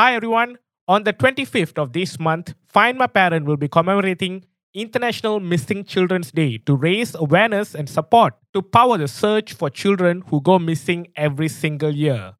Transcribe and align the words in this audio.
Hi 0.00 0.14
everyone. 0.14 0.58
On 0.86 1.02
the 1.02 1.12
25th 1.12 1.76
of 1.76 1.92
this 1.92 2.20
month, 2.20 2.54
Find 2.68 2.96
My 2.96 3.08
Parent 3.08 3.46
will 3.46 3.56
be 3.56 3.66
commemorating 3.66 4.44
International 4.72 5.40
Missing 5.40 5.86
Children's 5.86 6.30
Day 6.30 6.58
to 6.66 6.76
raise 6.76 7.16
awareness 7.16 7.74
and 7.74 7.90
support 7.90 8.34
to 8.54 8.62
power 8.62 8.96
the 8.96 9.08
search 9.08 9.54
for 9.54 9.68
children 9.68 10.22
who 10.28 10.40
go 10.40 10.56
missing 10.60 11.08
every 11.16 11.48
single 11.48 11.90
year. 11.90 12.34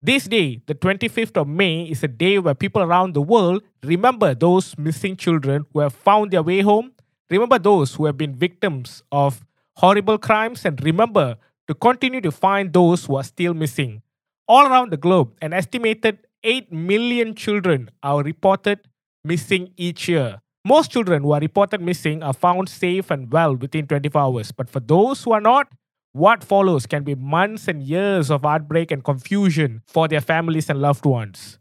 This 0.00 0.28
day, 0.28 0.62
the 0.68 0.76
25th 0.76 1.36
of 1.38 1.48
May, 1.48 1.90
is 1.90 2.04
a 2.04 2.06
day 2.06 2.38
where 2.38 2.54
people 2.54 2.82
around 2.82 3.14
the 3.14 3.20
world 3.20 3.64
remember 3.82 4.32
those 4.32 4.78
missing 4.78 5.16
children 5.16 5.66
who 5.72 5.80
have 5.80 5.92
found 5.92 6.30
their 6.30 6.44
way 6.44 6.60
home, 6.60 6.92
remember 7.30 7.58
those 7.58 7.96
who 7.96 8.06
have 8.06 8.16
been 8.16 8.36
victims 8.36 9.02
of 9.10 9.44
horrible 9.74 10.18
crimes, 10.18 10.64
and 10.64 10.80
remember 10.84 11.36
to 11.66 11.74
continue 11.74 12.20
to 12.20 12.30
find 12.30 12.72
those 12.72 13.06
who 13.06 13.16
are 13.16 13.24
still 13.24 13.54
missing. 13.54 14.02
All 14.46 14.68
around 14.68 14.92
the 14.92 14.96
globe, 14.96 15.32
an 15.42 15.52
estimated 15.52 16.18
8 16.42 16.72
million 16.72 17.34
children 17.34 17.90
are 18.02 18.22
reported 18.22 18.80
missing 19.24 19.72
each 19.76 20.08
year. 20.08 20.40
Most 20.64 20.90
children 20.90 21.22
who 21.22 21.32
are 21.32 21.40
reported 21.40 21.80
missing 21.80 22.22
are 22.22 22.32
found 22.32 22.68
safe 22.68 23.10
and 23.10 23.30
well 23.32 23.54
within 23.56 23.86
24 23.86 24.20
hours, 24.20 24.52
but 24.52 24.68
for 24.68 24.80
those 24.80 25.24
who 25.24 25.32
are 25.32 25.40
not, 25.40 25.68
what 26.12 26.42
follows 26.42 26.86
can 26.86 27.04
be 27.04 27.14
months 27.14 27.68
and 27.68 27.82
years 27.82 28.30
of 28.30 28.42
heartbreak 28.42 28.90
and 28.90 29.04
confusion 29.04 29.82
for 29.86 30.08
their 30.08 30.20
families 30.20 30.68
and 30.68 30.80
loved 30.80 31.04
ones. 31.06 31.58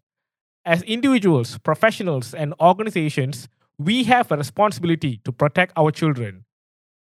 As 0.65 0.81
individuals, 0.83 1.57
professionals, 1.59 2.33
and 2.33 2.53
organizations, 2.59 3.47
we 3.77 4.03
have 4.05 4.31
a 4.31 4.37
responsibility 4.37 5.21
to 5.23 5.31
protect 5.31 5.73
our 5.77 5.91
children. 5.91 6.45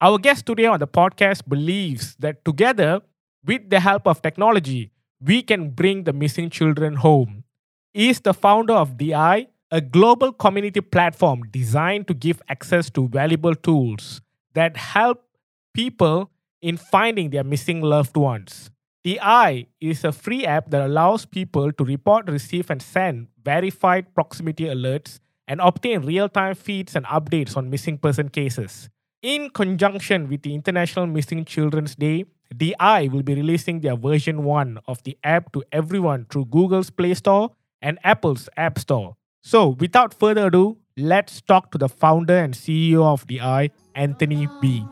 Our 0.01 0.19
guest 0.19 0.47
today 0.47 0.67
on 0.67 0.81
the 0.81 0.87
podcast 0.87 1.49
believes 1.49 2.17
that 2.19 2.45
together, 2.45 3.01
with 3.45 3.71
the 3.71 3.81
help 3.81 4.07
of 4.07 4.23
technology, 4.23 4.91
we 5.21 5.43
can 5.43 5.71
bring 5.71 6.05
the 6.05 6.13
missing 6.13 6.51
children 6.51 6.95
home. 6.95 7.42
Is 7.95 8.21
the 8.21 8.33
founder 8.33 8.73
of 8.73 8.97
DeEye, 8.97 9.49
a 9.71 9.81
global 9.83 10.33
community 10.33 10.81
platform 10.81 11.43
designed 11.51 12.09
to 12.09 12.15
give 12.15 12.41
access 12.49 12.89
to 12.89 13.07
valuable 13.07 13.55
tools 13.55 14.23
that 14.55 14.79
help 14.79 15.23
people 15.75 16.31
in 16.63 16.79
finding 16.79 17.29
their 17.29 17.45
missing 17.45 17.83
loved 17.83 18.17
ones. 18.17 18.71
DeEye 19.05 19.67
is 19.79 20.05
a 20.05 20.13
free 20.13 20.47
app 20.47 20.71
that 20.71 20.81
allows 20.81 21.27
people 21.27 21.71
to 21.71 21.85
report, 21.85 22.31
receive, 22.31 22.71
and 22.71 22.81
send 22.81 23.27
verified 23.45 24.15
proximity 24.15 24.65
alerts 24.65 25.21
and 25.47 25.61
obtain 25.61 26.01
real 26.01 26.31
time 26.31 26.55
feeds 26.55 26.97
and 26.97 27.05
updates 27.05 27.59
on 27.59 27.69
missing 27.69 27.99
person 27.99 28.31
cases. 28.31 28.89
In 29.21 29.51
conjunction 29.51 30.31
with 30.31 30.41
the 30.41 30.55
International 30.55 31.07
Missing 31.07 31.45
Children's 31.45 31.95
Day, 31.95 32.25
DeEye 32.55 33.11
will 33.11 33.23
be 33.23 33.35
releasing 33.35 33.81
their 33.81 33.97
version 33.97 34.45
1 34.45 34.79
of 34.87 35.03
the 35.03 35.19
app 35.23 35.53
to 35.53 35.63
everyone 35.73 36.25
through 36.31 36.47
Google's 36.47 36.89
Play 36.89 37.13
Store 37.13 37.51
and 37.83 37.99
Apple's 38.05 38.49
App 38.57 38.79
Store. 38.79 39.17
So, 39.43 39.71
without 39.81 40.15
further 40.15 40.47
ado, 40.47 40.79
let's 40.97 41.41
talk 41.41 41.73
to 41.73 41.79
the 41.79 41.89
founder 41.89 42.39
and 42.39 42.55
CEO 42.55 43.05
of 43.05 43.27
Eye, 43.41 43.71
Anthony 43.95 44.49
B. 44.61 44.85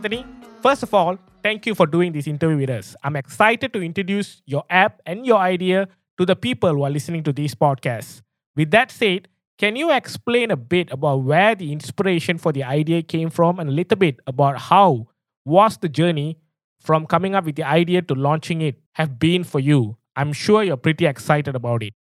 Anthony. 0.00 0.24
First 0.62 0.82
of 0.82 0.94
all, 0.94 1.18
thank 1.42 1.66
you 1.66 1.74
for 1.74 1.86
doing 1.86 2.12
this 2.12 2.26
interview 2.26 2.56
with 2.56 2.70
us. 2.70 2.96
I'm 3.04 3.16
excited 3.16 3.74
to 3.74 3.82
introduce 3.82 4.40
your 4.46 4.64
app 4.70 5.02
and 5.04 5.26
your 5.26 5.36
idea 5.36 5.88
to 6.16 6.24
the 6.24 6.34
people 6.34 6.70
who 6.70 6.84
are 6.84 6.90
listening 6.90 7.22
to 7.24 7.34
this 7.34 7.54
podcast. 7.54 8.22
With 8.56 8.70
that 8.70 8.90
said, 8.90 9.28
can 9.58 9.76
you 9.76 9.92
explain 9.92 10.50
a 10.50 10.56
bit 10.56 10.90
about 10.90 11.24
where 11.24 11.54
the 11.54 11.70
inspiration 11.70 12.38
for 12.38 12.50
the 12.50 12.64
idea 12.64 13.02
came 13.02 13.28
from 13.28 13.58
and 13.58 13.68
a 13.68 13.72
little 13.72 13.98
bit 13.98 14.20
about 14.26 14.58
how 14.58 15.08
was 15.44 15.76
the 15.76 15.88
journey 15.90 16.38
from 16.80 17.04
coming 17.04 17.34
up 17.34 17.44
with 17.44 17.56
the 17.56 17.64
idea 17.68 18.00
to 18.00 18.14
launching 18.14 18.62
it 18.62 18.80
have 18.92 19.18
been 19.18 19.44
for 19.44 19.60
you? 19.60 19.98
I'm 20.16 20.32
sure 20.32 20.62
you're 20.62 20.78
pretty 20.78 21.04
excited 21.04 21.54
about 21.54 21.82
it. 21.82 21.92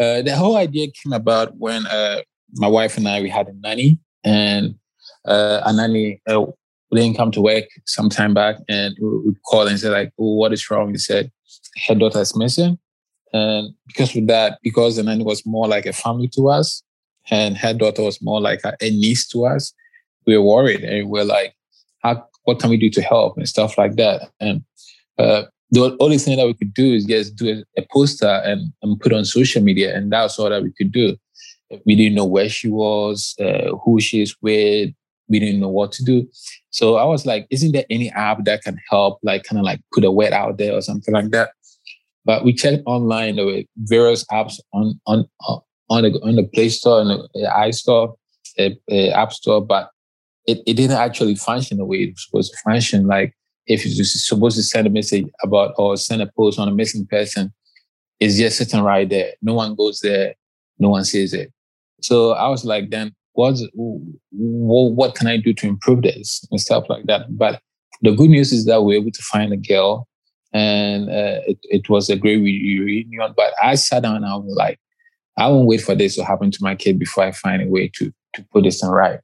Uh, 0.00 0.22
the 0.22 0.34
whole 0.34 0.56
idea 0.56 0.86
came 0.90 1.12
about 1.12 1.54
when 1.58 1.84
uh, 1.84 2.22
my 2.54 2.66
wife 2.66 2.96
and 2.96 3.06
I 3.06 3.20
we 3.20 3.28
had 3.28 3.48
a 3.48 3.52
nanny, 3.52 3.98
and 4.24 4.76
uh, 5.26 5.60
a 5.66 5.72
nanny 5.74 6.22
uh, 6.92 6.96
didn't 6.96 7.16
come 7.16 7.30
to 7.32 7.40
work 7.40 7.64
some 7.84 8.08
time 8.08 8.34
back, 8.34 8.56
and 8.68 8.96
we 9.00 9.08
would 9.08 9.42
call 9.42 9.66
and 9.66 9.78
say 9.78 9.88
like, 9.88 10.12
oh, 10.18 10.34
"What 10.34 10.52
is 10.52 10.70
wrong?" 10.70 10.90
He 10.90 10.98
said, 10.98 11.30
"Her 11.86 11.94
daughter 11.94 12.20
is 12.20 12.36
missing," 12.36 12.78
and 13.32 13.74
because 13.86 14.16
of 14.16 14.26
that, 14.26 14.58
because 14.62 14.96
the 14.96 15.02
nanny 15.02 15.24
was 15.24 15.44
more 15.46 15.68
like 15.68 15.86
a 15.86 15.92
family 15.92 16.28
to 16.28 16.48
us, 16.48 16.82
and 17.30 17.56
her 17.56 17.74
daughter 17.74 18.02
was 18.02 18.20
more 18.22 18.40
like 18.40 18.60
a, 18.64 18.76
a 18.80 18.90
niece 18.90 19.26
to 19.28 19.46
us, 19.46 19.72
we 20.26 20.36
were 20.36 20.44
worried, 20.44 20.82
and 20.82 21.10
we 21.10 21.20
are 21.20 21.24
like, 21.24 21.54
"How? 22.02 22.26
What 22.44 22.60
can 22.60 22.70
we 22.70 22.76
do 22.76 22.90
to 22.90 23.02
help?" 23.02 23.36
and 23.36 23.48
stuff 23.48 23.78
like 23.78 23.96
that, 23.96 24.30
and. 24.40 24.62
Uh, 25.18 25.44
the 25.70 25.96
only 25.98 26.18
thing 26.18 26.36
that 26.36 26.46
we 26.46 26.54
could 26.54 26.74
do 26.74 26.94
is 26.94 27.04
just 27.04 27.36
do 27.36 27.48
a, 27.76 27.80
a 27.80 27.86
poster 27.92 28.40
and, 28.44 28.72
and 28.82 29.00
put 29.00 29.12
on 29.12 29.24
social 29.24 29.62
media, 29.62 29.96
and 29.96 30.12
that's 30.12 30.38
all 30.38 30.48
that 30.48 30.62
we 30.62 30.72
could 30.72 30.92
do. 30.92 31.16
We 31.84 31.96
didn't 31.96 32.14
know 32.14 32.24
where 32.24 32.48
she 32.48 32.68
was, 32.68 33.34
uh, 33.40 33.74
who 33.84 34.00
she 34.00 34.22
is 34.22 34.36
with. 34.40 34.90
We 35.28 35.40
didn't 35.40 35.60
know 35.60 35.68
what 35.68 35.92
to 35.92 36.04
do. 36.04 36.28
So 36.70 36.96
I 36.96 37.04
was 37.04 37.26
like, 37.26 37.46
"Isn't 37.50 37.72
there 37.72 37.84
any 37.90 38.10
app 38.10 38.44
that 38.44 38.62
can 38.62 38.78
help, 38.90 39.18
like 39.22 39.44
kind 39.44 39.58
of 39.58 39.64
like 39.64 39.80
put 39.92 40.04
a 40.04 40.10
word 40.10 40.32
out 40.32 40.58
there 40.58 40.72
or 40.72 40.80
something 40.80 41.12
like 41.12 41.30
that?" 41.30 41.50
But 42.24 42.44
we 42.44 42.52
checked 42.52 42.82
online. 42.86 43.36
There 43.36 43.46
were 43.46 43.62
various 43.76 44.24
apps 44.26 44.60
on 44.72 45.00
on 45.06 45.26
on 45.88 46.02
the 46.02 46.20
on 46.22 46.36
the 46.36 46.44
Play 46.44 46.68
Store 46.68 47.00
and 47.00 47.10
the, 47.10 47.28
the 47.34 47.48
uh, 48.58 48.70
uh, 48.90 49.10
App 49.10 49.32
Store, 49.32 49.64
but 49.64 49.90
it, 50.46 50.58
it 50.66 50.74
didn't 50.74 50.96
actually 50.96 51.34
function 51.34 51.78
the 51.78 51.84
way 51.84 51.98
it 51.98 52.10
was 52.12 52.24
supposed 52.24 52.52
to 52.52 52.58
function. 52.64 53.06
Like 53.06 53.34
if 53.66 53.84
you're 53.84 54.04
supposed 54.04 54.56
to 54.56 54.62
send 54.62 54.86
a 54.86 54.90
message 54.90 55.26
about 55.42 55.74
or 55.76 55.96
send 55.96 56.22
a 56.22 56.30
post 56.36 56.58
on 56.58 56.68
a 56.68 56.74
missing 56.74 57.06
person, 57.06 57.52
it's 58.20 58.36
just 58.36 58.58
sitting 58.58 58.82
right 58.82 59.08
there. 59.08 59.32
No 59.42 59.54
one 59.54 59.74
goes 59.74 60.00
there. 60.00 60.34
No 60.78 60.90
one 60.90 61.04
sees 61.04 61.32
it. 61.32 61.52
So 62.00 62.32
I 62.32 62.48
was 62.48 62.64
like, 62.64 62.90
then 62.90 63.14
what's, 63.36 63.64
what 64.32 65.14
can 65.14 65.26
I 65.26 65.36
do 65.36 65.52
to 65.54 65.66
improve 65.66 66.02
this 66.02 66.44
and 66.50 66.60
stuff 66.60 66.84
like 66.88 67.04
that? 67.04 67.36
But 67.36 67.60
the 68.02 68.12
good 68.12 68.30
news 68.30 68.52
is 68.52 68.66
that 68.66 68.82
we're 68.82 69.00
able 69.00 69.12
to 69.12 69.22
find 69.22 69.52
a 69.52 69.56
girl 69.56 70.08
and 70.52 71.08
uh, 71.08 71.40
it, 71.46 71.58
it 71.62 71.88
was 71.88 72.08
a 72.10 72.16
great 72.16 72.42
reunion. 72.42 73.34
But 73.36 73.52
I 73.62 73.74
sat 73.74 74.02
down 74.02 74.16
and 74.16 74.26
I 74.26 74.36
was 74.36 74.54
like, 74.56 74.78
I 75.38 75.48
won't 75.48 75.66
wait 75.66 75.82
for 75.82 75.94
this 75.94 76.16
to 76.16 76.24
happen 76.24 76.50
to 76.50 76.58
my 76.62 76.74
kid 76.74 76.98
before 76.98 77.24
I 77.24 77.32
find 77.32 77.62
a 77.62 77.66
way 77.66 77.90
to, 77.96 78.12
to 78.34 78.44
put 78.52 78.64
this 78.64 78.82
in 78.82 78.88
right. 78.88 79.20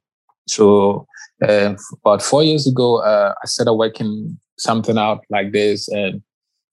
So 0.47 1.07
uh, 1.47 1.75
about 2.05 2.21
four 2.21 2.43
years 2.43 2.67
ago, 2.67 2.97
uh, 3.01 3.33
I 3.41 3.47
started 3.47 3.73
working 3.73 4.37
something 4.57 4.97
out 4.97 5.23
like 5.29 5.51
this, 5.51 5.87
and 5.87 6.21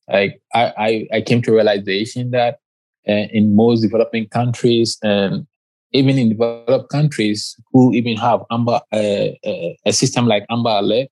like 0.09 0.41
I, 0.55 0.73
I, 0.77 1.09
I 1.17 1.21
came 1.23 1.41
to 1.43 1.53
realization 1.53 2.33
that 2.33 2.59
uh, 3.09 3.27
in 3.33 3.57
most 3.57 3.81
developing 3.81 4.29
countries 4.29 4.99
and 5.03 5.47
even 5.93 6.19
in 6.19 6.31
developed 6.31 6.89
countries 6.91 7.57
who 7.73 7.93
even 7.93 8.17
have 8.17 8.43
Amber, 8.51 8.81
uh, 8.93 9.29
a 9.43 9.93
system 9.93 10.27
like 10.27 10.45
Amber 10.51 10.71
Alert, 10.71 11.09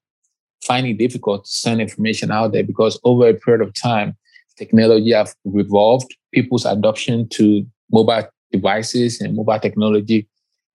finding 0.62 0.92
it 0.92 0.98
difficult 0.98 1.44
to 1.44 1.50
send 1.50 1.80
information 1.80 2.30
out 2.30 2.52
there 2.52 2.64
because 2.64 2.98
over 3.04 3.28
a 3.28 3.34
period 3.34 3.66
of 3.66 3.74
time, 3.74 4.16
technology 4.56 5.12
have 5.12 5.34
evolved. 5.44 6.14
People's 6.32 6.66
adoption 6.66 7.28
to 7.30 7.66
mobile 7.90 8.24
devices 8.52 9.20
and 9.20 9.36
mobile 9.36 9.58
technology 9.58 10.28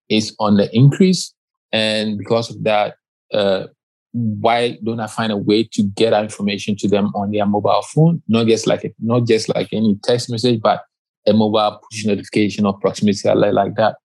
is 0.08 0.34
on 0.38 0.56
the 0.56 0.74
increase. 0.76 1.32
And 1.72 2.18
because 2.18 2.50
of 2.50 2.62
that, 2.64 2.96
uh, 3.32 3.66
why 4.12 4.78
don't 4.84 5.00
I 5.00 5.08
find 5.08 5.32
a 5.32 5.36
way 5.36 5.64
to 5.72 5.82
get 5.82 6.12
information 6.12 6.76
to 6.76 6.88
them 6.88 7.06
on 7.16 7.32
their 7.32 7.46
mobile 7.46 7.82
phone? 7.82 8.22
Not 8.28 8.46
just 8.46 8.66
like 8.66 8.94
not 9.00 9.26
just 9.26 9.48
like 9.54 9.68
any 9.72 9.98
text 10.04 10.30
message, 10.30 10.60
but 10.60 10.84
a 11.26 11.32
mobile 11.32 11.80
push 11.82 12.04
notification 12.04 12.66
or 12.66 12.78
proximity 12.78 13.28
alert 13.28 13.54
like 13.54 13.74
that. 13.76 13.96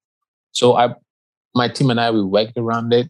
So 0.51 0.75
I, 0.75 0.93
my 1.55 1.67
team 1.67 1.89
and 1.89 1.99
I, 1.99 2.11
we 2.11 2.23
worked 2.23 2.57
around 2.57 2.93
it, 2.93 3.09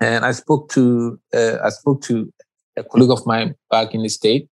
and 0.00 0.24
I 0.24 0.32
spoke 0.32 0.70
to 0.70 1.18
uh, 1.34 1.58
I 1.64 1.70
spoke 1.70 2.02
to 2.02 2.32
a 2.76 2.84
colleague 2.84 3.10
of 3.10 3.26
mine 3.26 3.54
back 3.70 3.94
in 3.94 4.02
the 4.02 4.08
state, 4.08 4.48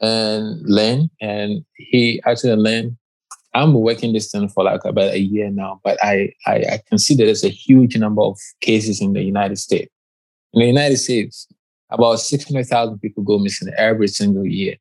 and 0.00 0.62
Len, 0.68 1.10
and 1.20 1.64
he 1.76 2.20
actually 2.26 2.56
Len 2.56 2.96
I'm 3.54 3.72
working 3.72 4.12
this 4.12 4.30
thing 4.32 4.48
for 4.48 4.64
like 4.64 4.84
about 4.84 5.12
a 5.12 5.20
year 5.20 5.48
now, 5.48 5.80
but 5.84 5.96
I, 6.02 6.32
I, 6.44 6.54
I 6.56 6.80
can 6.88 6.98
see 6.98 7.14
that 7.14 7.24
there's 7.24 7.44
a 7.44 7.48
huge 7.48 7.96
number 7.96 8.22
of 8.22 8.36
cases 8.60 9.00
in 9.00 9.12
the 9.12 9.22
United 9.22 9.58
States. 9.58 9.90
In 10.52 10.60
the 10.60 10.66
United 10.66 10.96
States, 10.96 11.46
about 11.88 12.16
600,000 12.16 12.98
people 12.98 13.22
go 13.22 13.38
missing 13.38 13.72
every 13.78 14.08
single 14.08 14.44
year. 14.44 14.74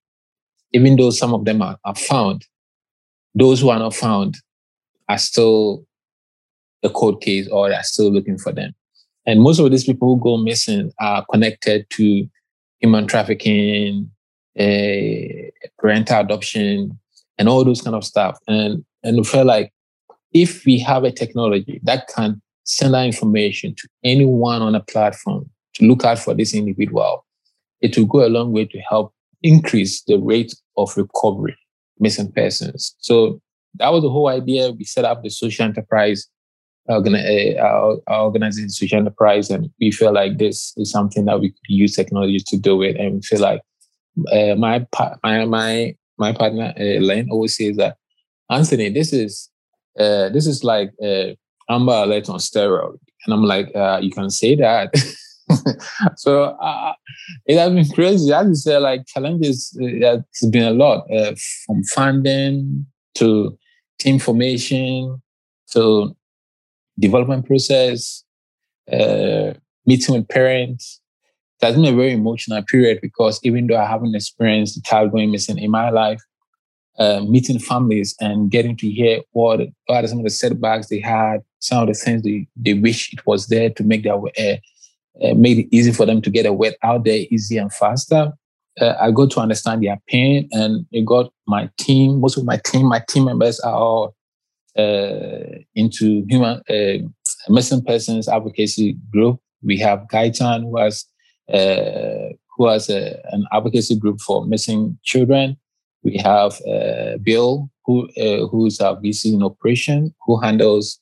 Even 0.71 0.95
though 0.95 1.11
some 1.11 1.35
of 1.35 1.45
them 1.45 1.61
are, 1.61 1.77
are 1.85 1.93
found, 1.93 2.47
those 3.35 3.61
who 3.61 3.69
are 3.69 3.79
not 3.79 3.95
found 3.95 4.37
are 5.09 5.17
still 5.17 5.85
a 6.83 6.89
cold 6.89 7.21
case 7.21 7.47
or 7.47 7.73
are 7.73 7.83
still 7.83 8.11
looking 8.11 8.37
for 8.37 8.51
them. 8.51 8.73
And 9.25 9.41
most 9.41 9.59
of 9.59 9.71
these 9.71 9.85
people 9.85 10.15
who 10.15 10.21
go 10.21 10.37
missing 10.37 10.91
are 10.99 11.25
connected 11.31 11.89
to 11.91 12.27
human 12.79 13.07
trafficking, 13.07 14.11
uh, 14.59 15.49
parental 15.79 16.19
adoption, 16.19 16.99
and 17.37 17.49
all 17.49 17.63
those 17.63 17.81
kind 17.81 17.95
of 17.95 18.03
stuff. 18.03 18.37
And 18.47 18.83
and 19.03 19.17
we 19.17 19.23
feel 19.23 19.45
like 19.45 19.71
if 20.33 20.65
we 20.65 20.79
have 20.79 21.03
a 21.03 21.11
technology 21.11 21.79
that 21.83 22.07
can 22.07 22.41
send 22.65 22.93
that 22.93 23.05
information 23.05 23.75
to 23.75 23.87
anyone 24.03 24.61
on 24.61 24.75
a 24.75 24.79
platform 24.79 25.49
to 25.75 25.85
look 25.85 26.03
out 26.03 26.19
for 26.19 26.33
this 26.33 26.53
individual, 26.53 27.25
it 27.81 27.97
will 27.97 28.05
go 28.05 28.25
a 28.25 28.29
long 28.29 28.51
way 28.51 28.65
to 28.65 28.79
help 28.79 29.13
increase 29.41 30.01
the 30.03 30.17
rate 30.17 30.55
of 30.77 30.95
recovery 30.95 31.57
missing 31.99 32.31
persons. 32.31 32.95
So 32.99 33.41
that 33.75 33.91
was 33.91 34.03
the 34.03 34.09
whole 34.09 34.27
idea. 34.27 34.71
We 34.71 34.83
set 34.83 35.05
up 35.05 35.23
the 35.23 35.29
social 35.29 35.65
enterprise 35.65 36.27
organi- 36.89 37.57
uh, 37.57 37.97
our, 38.07 38.23
organization, 38.23 38.69
social 38.69 38.99
enterprise, 38.99 39.49
and 39.49 39.69
we 39.79 39.91
feel 39.91 40.13
like 40.13 40.37
this 40.37 40.73
is 40.77 40.91
something 40.91 41.25
that 41.25 41.39
we 41.39 41.49
could 41.49 41.59
use 41.67 41.95
technology 41.95 42.39
to 42.47 42.57
do 42.57 42.81
it. 42.81 42.97
And 42.97 43.15
we 43.15 43.21
feel 43.21 43.39
like 43.39 43.61
uh, 44.31 44.55
my 44.55 44.85
my 45.23 45.45
my 45.45 45.95
my 46.17 46.33
partner 46.33 46.73
uh, 46.79 47.23
always 47.31 47.57
says 47.57 47.77
that 47.77 47.97
Anthony, 48.49 48.89
this 48.89 49.13
is 49.13 49.49
uh, 49.99 50.29
this 50.29 50.47
is 50.47 50.63
like 50.63 50.91
uh, 51.01 51.33
Amber 51.69 51.93
Alert 51.93 52.29
on 52.29 52.39
steroid, 52.39 52.97
and 53.25 53.33
I'm 53.33 53.43
like, 53.43 53.73
uh, 53.75 53.99
you 54.01 54.11
can 54.11 54.29
say 54.29 54.55
that. 54.55 54.93
so 56.15 56.43
uh, 56.43 56.93
it 57.45 57.57
has 57.57 57.71
been 57.71 57.89
crazy. 57.89 58.33
I 58.33 58.43
just 58.43 58.63
say 58.63 58.77
like 58.77 59.05
challenges. 59.07 59.77
Uh, 59.79 60.19
it's 60.19 60.45
been 60.47 60.63
a 60.63 60.71
lot 60.71 61.05
uh, 61.11 61.33
from 61.65 61.83
funding 61.83 62.85
to 63.15 63.57
team 63.99 64.19
formation 64.19 65.21
to 65.71 66.15
development 66.99 67.45
process, 67.45 68.23
uh, 68.91 69.53
meeting 69.85 70.15
with 70.15 70.27
parents. 70.27 71.01
It 71.61 71.67
has 71.67 71.75
been 71.75 71.85
a 71.85 71.95
very 71.95 72.11
emotional 72.11 72.61
period 72.63 72.99
because 73.01 73.39
even 73.43 73.67
though 73.67 73.77
I 73.77 73.85
haven't 73.85 74.15
experienced 74.15 74.77
a 74.77 74.81
child 74.81 75.11
going 75.11 75.31
missing 75.31 75.57
in 75.57 75.71
my 75.71 75.89
life, 75.89 76.21
uh, 76.99 77.21
meeting 77.21 77.59
families 77.59 78.15
and 78.19 78.51
getting 78.51 78.75
to 78.77 78.89
hear 78.89 79.21
what, 79.31 79.61
what 79.87 80.03
are 80.03 80.07
some 80.07 80.19
of 80.19 80.25
the 80.25 80.29
setbacks 80.29 80.87
they 80.87 80.99
had, 80.99 81.41
some 81.59 81.81
of 81.81 81.87
the 81.87 81.93
things 81.93 82.21
they, 82.23 82.47
they 82.55 82.73
wish 82.73 83.13
it 83.13 83.25
was 83.25 83.47
there 83.47 83.69
to 83.69 83.83
make 83.83 84.03
their 84.03 84.15
uh, 84.15 84.57
uh, 85.21 85.33
made 85.33 85.59
it 85.59 85.67
easy 85.75 85.91
for 85.91 86.05
them 86.05 86.21
to 86.21 86.29
get 86.29 86.45
a 86.45 86.53
word 86.53 86.75
out 86.83 87.03
there 87.03 87.25
easy 87.29 87.57
and 87.57 87.73
faster. 87.73 88.31
Uh, 88.79 88.95
I 88.99 89.11
got 89.11 89.29
to 89.31 89.39
understand 89.39 89.83
their 89.83 89.99
pain, 90.07 90.49
and 90.51 90.85
it 90.91 91.05
got 91.05 91.31
my 91.47 91.69
team. 91.77 92.19
Most 92.19 92.37
of 92.37 92.45
my 92.45 92.59
team, 92.65 92.87
my 92.87 93.03
team 93.07 93.25
members 93.25 93.59
are 93.59 93.75
all 93.75 94.15
uh, 94.77 95.59
into 95.75 96.25
human 96.27 96.61
uh, 96.69 97.07
missing 97.49 97.83
persons 97.83 98.27
advocacy 98.27 98.97
group. 99.11 99.39
We 99.61 99.77
have 99.79 100.07
Gaitan, 100.11 100.63
who 100.63 100.77
has 100.77 101.05
uh, 101.53 102.33
who 102.57 102.67
has 102.67 102.89
a, 102.89 103.21
an 103.31 103.45
advocacy 103.51 103.95
group 103.95 104.21
for 104.21 104.45
missing 104.45 104.97
children. 105.03 105.57
We 106.03 106.17
have 106.17 106.59
uh, 106.67 107.17
Bill, 107.21 107.69
who 107.85 108.09
uh, 108.17 108.47
who's 108.47 108.79
our 108.79 108.95
VC 108.97 109.33
in 109.33 109.43
operation, 109.43 110.13
who 110.25 110.39
handles. 110.39 110.99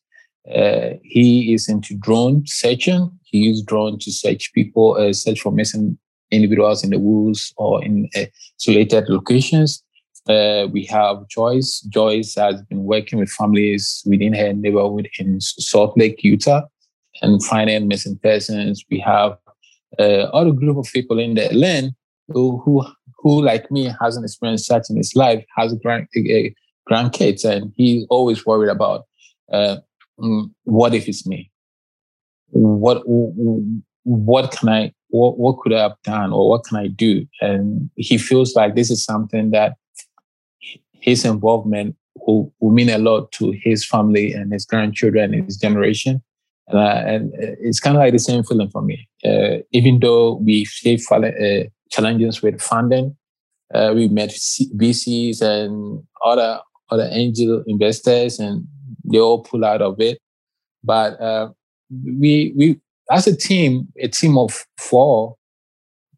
Uh, 0.53 0.97
he 1.03 1.53
is 1.53 1.69
into 1.69 1.95
drone 1.95 2.43
searching. 2.47 3.11
He 3.31 3.39
uses 3.39 3.63
drone 3.63 3.97
to 3.99 4.11
search 4.11 4.51
people, 4.53 4.95
uh, 4.95 5.13
search 5.13 5.41
for 5.41 5.51
missing 5.51 5.97
individuals 6.31 6.83
in 6.83 6.91
the 6.91 6.99
woods 6.99 7.53
or 7.57 7.83
in 7.83 8.09
isolated 8.15 9.09
locations. 9.09 9.83
Uh, 10.29 10.67
we 10.71 10.85
have 10.85 11.27
Joyce. 11.27 11.81
Joyce 11.81 12.35
has 12.35 12.61
been 12.63 12.83
working 12.83 13.19
with 13.19 13.29
families 13.29 14.03
within 14.05 14.33
her 14.33 14.53
neighborhood 14.53 15.09
in 15.17 15.41
Salt 15.41 15.97
Lake, 15.97 16.23
Utah, 16.23 16.61
and 17.21 17.43
finding 17.43 17.87
missing 17.87 18.19
persons. 18.21 18.85
We 18.89 18.99
have 18.99 19.37
uh, 19.99 20.29
other 20.33 20.51
group 20.51 20.77
of 20.77 20.87
people 20.93 21.19
in 21.19 21.33
there. 21.33 21.51
land 21.51 21.93
who, 22.27 22.59
who, 22.59 22.85
who 23.17 23.41
like 23.41 23.69
me 23.71 23.93
hasn't 23.99 24.25
experienced 24.25 24.67
such 24.67 24.89
in 24.89 24.97
his 24.97 25.15
life, 25.15 25.43
has 25.57 25.73
grand, 25.83 26.07
uh, 26.15 26.49
grandkids, 26.89 27.43
and 27.43 27.73
he's 27.75 28.05
always 28.09 28.45
worried 28.45 28.69
about 28.69 29.05
uh, 29.51 29.77
mm, 30.19 30.49
what 30.63 30.93
if 30.93 31.07
it's 31.07 31.27
me? 31.27 31.51
What 32.51 33.03
what 34.03 34.51
can 34.51 34.69
I 34.69 34.93
what, 35.09 35.37
what 35.37 35.59
could 35.59 35.73
I 35.73 35.81
have 35.81 35.95
done 36.03 36.31
or 36.33 36.49
what 36.49 36.63
can 36.63 36.77
I 36.77 36.87
do? 36.87 37.25
And 37.41 37.89
he 37.95 38.17
feels 38.17 38.55
like 38.55 38.75
this 38.75 38.89
is 38.89 39.03
something 39.03 39.51
that 39.51 39.75
his 40.93 41.25
involvement 41.25 41.95
will, 42.15 42.53
will 42.59 42.71
mean 42.71 42.89
a 42.89 42.97
lot 42.97 43.31
to 43.33 43.51
his 43.51 43.85
family 43.85 44.33
and 44.33 44.53
his 44.53 44.65
grandchildren 44.65 45.33
and 45.33 45.45
his 45.45 45.57
generation. 45.57 46.21
Uh, 46.73 47.03
and 47.05 47.31
it's 47.35 47.79
kind 47.79 47.97
of 47.97 48.01
like 48.01 48.13
the 48.13 48.19
same 48.19 48.43
feeling 48.43 48.69
for 48.69 48.81
me. 48.81 49.07
Uh, 49.25 49.57
even 49.71 49.99
though 49.99 50.35
we 50.35 50.63
face 50.65 51.11
uh, 51.11 51.63
challenges 51.91 52.41
with 52.41 52.61
funding, 52.61 53.15
uh, 53.73 53.91
we 53.93 54.07
met 54.07 54.29
VCs 54.29 55.41
and 55.41 56.03
other 56.23 56.59
other 56.89 57.09
angel 57.11 57.63
investors, 57.67 58.37
and 58.37 58.67
they 59.05 59.19
all 59.19 59.43
pull 59.43 59.63
out 59.63 59.81
of 59.81 59.99
it. 59.99 60.17
But 60.83 61.19
uh, 61.21 61.49
we 62.03 62.53
we 62.55 62.79
as 63.11 63.27
a 63.27 63.35
team, 63.35 63.87
a 63.99 64.07
team 64.07 64.37
of 64.37 64.65
four, 64.77 65.35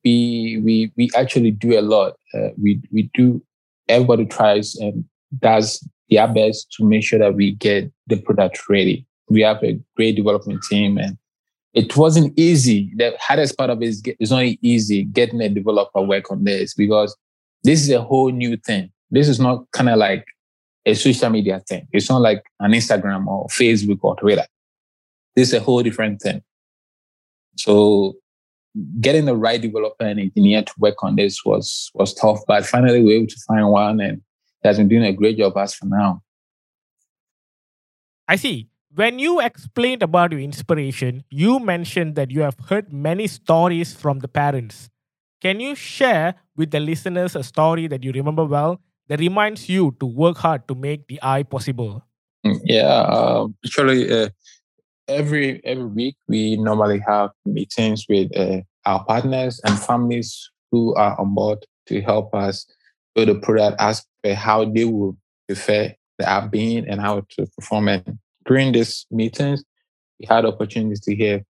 we 0.03 0.61
we 0.63 0.91
we 0.97 1.09
actually 1.15 1.51
do 1.51 1.77
a 1.77 1.81
lot. 1.81 2.13
Uh, 2.33 2.49
we 2.61 2.81
we 2.91 3.09
do 3.13 3.41
everybody 3.89 4.25
tries 4.25 4.75
and 4.75 5.03
does 5.39 5.85
their 6.09 6.27
best 6.27 6.71
to 6.73 6.85
make 6.85 7.03
sure 7.03 7.19
that 7.19 7.35
we 7.35 7.51
get 7.51 7.91
the 8.07 8.17
product 8.17 8.69
ready. 8.69 9.05
We 9.29 9.41
have 9.41 9.63
a 9.63 9.79
great 9.95 10.15
development 10.15 10.63
team 10.69 10.97
and 10.97 11.17
it 11.73 11.97
wasn't 11.97 12.37
easy. 12.37 12.91
The 12.95 13.15
hardest 13.19 13.57
part 13.57 13.71
of 13.71 13.81
it 13.81 13.87
is 13.87 14.01
get, 14.01 14.17
it's 14.19 14.31
not 14.31 14.43
easy 14.61 15.05
getting 15.05 15.41
a 15.41 15.49
developer 15.49 16.01
work 16.01 16.31
on 16.31 16.43
this 16.43 16.75
because 16.75 17.15
this 17.63 17.81
is 17.81 17.89
a 17.89 18.01
whole 18.01 18.29
new 18.29 18.57
thing. 18.57 18.91
This 19.09 19.27
is 19.27 19.39
not 19.39 19.65
kind 19.71 19.89
of 19.89 19.97
like 19.97 20.25
a 20.85 20.93
social 20.93 21.29
media 21.29 21.61
thing. 21.67 21.87
It's 21.91 22.09
not 22.09 22.21
like 22.21 22.43
an 22.59 22.71
Instagram 22.71 23.25
or 23.25 23.47
Facebook 23.47 23.99
or 24.01 24.15
Twitter. 24.15 24.45
This 25.35 25.49
is 25.49 25.53
a 25.55 25.59
whole 25.59 25.81
different 25.81 26.21
thing. 26.21 26.41
So 27.57 28.15
getting 28.99 29.25
the 29.25 29.35
right 29.35 29.61
developer 29.61 30.05
and 30.05 30.19
engineer 30.19 30.63
to 30.63 30.73
work 30.79 31.03
on 31.03 31.15
this 31.15 31.45
was 31.45 31.91
was 31.93 32.13
tough, 32.13 32.39
but 32.47 32.65
finally 32.65 32.99
we 32.99 33.05
were 33.05 33.11
able 33.11 33.27
to 33.27 33.39
find 33.47 33.67
one, 33.69 33.99
and 33.99 34.21
he 34.61 34.67
has 34.67 34.77
been 34.77 34.87
doing 34.87 35.03
a 35.03 35.13
great 35.13 35.37
job 35.37 35.57
as 35.57 35.73
for 35.73 35.85
now. 35.85 36.21
I 38.27 38.35
see. 38.35 38.69
When 38.95 39.17
you 39.17 39.41
explained 39.41 40.03
about 40.03 40.31
your 40.31 40.41
inspiration, 40.41 41.23
you 41.31 41.59
mentioned 41.59 42.13
that 42.15 42.29
you 42.29 42.41
have 42.41 42.57
heard 42.69 42.93
many 42.93 43.25
stories 43.25 43.95
from 43.95 44.19
the 44.19 44.27
parents. 44.27 44.87
Can 45.41 45.59
you 45.59 45.73
share 45.73 46.35
with 46.55 46.69
the 46.69 46.79
listeners 46.79 47.35
a 47.35 47.41
story 47.41 47.87
that 47.87 48.03
you 48.03 48.11
remember 48.11 48.45
well 48.45 48.81
that 49.07 49.19
reminds 49.19 49.67
you 49.67 49.97
to 49.99 50.05
work 50.05 50.37
hard 50.37 50.67
to 50.67 50.75
make 50.75 51.07
the 51.07 51.19
eye 51.23 51.41
possible? 51.41 52.05
Mm, 52.45 52.59
yeah, 52.65 52.85
uh, 52.85 53.47
actually, 53.65 54.11
uh, 54.11 54.29
every 55.07 55.63
every 55.65 55.85
week 55.85 56.15
we 56.27 56.57
normally 56.57 56.99
have 57.05 57.31
meetings 57.45 58.05
with 58.07 58.35
uh, 58.37 58.61
our 58.85 59.03
partners 59.05 59.59
and 59.65 59.77
families 59.79 60.49
who 60.71 60.95
are 60.95 61.19
on 61.19 61.33
board 61.33 61.65
to 61.87 62.01
help 62.01 62.33
us 62.33 62.65
build 63.15 63.29
a 63.29 63.35
product 63.35 63.79
as 63.79 64.05
per 64.23 64.33
how 64.33 64.65
they 64.65 64.85
will 64.85 65.17
prefer 65.47 65.93
the 66.17 66.29
app 66.29 66.51
being 66.51 66.87
and 66.87 67.01
how 67.01 67.21
to 67.29 67.45
perform 67.57 67.89
it. 67.89 68.07
During 68.45 68.71
these 68.71 69.05
meetings, 69.11 69.63
we 70.19 70.25
had 70.27 70.45
opportunities 70.45 71.01
to 71.01 71.15
hear 71.15 71.43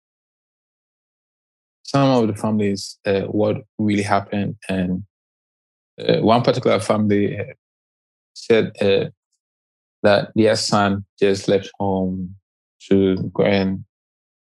some 1.83 2.23
of 2.23 2.29
the 2.29 2.35
families 2.35 2.99
uh, 3.05 3.23
what 3.23 3.63
really 3.79 4.03
happened, 4.03 4.57
and 4.69 5.05
uh, 6.01 6.21
one 6.21 6.43
particular 6.43 6.79
family 6.79 7.39
uh, 7.39 7.45
said 8.35 8.73
uh, 8.81 9.07
that 10.03 10.31
their 10.35 10.57
son 10.57 11.05
just 11.19 11.49
left 11.49 11.71
home 11.79 12.37
to 12.89 13.17
go 13.35 13.45
and 13.45 13.85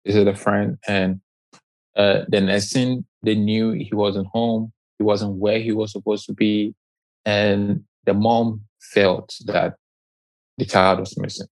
visit 0.06 0.28
a 0.28 0.36
friend. 0.36 0.78
And 0.88 1.22
uh, 1.96 2.22
the 2.28 2.42
next 2.42 2.74
they 3.24 3.36
knew, 3.36 3.72
he 3.72 3.92
wasn't 3.94 4.28
home. 4.28 4.72
He 4.98 5.04
wasn't 5.04 5.36
where 5.36 5.60
he 5.60 5.72
was 5.72 5.92
supposed 5.92 6.26
to 6.28 6.34
be. 6.34 6.74
And 7.26 7.84
the 8.06 8.14
mom 8.14 8.62
felt 8.82 9.36
that 9.46 9.76
the 10.58 10.66
child 10.66 11.00
was 11.00 11.18
missing. 11.18 11.48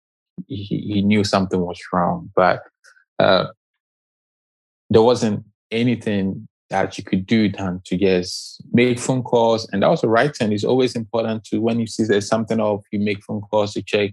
He, 0.47 0.65
he 0.65 1.03
knew 1.03 1.25
something 1.25 1.61
was 1.61 1.81
wrong, 1.93 2.31
but 2.35 2.63
uh, 3.19 3.47
there 4.91 5.03
wasn't 5.03 5.45
anything 5.71 6.49
that 6.71 6.99
you 6.99 7.05
could 7.05 7.27
do 7.27 7.51
than 7.51 7.81
to 7.85 7.97
just 7.97 8.63
make 8.73 8.99
phone 8.99 9.23
calls. 9.23 9.69
And 9.73 9.85
right 10.09 10.35
thing. 10.35 10.53
It's 10.53 10.65
always 10.65 10.97
important 10.97 11.45
to, 11.45 11.61
when 11.61 11.79
you 11.79 11.87
see 11.87 12.05
there's 12.05 12.29
something 12.29 12.61
off, 12.61 12.83
you 12.91 12.99
make 12.99 13.23
phone 13.23 13.43
calls 13.43 13.75
to 13.75 13.83
check, 13.83 14.13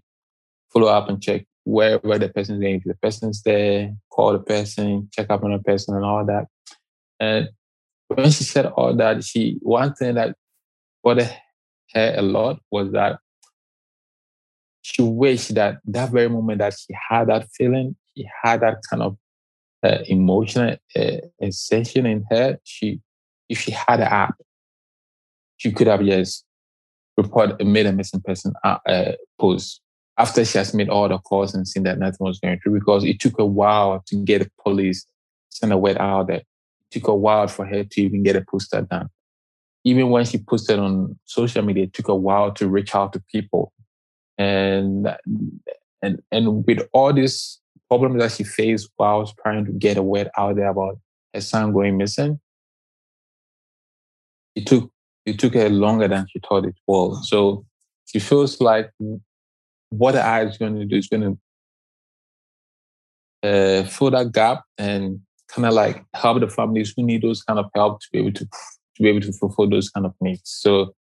follow 0.72 0.88
up 0.88 1.10
and 1.10 1.22
check 1.22 1.46
wherever 1.64 2.18
the 2.18 2.30
person's 2.30 2.62
going. 2.62 2.76
If 2.76 2.84
the 2.84 2.96
person's 2.96 3.42
there, 3.44 3.94
call 4.10 4.34
the 4.34 4.40
person, 4.40 5.10
check 5.12 5.30
up 5.30 5.44
on 5.44 5.52
the 5.52 5.60
person, 5.60 5.96
and 5.96 6.06
all 6.06 6.26
that. 6.26 6.48
And 7.20 7.50
when 8.08 8.32
she 8.32 8.44
said 8.44 8.66
all 8.66 8.96
that, 8.96 9.24
she 9.24 9.58
one 9.62 9.94
thing 9.94 10.16
that 10.16 10.36
bothered 11.04 11.34
her 11.94 12.16
a 12.18 12.22
lot 12.22 12.60
was 12.72 12.92
that 12.92 13.20
she 14.82 15.02
wished 15.02 15.56
that 15.56 15.80
that 15.86 16.10
very 16.10 16.30
moment 16.30 16.60
that 16.60 16.74
she 16.74 16.94
had 17.10 17.28
that 17.30 17.48
feeling, 17.54 17.96
she 18.16 18.28
had 18.44 18.62
that 18.62 18.78
kind 18.90 19.04
of 19.04 19.18
uh, 19.84 20.00
emotional 20.08 20.76
uh, 20.96 21.18
sensation 21.40 22.06
in 22.06 22.26
her. 22.30 22.58
She, 22.64 23.02
if 23.50 23.60
she 23.60 23.72
had 23.72 24.00
an 24.00 24.08
app, 24.08 24.36
she 25.58 25.72
could 25.72 25.88
have 25.88 26.04
just 26.04 26.46
report 27.18 27.64
made 27.64 27.86
a 27.86 27.92
missing 27.92 28.22
person 28.22 28.54
uh, 28.64 28.78
uh, 28.88 29.12
post 29.40 29.82
after 30.22 30.46
she 30.46 30.60
has 30.60 30.72
made 30.74 30.88
all 30.88 31.10
the 31.10 31.18
calls 31.18 31.56
and 31.56 31.68
seen 31.68 31.82
that 31.82 31.98
nothing 31.98 32.28
was 32.28 32.40
going 32.40 32.60
through 32.60 32.78
because 32.78 33.04
it 33.04 33.20
took 33.20 33.40
a 33.40 33.46
while 33.46 34.04
to 34.06 34.16
get 34.24 34.44
the 34.44 34.52
police 34.64 35.08
send 35.50 35.74
a 35.74 35.78
word 35.78 35.98
out 35.98 36.28
there. 36.28 36.38
It 36.38 36.46
took 36.92 37.08
a 37.08 37.16
while 37.16 37.48
for 37.48 37.66
her 37.66 37.84
to 37.84 38.02
even 38.02 38.22
get 38.22 38.36
a 38.36 38.42
poster 38.42 38.82
done. 38.82 39.10
Even 39.84 40.12
when 40.12 40.26
she 40.26 40.38
posted 40.38 40.78
on 40.78 41.18
social 41.26 41.64
media, 41.64 41.86
it 41.86 41.94
took 41.94 42.08
a 42.08 42.16
while 42.16 42.52
to 42.54 42.68
reach 42.68 42.94
out 42.94 43.14
to 43.14 43.24
people. 43.32 43.74
And 44.38 45.08
and 46.04 46.22
and 46.32 46.66
with 46.68 46.88
all 46.94 47.14
these 47.14 47.60
problems 47.90 48.22
that 48.22 48.32
she 48.32 48.44
faced 48.44 48.90
while 48.98 49.26
trying 49.42 49.66
to 49.66 49.72
get 49.72 49.98
a 49.98 50.04
word 50.04 50.30
out 50.38 50.56
there 50.56 50.70
about 50.70 51.00
her 51.34 51.42
son 51.42 51.74
going 51.74 51.98
missing, 51.98 52.40
it 54.56 54.68
took 54.68 54.92
it 55.26 55.40
took 55.40 55.56
her 55.56 55.70
longer 55.70 56.08
than 56.08 56.28
she 56.32 56.40
thought 56.40 56.66
it 56.66 56.76
was. 56.86 57.28
So 57.28 57.66
she 58.06 58.20
feels 58.20 58.62
like 58.62 58.92
what 59.92 60.16
I 60.16 60.44
is 60.44 60.58
going 60.58 60.80
to 60.80 60.86
do 60.86 60.96
is 60.96 61.08
going 61.08 61.38
to 63.44 63.48
uh, 63.48 63.84
fill 63.84 64.12
that 64.12 64.32
gap 64.32 64.64
and 64.78 65.20
kind 65.50 65.68
of 65.68 65.74
like 65.74 66.04
help 66.14 66.40
the 66.40 66.48
families 66.48 66.94
who 66.96 67.04
need 67.04 67.22
those 67.22 67.44
kind 67.44 67.60
of 67.60 67.66
help 67.76 68.00
to 68.00 68.08
be 68.12 68.20
able 68.20 68.32
to 68.32 68.46
to 68.46 69.04
be 69.04 69.10
able 69.10 69.22
to 69.22 69.34
fulfill 69.34 69.70
those 69.70 69.90
kind 69.90 70.06
of 70.06 70.14
needs. 70.22 70.42
So, 70.46 70.94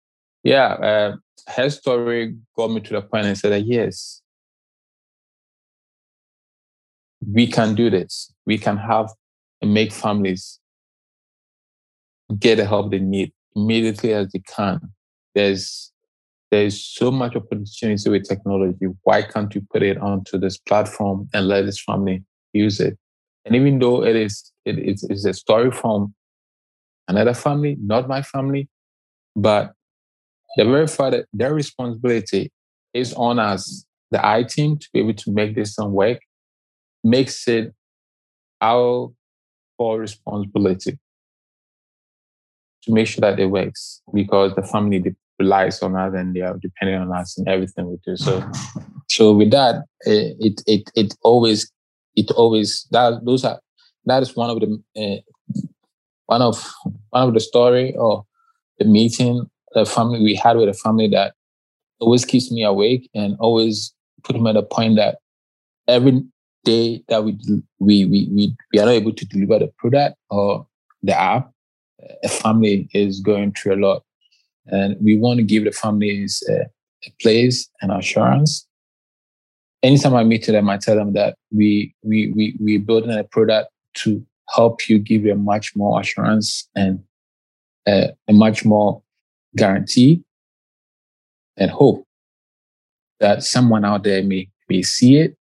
yeah, 0.43 0.73
uh, 0.73 1.15
her 1.47 1.69
story 1.69 2.35
got 2.55 2.71
me 2.71 2.81
to 2.81 2.93
the 2.93 3.01
point 3.01 3.25
and 3.25 3.37
said 3.37 3.51
that 3.51 3.65
yes, 3.65 4.21
we 7.25 7.47
can 7.47 7.75
do 7.75 7.89
this. 7.89 8.33
We 8.45 8.57
can 8.57 8.77
have 8.77 9.09
and 9.61 9.73
make 9.73 9.91
families 9.91 10.59
get 12.37 12.55
the 12.55 12.65
help 12.65 12.91
they 12.91 12.99
need 12.99 13.33
immediately 13.55 14.13
as 14.13 14.31
they 14.31 14.39
can. 14.39 14.79
There's 15.35 15.91
there's 16.51 16.83
so 16.83 17.11
much 17.11 17.35
opportunity 17.35 18.09
with 18.09 18.27
technology. 18.27 18.87
Why 19.03 19.21
can't 19.21 19.53
you 19.53 19.61
put 19.71 19.83
it 19.83 19.97
onto 19.97 20.37
this 20.37 20.57
platform 20.57 21.29
and 21.33 21.47
let 21.47 21.65
this 21.65 21.81
family 21.81 22.23
use 22.53 22.79
it? 22.79 22.97
And 23.45 23.55
even 23.55 23.79
though 23.79 24.03
it 24.03 24.15
is 24.15 24.51
it 24.65 24.79
is 24.79 25.25
a 25.25 25.33
story 25.33 25.71
from 25.71 26.13
another 27.07 27.33
family, 27.33 27.77
not 27.79 28.07
my 28.07 28.21
family, 28.21 28.67
but 29.35 29.73
the 30.57 30.65
very 30.65 30.87
fact 30.87 31.11
that 31.11 31.25
their 31.33 31.53
responsibility 31.53 32.51
is 32.93 33.13
on 33.13 33.39
us, 33.39 33.85
the 34.11 34.25
I 34.25 34.43
team, 34.43 34.77
to 34.77 34.89
be 34.93 34.99
able 34.99 35.13
to 35.13 35.31
make 35.31 35.55
this 35.55 35.75
work, 35.77 36.19
makes 37.03 37.47
it 37.47 37.73
our 38.61 39.11
core 39.77 39.99
responsibility 39.99 40.97
to 42.83 42.91
make 42.91 43.07
sure 43.07 43.21
that 43.21 43.39
it 43.39 43.45
works 43.47 44.01
because 44.13 44.55
the 44.55 44.63
family 44.63 44.99
relies 45.39 45.81
on 45.81 45.95
us 45.95 46.13
and 46.13 46.35
they 46.35 46.41
are 46.41 46.57
dependent 46.57 47.09
on 47.09 47.17
us 47.17 47.37
in 47.37 47.47
everything 47.47 47.89
we 47.89 47.97
do. 48.05 48.15
So, 48.17 48.43
so 49.07 49.33
with 49.33 49.51
that, 49.51 49.85
it 50.01 50.61
it 50.67 50.89
it 50.95 51.15
always 51.23 51.71
it 52.15 52.31
always 52.31 52.87
that 52.91 53.25
those 53.25 53.45
are 53.45 53.59
that 54.05 54.21
is 54.21 54.35
one 54.35 54.49
of 54.49 54.59
the 54.59 54.81
uh, 54.97 55.21
one 56.25 56.41
of 56.41 56.71
one 57.09 57.27
of 57.27 57.33
the 57.33 57.39
story 57.39 57.95
or 57.95 58.25
the 58.77 58.85
meeting 58.85 59.45
the 59.73 59.85
family 59.85 60.21
we 60.21 60.35
had 60.35 60.57
with 60.57 60.69
a 60.69 60.73
family 60.73 61.07
that 61.07 61.33
always 61.99 62.25
keeps 62.25 62.51
me 62.51 62.63
awake 62.63 63.09
and 63.13 63.35
always 63.39 63.93
put 64.23 64.39
me 64.39 64.49
at 64.49 64.57
a 64.57 64.63
point 64.63 64.95
that 64.95 65.17
every 65.87 66.23
day 66.63 67.03
that 67.07 67.23
we 67.23 67.37
we 67.79 68.05
we 68.05 68.29
we, 68.31 68.55
we 68.73 68.79
are 68.79 68.85
not 68.85 68.91
able 68.91 69.13
to 69.13 69.25
deliver 69.25 69.59
the 69.59 69.71
product 69.77 70.15
or 70.29 70.65
the 71.03 71.17
app 71.17 71.51
a 72.23 72.29
family 72.29 72.89
is 72.93 73.19
going 73.19 73.51
through 73.53 73.75
a 73.75 73.81
lot 73.85 74.03
and 74.71 74.95
we 75.01 75.17
want 75.17 75.37
to 75.37 75.43
give 75.43 75.65
the 75.65 75.71
families 75.71 76.43
a, 76.49 76.61
a 77.05 77.11
place 77.21 77.69
and 77.81 77.91
assurance 77.91 78.67
anytime 79.83 80.15
I 80.15 80.23
meet 80.23 80.45
them, 80.45 80.69
I 80.69 80.77
tell 80.77 80.95
them 80.95 81.13
that 81.13 81.35
we 81.51 81.93
we 82.03 82.31
we 82.35 82.55
we're 82.59 82.79
building 82.79 83.11
a 83.11 83.23
product 83.23 83.71
to 83.95 84.25
help 84.49 84.89
you 84.89 84.99
give 84.99 85.25
you 85.25 85.33
a 85.33 85.35
much 85.35 85.75
more 85.75 85.99
assurance 85.99 86.67
and 86.75 87.03
a, 87.87 88.11
a 88.27 88.33
much 88.33 88.65
more 88.65 89.01
guarantee 89.55 90.23
and 91.57 91.71
hope 91.71 92.05
that 93.19 93.43
someone 93.43 93.85
out 93.85 94.03
there 94.03 94.23
may 94.23 94.49
may 94.69 94.81
see 94.81 95.17
it 95.17 95.35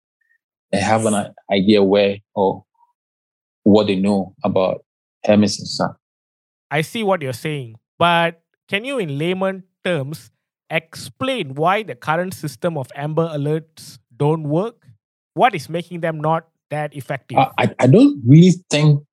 and 0.71 0.81
have 0.81 1.05
an 1.05 1.33
idea 1.51 1.83
where 1.83 2.17
or 2.35 2.63
what 3.63 3.87
they 3.87 3.95
know 3.95 4.33
about 4.43 4.83
Hermes 5.25 5.59
and 5.59 5.67
Son. 5.67 5.95
I 6.71 6.81
see 6.81 7.03
what 7.03 7.21
you're 7.21 7.33
saying, 7.33 7.75
but 7.97 8.41
can 8.67 8.85
you, 8.85 8.99
in 8.99 9.17
layman 9.17 9.63
terms, 9.83 10.31
explain 10.69 11.55
why 11.55 11.83
the 11.83 11.95
current 11.95 12.33
system 12.33 12.77
of 12.77 12.87
Amber 12.95 13.27
Alerts 13.27 13.99
don't 14.15 14.43
work? 14.43 14.85
What 15.33 15.55
is 15.55 15.69
making 15.69 16.01
them 16.01 16.19
not 16.19 16.47
that 16.69 16.95
effective? 16.95 17.37
I, 17.37 17.73
I 17.79 17.87
don't 17.87 18.21
really 18.25 18.55
think 18.69 19.03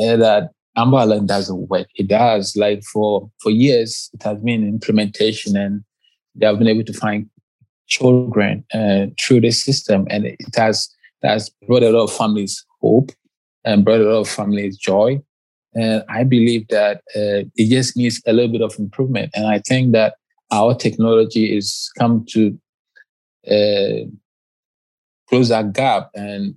uh, 0.00 0.16
that 0.16 0.50
Amber 0.76 0.98
Alert 0.98 1.26
doesn't 1.26 1.68
work. 1.68 1.88
It 1.94 2.08
does. 2.08 2.54
Like 2.56 2.84
for 2.84 3.30
for 3.40 3.50
years, 3.50 4.10
it 4.12 4.22
has 4.22 4.38
been 4.40 4.66
implementation, 4.68 5.56
and 5.56 5.82
they 6.34 6.46
have 6.46 6.58
been 6.58 6.68
able 6.68 6.84
to 6.84 6.92
find 6.92 7.28
children 7.86 8.64
uh, 8.74 9.06
through 9.18 9.40
the 9.40 9.50
system, 9.50 10.06
and 10.10 10.26
it 10.26 10.54
has 10.54 10.88
has 11.22 11.50
brought 11.66 11.82
a 11.82 11.90
lot 11.90 12.04
of 12.04 12.12
families 12.12 12.64
hope 12.80 13.10
and 13.64 13.84
brought 13.84 14.00
a 14.00 14.04
lot 14.04 14.20
of 14.20 14.28
families 14.28 14.76
joy. 14.76 15.20
And 15.76 16.02
I 16.08 16.24
believe 16.24 16.66
that 16.68 17.02
uh, 17.14 17.44
it 17.54 17.68
just 17.68 17.98
needs 17.98 18.22
a 18.26 18.32
little 18.32 18.50
bit 18.50 18.62
of 18.62 18.74
improvement. 18.78 19.30
And 19.34 19.46
I 19.46 19.58
think 19.58 19.92
that 19.92 20.14
our 20.50 20.74
technology 20.74 21.54
is 21.54 21.90
come 21.98 22.24
to 22.30 22.58
uh, 23.46 24.08
close 25.28 25.50
that 25.50 25.74
gap 25.74 26.08
and 26.14 26.54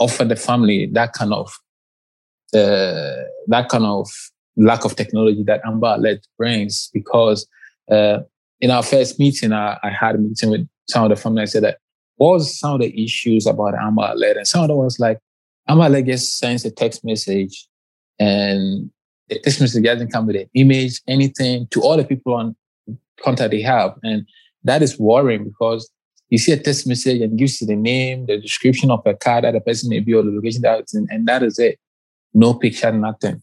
offer 0.00 0.24
the 0.24 0.34
family 0.34 0.86
that 0.86 1.12
kind 1.12 1.32
of 1.32 1.52
uh, 2.52 3.22
that 3.46 3.68
kind 3.70 3.84
of 3.84 4.10
lack 4.56 4.84
of 4.84 4.96
technology 4.96 5.44
that 5.44 5.62
Amber 5.64 5.94
Alert 5.96 6.26
brings. 6.36 6.90
Because 6.92 7.46
uh, 7.90 8.18
in 8.60 8.72
our 8.72 8.82
first 8.82 9.20
meeting, 9.20 9.52
I, 9.52 9.78
I, 9.84 9.90
had 9.90 10.16
a 10.16 10.18
meeting 10.18 10.50
with 10.50 10.68
some 10.88 11.04
of 11.04 11.10
the 11.10 11.16
family. 11.16 11.42
I 11.42 11.46
said 11.46 11.62
that 11.62 11.78
what 12.16 12.32
was 12.32 12.58
some 12.58 12.74
of 12.74 12.80
the 12.80 13.04
issues 13.04 13.46
about 13.46 13.74
Amber 13.74 14.10
Alert, 14.12 14.36
and 14.38 14.46
some 14.48 14.62
of 14.62 14.68
them 14.68 14.78
was 14.78 14.98
like 14.98 15.20
Amber 15.68 15.86
Alert 15.86 16.06
just 16.06 16.38
sends 16.38 16.64
a 16.64 16.72
text 16.72 17.04
message, 17.04 17.68
and 18.18 18.90
the 19.28 19.40
message 19.44 19.84
doesn't 19.84 20.12
come 20.12 20.26
with 20.26 20.36
an 20.36 20.50
image, 20.54 21.00
anything 21.08 21.66
to 21.68 21.82
all 21.82 21.96
the 21.96 22.04
people 22.04 22.34
on 22.34 22.56
contact 23.20 23.50
they 23.50 23.62
have, 23.62 23.94
and 24.02 24.26
that 24.64 24.82
is 24.82 24.98
worrying 24.98 25.44
because 25.44 25.90
you 26.28 26.38
see 26.38 26.52
a 26.52 26.56
text 26.56 26.86
message 26.86 27.20
and 27.20 27.38
gives 27.38 27.60
you 27.60 27.66
the 27.66 27.76
name, 27.76 28.26
the 28.26 28.38
description 28.38 28.90
of 28.90 29.02
a 29.06 29.14
car 29.14 29.42
that 29.42 29.52
the 29.52 29.60
person 29.60 29.90
may 29.90 30.00
be 30.00 30.14
or 30.14 30.22
the 30.22 30.30
location 30.30 30.62
that 30.62 30.84
in, 30.94 31.06
and 31.10 31.26
that 31.26 31.42
is 31.42 31.58
it. 31.58 31.78
No 32.32 32.54
picture, 32.54 32.90
nothing. 32.90 33.42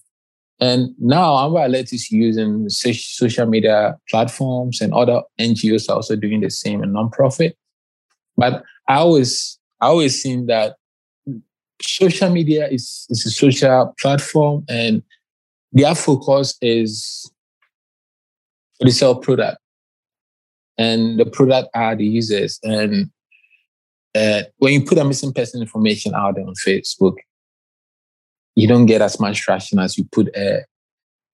And 0.59 0.95
now 0.99 1.37
Amber 1.45 1.59
Alert 1.59 1.93
is 1.93 2.11
using 2.11 2.67
social 2.67 3.45
media 3.45 3.95
platforms 4.09 4.81
and 4.81 4.93
other 4.93 5.21
NGOs 5.39 5.89
are 5.89 5.97
also 5.97 6.15
doing 6.15 6.41
the 6.41 6.49
same 6.49 6.81
and 6.81 6.93
nonprofit. 6.93 7.53
But 8.35 8.63
I 8.87 8.95
always 8.95 9.59
I 9.79 9.87
always 9.87 10.21
seen 10.21 10.47
that 10.47 10.75
social 11.81 12.29
media 12.29 12.67
is, 12.67 13.05
is 13.09 13.25
a 13.25 13.29
social 13.29 13.93
platform 13.99 14.65
and 14.69 15.03
their 15.71 15.95
focus 15.95 16.57
is 16.61 17.31
to 18.81 18.91
sell 18.91 19.15
product 19.15 19.59
and 20.79 21.19
the 21.19 21.25
product 21.25 21.69
are 21.75 21.95
the 21.95 22.05
users. 22.05 22.57
And 22.63 23.11
uh, 24.15 24.43
when 24.57 24.73
you 24.73 24.85
put 24.85 24.97
a 24.97 25.03
missing 25.03 25.33
person 25.33 25.61
information 25.61 26.15
out 26.15 26.35
there 26.35 26.45
on 26.47 26.53
Facebook, 26.65 27.17
you 28.55 28.67
don't 28.67 28.85
get 28.87 29.01
as 29.01 29.19
much 29.19 29.41
traction 29.41 29.77
as 29.77 29.97
you 29.97 30.05
put 30.05 30.29
a 30.35 30.65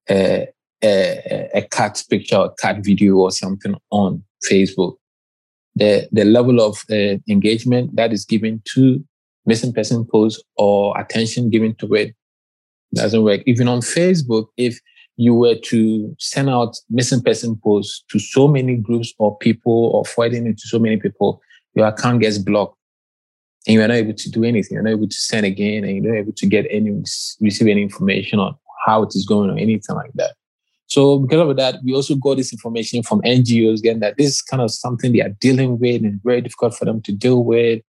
a, 0.10 0.48
a, 0.84 1.50
a 1.56 1.62
cat 1.64 2.04
picture 2.10 2.36
or 2.36 2.54
cat 2.56 2.84
video 2.84 3.16
or 3.16 3.32
something 3.32 3.76
on 3.92 4.24
Facebook. 4.50 4.96
The 5.76 6.08
the 6.12 6.26
level 6.26 6.60
of 6.60 6.84
uh, 6.92 7.18
engagement 7.30 7.96
that 7.96 8.12
is 8.14 8.26
given 8.26 8.62
to 8.74 9.04
missing 9.46 9.74
person 9.74 10.06
posts 10.06 10.44
or 10.58 11.00
attention 11.00 11.50
given 11.50 11.76
to 11.76 11.94
it 11.94 12.16
doesn't 12.94 13.24
work. 13.24 13.42
Even 13.46 13.68
on 13.68 13.82
Facebook, 13.82 14.48
if 14.58 14.80
you 15.18 15.34
were 15.34 15.56
to 15.56 16.16
send 16.20 16.50
out 16.50 16.76
missing 16.90 17.22
person 17.22 17.60
posts 17.64 18.04
to 18.10 18.20
so 18.20 18.48
many 18.48 18.76
groups 18.76 19.14
or 19.18 19.38
people 19.38 19.92
or 19.94 20.06
forwarding 20.06 20.48
it 20.48 20.58
to 20.58 20.68
so 20.68 20.80
many 20.80 20.98
people, 20.98 21.42
your 21.74 21.88
account 21.88 22.22
gets 22.22 22.38
blocked. 22.38 22.78
And 23.68 23.74
you're 23.74 23.88
not 23.88 23.96
able 23.96 24.14
to 24.14 24.30
do 24.30 24.44
anything. 24.44 24.76
You're 24.76 24.84
not 24.84 24.92
able 24.92 25.08
to 25.08 25.16
send 25.16 25.46
again 25.46 25.84
and 25.84 25.96
you're 25.96 26.14
not 26.14 26.20
able 26.20 26.34
to 26.34 26.46
get 26.46 26.68
any 26.70 26.92
receive 27.42 27.68
any 27.68 27.82
information 27.82 28.40
on 28.40 28.56
how 28.86 29.02
it 29.04 29.10
is 29.16 29.26
going 29.26 29.50
or 29.50 29.58
anything 29.58 29.96
like 29.96 30.14
that. 30.14 30.36
So 30.88 31.18
because 31.18 31.50
of 31.50 31.58
that, 31.58 31.80
we 31.84 31.96
also 31.96 32.16
got 32.16 32.38
this 32.38 32.54
information 32.54 33.02
from 33.02 33.22
NGOs 33.22 33.80
again 33.80 34.02
that 34.02 34.18
this 34.18 34.28
is 34.28 34.42
kind 34.42 34.62
of 34.62 34.70
something 34.70 35.12
they 35.12 35.22
are 35.22 35.36
dealing 35.42 35.80
with 35.80 36.04
and 36.04 36.22
very 36.24 36.42
difficult 36.42 36.76
for 36.76 36.86
them 36.86 37.02
to 37.02 37.12
deal 37.12 37.44
with. 37.44 37.82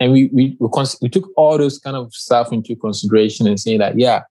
And 0.00 0.12
we 0.12 0.28
we 0.32 0.56
we, 0.58 0.68
cons- 0.72 0.98
we 1.00 1.08
took 1.08 1.30
all 1.36 1.56
those 1.58 1.78
kind 1.78 1.96
of 1.96 2.12
stuff 2.12 2.52
into 2.52 2.74
consideration 2.76 3.46
and 3.46 3.58
saying 3.58 3.78
that 3.78 3.98
yeah, 3.98 4.22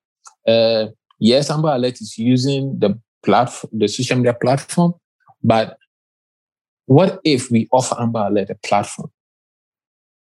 uh, 0.47 0.87
yes, 1.19 1.49
Amber 1.49 1.69
Alert 1.69 2.01
is 2.01 2.17
using 2.17 2.77
the 2.79 2.99
platform, 3.23 3.71
the 3.73 3.87
social 3.87 4.17
media 4.17 4.33
platform, 4.33 4.93
but 5.43 5.77
what 6.85 7.19
if 7.23 7.49
we 7.49 7.67
offer 7.71 7.95
Amber 7.99 8.19
Alert 8.19 8.49
a 8.49 8.55
platform 8.55 9.09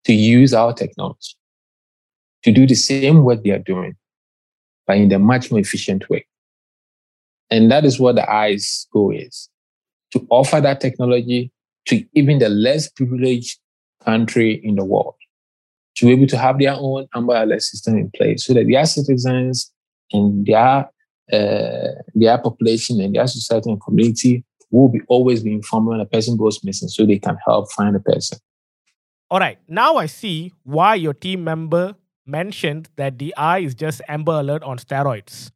to 0.04 0.12
use 0.12 0.54
our 0.54 0.72
technology 0.72 1.34
to 2.44 2.52
do 2.52 2.66
the 2.66 2.76
same 2.76 3.24
work 3.24 3.42
they 3.42 3.50
are 3.50 3.58
doing, 3.58 3.96
but 4.86 4.96
in 4.96 5.10
a 5.12 5.18
much 5.18 5.50
more 5.50 5.58
efficient 5.58 6.08
way? 6.08 6.24
And 7.50 7.70
that 7.70 7.84
is 7.84 7.98
what 7.98 8.14
the 8.14 8.30
eyes 8.30 8.86
goal 8.92 9.12
is 9.12 9.48
to 10.12 10.24
offer 10.30 10.60
that 10.60 10.80
technology 10.80 11.50
to 11.86 12.04
even 12.14 12.38
the 12.38 12.48
less 12.48 12.88
privileged 12.88 13.58
country 14.04 14.60
in 14.64 14.76
the 14.76 14.84
world 14.84 15.15
to 15.96 16.06
be 16.06 16.12
able 16.12 16.26
to 16.26 16.38
have 16.38 16.58
their 16.58 16.74
own 16.74 17.06
Amber 17.14 17.36
Alert 17.36 17.62
system 17.62 17.96
in 17.96 18.10
place 18.14 18.44
so 18.44 18.54
that 18.54 18.66
their 18.68 18.84
citizens 18.86 19.72
and 20.12 20.46
their 20.46 20.88
uh, 21.32 21.88
their 22.14 22.38
population 22.38 23.00
and 23.00 23.14
their 23.14 23.26
society 23.26 23.70
and 23.70 23.80
community 23.80 24.44
will 24.70 24.88
be 24.88 25.00
always 25.08 25.42
be 25.42 25.52
informed 25.52 25.88
when 25.88 26.00
a 26.00 26.06
person 26.06 26.36
goes 26.36 26.62
missing 26.62 26.88
so 26.88 27.04
they 27.04 27.18
can 27.18 27.36
help 27.44 27.70
find 27.72 27.94
the 27.94 28.00
person. 28.00 28.38
All 29.28 29.40
right, 29.40 29.58
now 29.66 29.96
I 29.96 30.06
see 30.06 30.52
why 30.62 30.94
your 30.94 31.14
team 31.14 31.42
member 31.42 31.96
mentioned 32.26 32.88
that 32.96 33.18
the 33.18 33.34
eye 33.36 33.60
is 33.60 33.74
just 33.74 34.00
Amber 34.08 34.38
Alert 34.38 34.62
on 34.62 34.78
steroids. 34.78 35.50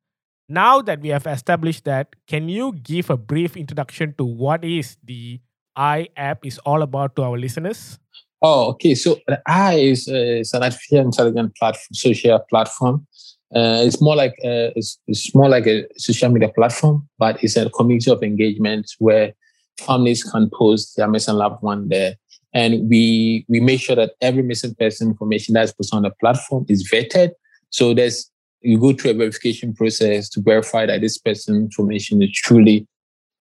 Now 0.49 0.83
that 0.83 1.01
we 1.01 1.11
have 1.11 1.27
established 1.27 1.85
that, 1.85 2.17
can 2.27 2.49
you 2.49 2.73
give 2.73 3.11
a 3.11 3.17
brief 3.17 3.57
introduction 3.57 4.15
to 4.19 4.25
what 4.25 4.65
is 4.65 4.97
the 5.05 5.41
I 5.77 6.09
app 6.17 6.45
is 6.45 6.59
all 6.67 6.83
about 6.83 7.15
to 7.17 7.23
our 7.23 7.39
listeners? 7.39 8.01
Oh, 8.43 8.71
okay. 8.71 8.95
So 8.95 9.19
Eye 9.47 9.75
is, 9.75 10.09
uh, 10.09 10.15
is 10.15 10.55
an 10.55 10.63
artificial 10.63 11.01
intelligence 11.01 11.53
platform, 11.59 11.95
social 11.95 12.39
platform. 12.49 13.07
Uh, 13.55 13.83
it's 13.85 14.01
more 14.01 14.15
like 14.15 14.33
uh, 14.45 14.71
it's, 14.77 14.99
it's 15.09 15.35
more 15.35 15.49
like 15.49 15.67
a 15.67 15.85
social 15.97 16.31
media 16.31 16.49
platform, 16.49 17.09
but 17.19 17.43
it's 17.43 17.57
a 17.57 17.69
community 17.71 18.11
of 18.11 18.23
engagement 18.23 18.89
where 18.99 19.35
families 19.79 20.23
can 20.23 20.49
post 20.57 20.97
their 20.97 21.09
missing 21.09 21.35
loved 21.35 21.61
one 21.61 21.89
there, 21.89 22.15
and 22.55 22.89
we 22.89 23.45
we 23.49 23.59
make 23.59 23.81
sure 23.81 23.97
that 23.97 24.13
every 24.21 24.45
missing 24.45 24.73
person 24.77 25.09
information 25.09 25.55
that's 25.55 25.73
posted 25.73 25.97
on 25.97 26.03
the 26.03 26.13
platform 26.21 26.65
is 26.69 26.89
vetted. 26.89 27.31
So 27.71 27.93
there's 27.93 28.31
you 28.61 28.79
go 28.79 28.93
through 28.93 29.13
a 29.13 29.15
verification 29.15 29.75
process 29.75 30.29
to 30.29 30.41
verify 30.41 30.87
that 30.87 31.01
this 31.01 31.19
person 31.19 31.57
information 31.57 32.23
is 32.23 32.31
truly 32.31 32.87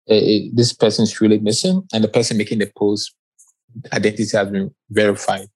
uh, 0.10 0.50
this 0.54 0.74
person 0.74 1.04
is 1.04 1.12
truly 1.12 1.38
missing, 1.38 1.84
and 1.94 2.04
the 2.04 2.08
person 2.08 2.36
making 2.36 2.58
the 2.58 2.72
post 2.76 3.14
identity 3.94 4.38
has 4.38 4.50
been 4.50 4.74
verified. 4.90 5.48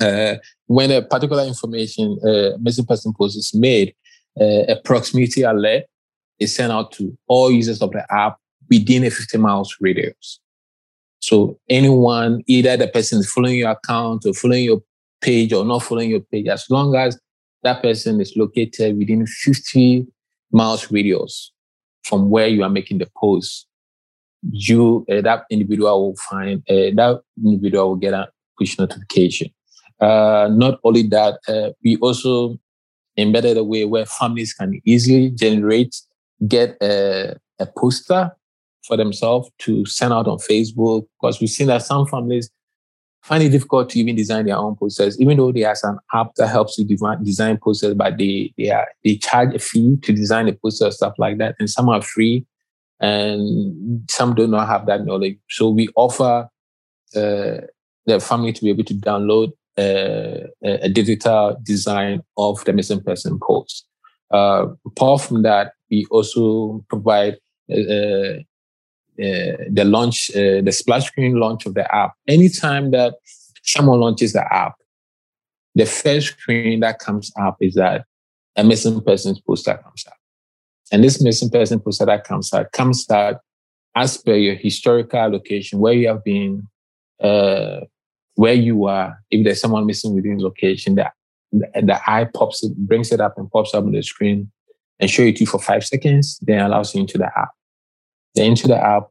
Uh, 0.00 0.36
when 0.66 0.90
a 0.90 1.02
particular 1.02 1.44
information 1.44 2.18
uh, 2.26 2.56
missing 2.60 2.84
person 2.84 3.12
post 3.16 3.36
is 3.36 3.54
made, 3.54 3.94
uh, 4.40 4.64
a 4.68 4.76
proximity 4.84 5.42
alert 5.42 5.84
is 6.38 6.54
sent 6.54 6.72
out 6.72 6.92
to 6.92 7.16
all 7.28 7.50
users 7.50 7.80
of 7.82 7.92
the 7.92 8.04
app 8.12 8.36
within 8.68 9.04
a 9.04 9.10
50 9.10 9.38
miles 9.38 9.76
radius. 9.80 10.40
So 11.20 11.58
anyone, 11.68 12.42
either 12.46 12.76
the 12.76 12.88
person 12.88 13.20
is 13.20 13.30
following 13.30 13.58
your 13.58 13.70
account 13.70 14.26
or 14.26 14.32
following 14.32 14.64
your 14.64 14.82
page 15.20 15.52
or 15.52 15.64
not 15.64 15.82
following 15.84 16.10
your 16.10 16.20
page, 16.20 16.48
as 16.48 16.68
long 16.68 16.96
as 16.96 17.18
that 17.62 17.80
person 17.80 18.20
is 18.20 18.36
located 18.36 18.98
within 18.98 19.24
50 19.26 20.06
miles 20.50 20.90
radius 20.90 21.52
from 22.02 22.28
where 22.28 22.48
you 22.48 22.64
are 22.64 22.68
making 22.68 22.98
the 22.98 23.08
post, 23.16 23.66
you 24.50 25.06
uh, 25.10 25.20
that 25.20 25.44
individual 25.50 26.08
will 26.08 26.16
find 26.16 26.62
uh, 26.68 26.90
that 26.96 27.22
individual 27.44 27.90
will 27.90 27.96
get 27.96 28.14
a 28.14 28.28
push 28.58 28.78
notification. 28.78 29.48
Uh, 30.00 30.48
not 30.52 30.80
only 30.84 31.02
that, 31.02 31.38
uh, 31.48 31.70
we 31.84 31.96
also 31.98 32.58
embedded 33.16 33.56
a 33.56 33.64
way 33.64 33.84
where 33.84 34.06
families 34.06 34.52
can 34.52 34.80
easily 34.84 35.30
generate, 35.30 35.94
get 36.48 36.76
a, 36.82 37.36
a 37.60 37.66
poster 37.66 38.32
for 38.84 38.96
themselves 38.96 39.48
to 39.58 39.86
send 39.86 40.12
out 40.12 40.26
on 40.26 40.38
Facebook 40.38 41.06
because 41.20 41.40
we've 41.40 41.50
seen 41.50 41.68
that 41.68 41.82
some 41.82 42.06
families 42.06 42.50
find 43.22 43.44
it 43.44 43.50
difficult 43.50 43.88
to 43.90 43.98
even 44.00 44.16
design 44.16 44.46
their 44.46 44.56
own 44.56 44.74
posters, 44.74 45.20
even 45.20 45.36
though 45.36 45.52
there's 45.52 45.84
an 45.84 45.98
app 46.12 46.34
that 46.36 46.48
helps 46.48 46.76
you 46.78 46.84
design 46.84 47.58
posters, 47.58 47.94
but 47.94 48.18
they 48.18 48.52
they 48.58 48.70
are 48.70 48.88
they 49.04 49.16
charge 49.16 49.54
a 49.54 49.58
fee 49.58 49.96
to 50.02 50.12
design 50.12 50.48
a 50.48 50.52
poster 50.52 50.90
stuff 50.90 51.14
like 51.18 51.38
that, 51.38 51.54
and 51.60 51.70
some 51.70 51.88
are 51.88 52.02
free, 52.02 52.44
and 53.02 54.08
some 54.08 54.34
do 54.34 54.46
not 54.46 54.68
have 54.68 54.86
that 54.86 55.04
knowledge. 55.04 55.36
So 55.50 55.68
we 55.68 55.88
offer 55.96 56.48
uh, 57.14 57.56
the 58.06 58.20
family 58.20 58.52
to 58.52 58.62
be 58.62 58.70
able 58.70 58.84
to 58.84 58.94
download 58.94 59.52
uh, 59.76 60.46
a 60.62 60.88
digital 60.88 61.56
design 61.62 62.22
of 62.36 62.64
the 62.64 62.72
missing 62.72 63.02
person 63.02 63.38
post. 63.42 63.86
Uh, 64.30 64.68
apart 64.86 65.20
from 65.22 65.42
that, 65.42 65.72
we 65.90 66.06
also 66.10 66.84
provide 66.88 67.38
uh, 67.70 68.38
uh, 69.20 69.56
the 69.70 69.84
launch, 69.84 70.30
uh, 70.30 70.62
the 70.62 70.72
splash 70.72 71.06
screen 71.06 71.34
launch 71.34 71.66
of 71.66 71.74
the 71.74 71.94
app. 71.94 72.12
Anytime 72.28 72.92
that 72.92 73.14
someone 73.62 74.00
launches 74.00 74.32
the 74.32 74.54
app, 74.54 74.74
the 75.74 75.86
first 75.86 76.38
screen 76.38 76.80
that 76.80 76.98
comes 76.98 77.32
up 77.38 77.56
is 77.60 77.74
that 77.74 78.04
a 78.56 78.62
missing 78.62 79.00
person's 79.00 79.40
poster 79.40 79.74
comes 79.82 80.04
up. 80.06 80.14
And 80.92 81.02
this 81.02 81.22
missing 81.22 81.48
person 81.48 81.80
that 81.84 82.24
comes 82.24 82.52
out 82.52 82.70
comes 82.72 83.10
out 83.10 83.36
as 83.96 84.18
per 84.18 84.34
your 84.34 84.54
historical 84.54 85.28
location, 85.28 85.78
where 85.78 85.94
you 85.94 86.08
have 86.08 86.22
been, 86.22 86.68
uh, 87.20 87.80
where 88.34 88.54
you 88.54 88.86
are. 88.86 89.18
If 89.30 89.44
there's 89.44 89.60
someone 89.60 89.86
missing 89.86 90.14
within 90.14 90.38
location, 90.38 90.94
that 90.96 91.14
the, 91.50 91.66
the 91.82 92.00
eye 92.06 92.28
pops 92.34 92.62
it, 92.62 92.76
brings 92.76 93.10
it 93.10 93.20
up 93.20 93.38
and 93.38 93.50
pops 93.50 93.74
up 93.74 93.84
on 93.84 93.92
the 93.92 94.02
screen 94.02 94.50
and 95.00 95.10
show 95.10 95.22
it 95.22 95.36
to 95.36 95.40
you 95.40 95.46
for 95.46 95.58
five 95.58 95.84
seconds, 95.84 96.38
then 96.42 96.60
allows 96.60 96.94
you 96.94 97.00
into 97.00 97.18
the 97.18 97.26
app. 97.26 97.50
Then 98.34 98.50
into 98.50 98.68
the 98.68 98.76
app, 98.76 99.08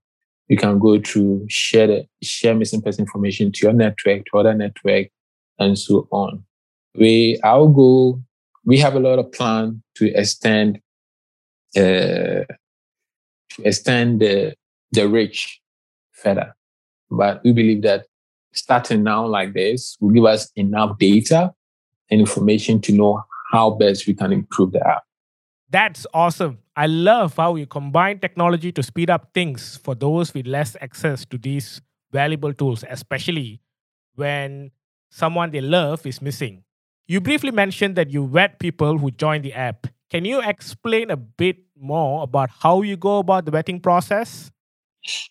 you 0.48 0.58
can 0.58 0.80
go 0.80 1.00
to 1.00 1.46
share 1.50 1.88
the, 1.88 2.06
share 2.22 2.56
missing 2.56 2.82
person 2.82 3.06
information 3.06 3.52
to 3.52 3.66
your 3.66 3.74
network, 3.74 4.26
to 4.26 4.38
other 4.38 4.54
network, 4.54 5.08
and 5.58 5.78
so 5.78 6.08
on. 6.12 6.44
We 6.96 7.40
our 7.44 7.68
goal, 7.68 8.22
we 8.66 8.78
have 8.80 8.96
a 8.96 9.00
lot 9.00 9.18
of 9.18 9.32
plan 9.32 9.82
to 9.96 10.14
extend 10.14 10.80
uh, 11.76 12.46
to 13.50 13.62
extend 13.64 14.22
the 14.22 14.56
the 14.92 15.08
reach 15.08 15.62
further. 16.12 16.56
But 17.10 17.42
we 17.44 17.54
believe 17.54 17.82
that 17.84 18.08
starting 18.54 19.04
now 19.04 19.26
like 19.26 19.54
this 19.54 19.98
will 20.00 20.12
give 20.12 20.26
us 20.26 20.52
enough 20.56 20.98
data 20.98 21.54
and 22.10 22.20
information 22.20 22.82
to 22.82 22.92
know 22.92 23.24
how 23.52 23.72
best 23.72 24.08
we 24.08 24.14
can 24.14 24.32
improve 24.32 24.72
the 24.72 24.86
app. 24.86 25.04
That's 25.70 26.06
awesome. 26.14 26.60
I 26.76 26.88
love 26.88 27.36
how 27.38 27.56
you 27.56 27.66
combine 27.66 28.20
technology 28.20 28.72
to 28.74 28.84
speed 28.84 29.10
up 29.10 29.34
things 29.34 29.78
for 29.78 29.96
those 29.96 30.34
with 30.34 30.48
less 30.48 30.76
access 30.82 31.26
to 31.26 31.38
these 31.38 31.82
valuable 32.12 32.54
tools, 32.54 32.84
especially 32.90 33.62
when 34.16 34.72
someone 35.10 35.52
they 35.52 35.62
love 35.62 36.06
is 36.06 36.22
missing. 36.22 36.64
You 37.08 37.22
briefly 37.22 37.52
mentioned 37.52 37.96
that 37.96 38.10
you 38.10 38.28
vet 38.28 38.60
people 38.60 38.98
who 38.98 39.12
join 39.12 39.42
the 39.42 39.54
app. 39.54 39.88
Can 40.12 40.26
you 40.26 40.42
explain 40.42 41.10
a 41.10 41.16
bit 41.16 41.56
more 41.80 42.24
about 42.24 42.50
how 42.60 42.82
you 42.82 42.98
go 42.98 43.20
about 43.20 43.46
the 43.46 43.52
vetting 43.52 43.82
process? 43.82 44.52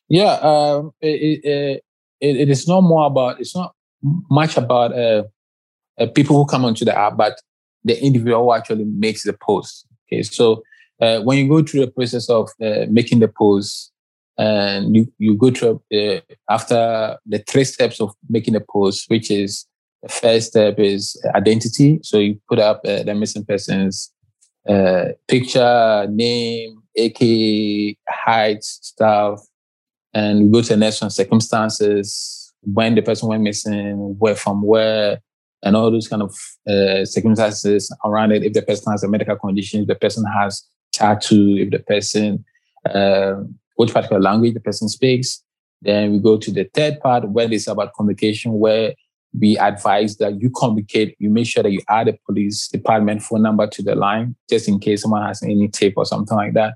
Yeah, 0.09 0.33
um, 0.41 0.93
it, 1.03 1.45
it, 1.45 1.85
it, 2.21 2.37
it 2.37 2.49
is 2.49 2.67
not 2.67 2.81
more 2.81 3.07
about, 3.07 3.41
it's 3.41 3.55
not 3.55 3.75
much 4.31 4.57
about 4.57 4.97
uh, 4.97 5.25
uh, 5.99 6.07
people 6.15 6.35
who 6.35 6.47
come 6.47 6.65
onto 6.65 6.87
the 6.87 6.97
app, 6.97 7.19
but 7.19 7.39
the 7.85 8.03
individual 8.03 8.45
who 8.45 8.55
actually 8.55 8.85
makes 8.85 9.23
the 9.23 9.35
post. 9.35 9.87
Okay, 10.09 10.23
so 10.23 10.63
uh, 11.03 11.21
when 11.21 11.37
you 11.37 11.47
go 11.47 11.63
through 11.63 11.81
the 11.85 11.91
process 11.91 12.31
of 12.31 12.49
uh, 12.63 12.87
making 12.89 13.19
the 13.19 13.29
post, 13.29 13.93
and 14.39 14.97
you, 14.97 15.13
you 15.19 15.37
go 15.37 15.51
through 15.51 15.83
uh, 15.93 16.21
after 16.49 17.19
the 17.27 17.45
three 17.47 17.65
steps 17.65 18.01
of 18.01 18.15
making 18.31 18.55
the 18.55 18.65
post, 18.73 19.05
which 19.11 19.31
is 19.31 19.67
the 20.03 20.09
first 20.09 20.49
step 20.49 20.79
is 20.79 21.23
identity. 21.35 22.01
So 22.03 22.19
you 22.19 22.41
put 22.49 22.59
up 22.59 22.81
uh, 22.87 23.03
the 23.03 23.15
missing 23.15 23.45
person's 23.45 24.11
uh, 24.69 25.07
picture, 25.29 26.07
name, 26.11 26.83
AK, 26.97 27.97
height, 28.09 28.63
stuff, 28.63 29.41
and 30.13 30.41
you 30.41 30.51
go 30.51 30.63
to 30.63 30.69
the 30.69 30.77
next 30.77 31.01
one, 31.01 31.11
circumstances, 31.11 32.53
when 32.63 32.95
the 32.95 33.03
person 33.03 33.29
went 33.29 33.43
missing, 33.43 34.17
where 34.19 34.35
from 34.35 34.63
where, 34.63 35.21
and 35.63 35.77
all 35.77 35.91
those 35.91 36.09
kind 36.09 36.23
of 36.23 36.35
uh, 36.69 37.05
circumstances 37.05 37.95
around 38.05 38.33
it. 38.33 38.45
If 38.45 38.55
the 38.55 38.63
person 38.63 38.93
has 38.93 39.03
a 39.03 39.09
medical 39.09 39.37
condition, 39.37 39.83
if 39.83 39.89
the 39.89 39.95
person 39.95 40.25
has 40.25 40.65
tattoo, 40.93 41.57
if 41.59 41.71
the 41.71 41.79
person, 41.79 42.45
uh, 42.93 43.35
which 43.77 43.93
particular 43.93 44.21
language 44.21 44.55
the 44.55 44.61
person 44.61 44.89
speaks. 44.89 45.43
Then 45.83 46.13
we 46.13 46.19
go 46.19 46.37
to 46.37 46.51
the 46.51 46.69
third 46.75 47.01
part 47.01 47.29
where 47.31 47.51
it's 47.51 47.67
about 47.67 47.95
communication, 47.95 48.59
where 48.59 48.95
we 49.39 49.57
advise 49.59 50.17
that 50.17 50.41
you 50.41 50.51
communicate, 50.51 51.17
you 51.19 51.31
make 51.31 51.47
sure 51.47 51.63
that 51.63 51.71
you 51.71 51.81
add 51.89 52.09
a 52.09 52.19
police 52.27 52.69
department 52.69 53.23
phone 53.23 53.43
number 53.43 53.67
to 53.67 53.83
the 53.83 53.95
line, 53.95 54.35
just 54.49 54.69
in 54.69 54.79
case 54.79 55.03
someone 55.03 55.27
has 55.27 55.43
any 55.43 55.69
tape 55.69 55.95
or 55.97 56.05
something 56.05 56.37
like 56.37 56.55
that. 56.55 56.75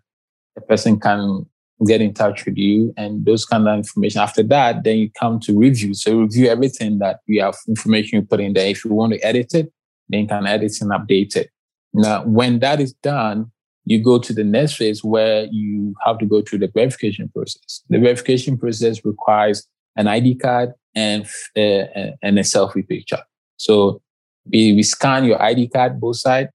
the 0.55 0.61
person 0.61 0.99
can 0.99 1.47
get 1.87 2.01
in 2.01 2.15
touch 2.15 2.45
with 2.45 2.57
you 2.57 2.95
and 2.97 3.25
those 3.27 3.45
kind 3.45 3.67
of 3.69 3.77
information. 3.77 4.21
After 4.21 4.43
that, 4.45 4.85
then 4.85 4.99
you 4.99 5.11
come 5.19 5.41
to 5.41 5.59
review. 5.59 5.95
So 5.95 6.21
review 6.21 6.49
everything 6.49 6.99
that 7.01 7.21
you 7.27 7.43
have 7.43 7.57
information 7.69 8.21
you 8.21 8.27
put 8.27 8.41
in 8.41 8.53
there. 8.53 8.69
If 8.69 8.85
you 8.85 8.93
want 8.93 9.13
to 9.13 9.21
edit 9.21 9.55
it, 9.55 9.73
then 10.09 10.21
you 10.21 10.27
can 10.27 10.47
edit 10.47 10.73
and 10.81 10.93
update 10.93 11.37
it. 11.37 11.51
Now, 11.93 12.25
when 12.25 12.61
that 12.61 12.81
is 12.81 12.93
done, 12.95 13.51
you 13.85 14.03
go 14.03 14.19
to 14.19 14.33
the 14.33 14.45
next 14.45 14.77
phase 14.77 15.05
where 15.05 15.47
you 15.51 15.95
have 16.05 16.19
to 16.19 16.27
go 16.27 16.43
through 16.43 16.61
the 16.61 16.71
verification 16.73 17.29
process. 17.35 17.83
The 17.91 17.99
verification 17.99 18.57
process 18.57 19.05
requires 19.05 19.67
an 19.97 20.09
ID 20.09 20.37
card 20.37 20.73
and, 20.95 21.25
uh, 21.57 22.13
and 22.23 22.39
a 22.39 22.43
selfie 22.43 22.87
picture. 22.87 23.23
So 23.57 24.03
we, 24.51 24.73
we 24.75 24.83
scan 24.83 25.25
your 25.25 25.43
ID 25.43 25.69
card 25.69 26.01
both 26.01 26.17
sides, 26.17 26.51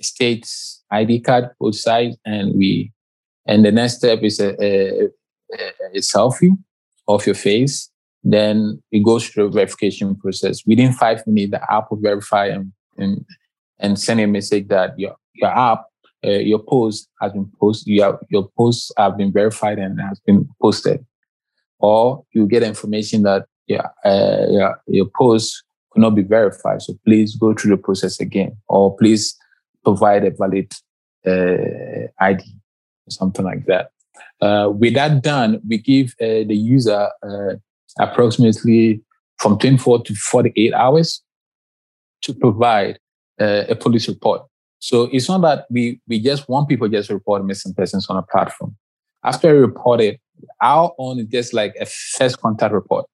state's 0.00 0.82
ID 0.90 1.20
card 1.20 1.50
both 1.58 1.76
sides, 1.76 2.16
and 2.24 2.54
we 2.56 2.92
and 3.46 3.64
the 3.64 3.72
next 3.72 3.98
step 3.98 4.22
is 4.22 4.40
a, 4.40 4.54
a, 4.62 5.08
a 5.94 5.98
selfie 5.98 6.56
of 7.06 7.26
your 7.26 7.34
face. 7.34 7.90
Then 8.22 8.82
it 8.90 9.04
goes 9.04 9.28
through 9.28 9.52
verification 9.52 10.16
process. 10.16 10.62
Within 10.66 10.92
five 10.92 11.26
minutes, 11.26 11.50
the 11.50 11.72
app 11.72 11.90
will 11.90 12.00
verify 12.00 12.46
and, 12.46 12.72
and, 12.96 13.24
and 13.78 13.98
send 13.98 14.20
a 14.20 14.26
message 14.26 14.68
that 14.68 14.98
your, 14.98 15.16
your 15.34 15.50
app, 15.50 15.84
uh, 16.24 16.30
your 16.30 16.60
post 16.60 17.08
has 17.20 17.32
been 17.32 17.50
posted, 17.60 17.88
your, 17.88 18.18
your 18.30 18.48
posts 18.56 18.90
have 18.96 19.18
been 19.18 19.30
verified 19.30 19.78
and 19.78 20.00
has 20.00 20.18
been 20.20 20.48
posted. 20.60 21.04
Or 21.78 22.24
you 22.32 22.46
get 22.46 22.62
information 22.62 23.24
that 23.24 23.44
yeah, 23.66 23.88
uh, 24.04 24.46
your, 24.50 24.82
your 24.86 25.06
post 25.16 25.62
could 25.90 26.00
not 26.00 26.14
be 26.14 26.22
verified. 26.22 26.82
So 26.82 26.94
please 27.04 27.36
go 27.36 27.54
through 27.54 27.76
the 27.76 27.82
process 27.82 28.20
again, 28.20 28.56
or 28.68 28.96
please 28.96 29.36
provide 29.84 30.24
a 30.24 30.30
valid 30.30 30.72
uh, 31.26 32.08
ID 32.20 32.44
something 33.10 33.44
like 33.44 33.66
that. 33.66 33.90
Uh, 34.40 34.70
with 34.70 34.94
that 34.94 35.22
done, 35.22 35.60
we 35.68 35.78
give 35.78 36.14
uh, 36.20 36.44
the 36.46 36.54
user 36.54 37.08
uh, 37.22 37.54
approximately 37.98 39.02
from 39.38 39.58
24 39.58 40.02
to 40.04 40.14
48 40.14 40.72
hours 40.74 41.22
to 42.22 42.34
provide 42.34 42.98
uh, 43.40 43.64
a 43.68 43.74
police 43.74 44.08
report. 44.08 44.42
So 44.78 45.08
it's 45.12 45.28
not 45.28 45.40
that 45.42 45.66
we, 45.70 46.00
we 46.08 46.20
just 46.20 46.48
want 46.48 46.68
people 46.68 46.88
just 46.88 47.10
report 47.10 47.44
missing 47.44 47.74
persons 47.74 48.06
on 48.08 48.16
a 48.16 48.22
platform. 48.22 48.76
After 49.24 49.54
we 49.54 49.60
report 49.60 50.00
it, 50.00 50.20
our 50.60 50.92
own 50.98 51.20
is 51.20 51.26
just 51.26 51.54
like 51.54 51.74
a 51.80 51.86
first 51.86 52.40
contact 52.40 52.74
report. 52.74 53.06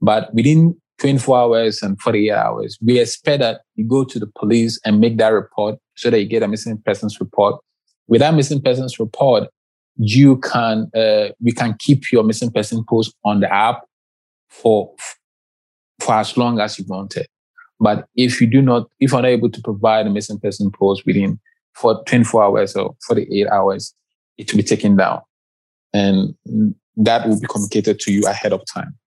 But 0.00 0.32
within 0.34 0.76
24 0.98 1.38
hours 1.38 1.82
and 1.82 2.00
48 2.00 2.30
hours, 2.30 2.78
we 2.82 3.00
expect 3.00 3.40
that 3.40 3.62
you 3.74 3.84
go 3.84 4.04
to 4.04 4.18
the 4.18 4.26
police 4.38 4.80
and 4.84 5.00
make 5.00 5.18
that 5.18 5.28
report 5.28 5.78
so 5.96 6.10
that 6.10 6.20
you 6.20 6.26
get 6.26 6.42
a 6.42 6.48
missing 6.48 6.80
persons 6.84 7.20
report 7.20 7.60
with 8.10 8.20
that 8.20 8.34
missing 8.34 8.60
persons 8.60 8.98
report, 8.98 9.48
you 9.96 10.36
can 10.38 10.90
uh, 10.94 11.28
we 11.40 11.52
can 11.52 11.76
keep 11.78 12.12
your 12.12 12.24
missing 12.24 12.50
person 12.50 12.84
post 12.86 13.14
on 13.24 13.40
the 13.40 13.50
app 13.50 13.84
for 14.50 14.92
for 16.00 16.14
as 16.16 16.36
long 16.36 16.60
as 16.60 16.78
you 16.78 16.84
want 16.88 17.16
it. 17.16 17.28
But 17.78 18.06
if 18.16 18.40
you 18.40 18.46
do 18.46 18.60
not, 18.60 18.88
if 18.98 19.12
you're 19.12 19.22
not 19.22 19.28
able 19.28 19.48
to 19.48 19.60
provide 19.62 20.06
a 20.06 20.10
missing 20.10 20.38
person 20.40 20.70
post 20.70 21.06
within 21.06 21.38
for 21.74 22.02
24 22.04 22.42
hours 22.42 22.76
or 22.76 22.96
48 23.06 23.46
hours, 23.46 23.94
it 24.36 24.52
will 24.52 24.58
be 24.58 24.64
taken 24.64 24.96
down. 24.96 25.20
And 25.94 26.34
that 26.96 27.26
will 27.26 27.40
be 27.40 27.46
communicated 27.46 28.00
to 28.00 28.12
you 28.12 28.26
ahead 28.26 28.52
of 28.52 28.62
time. 28.74 28.98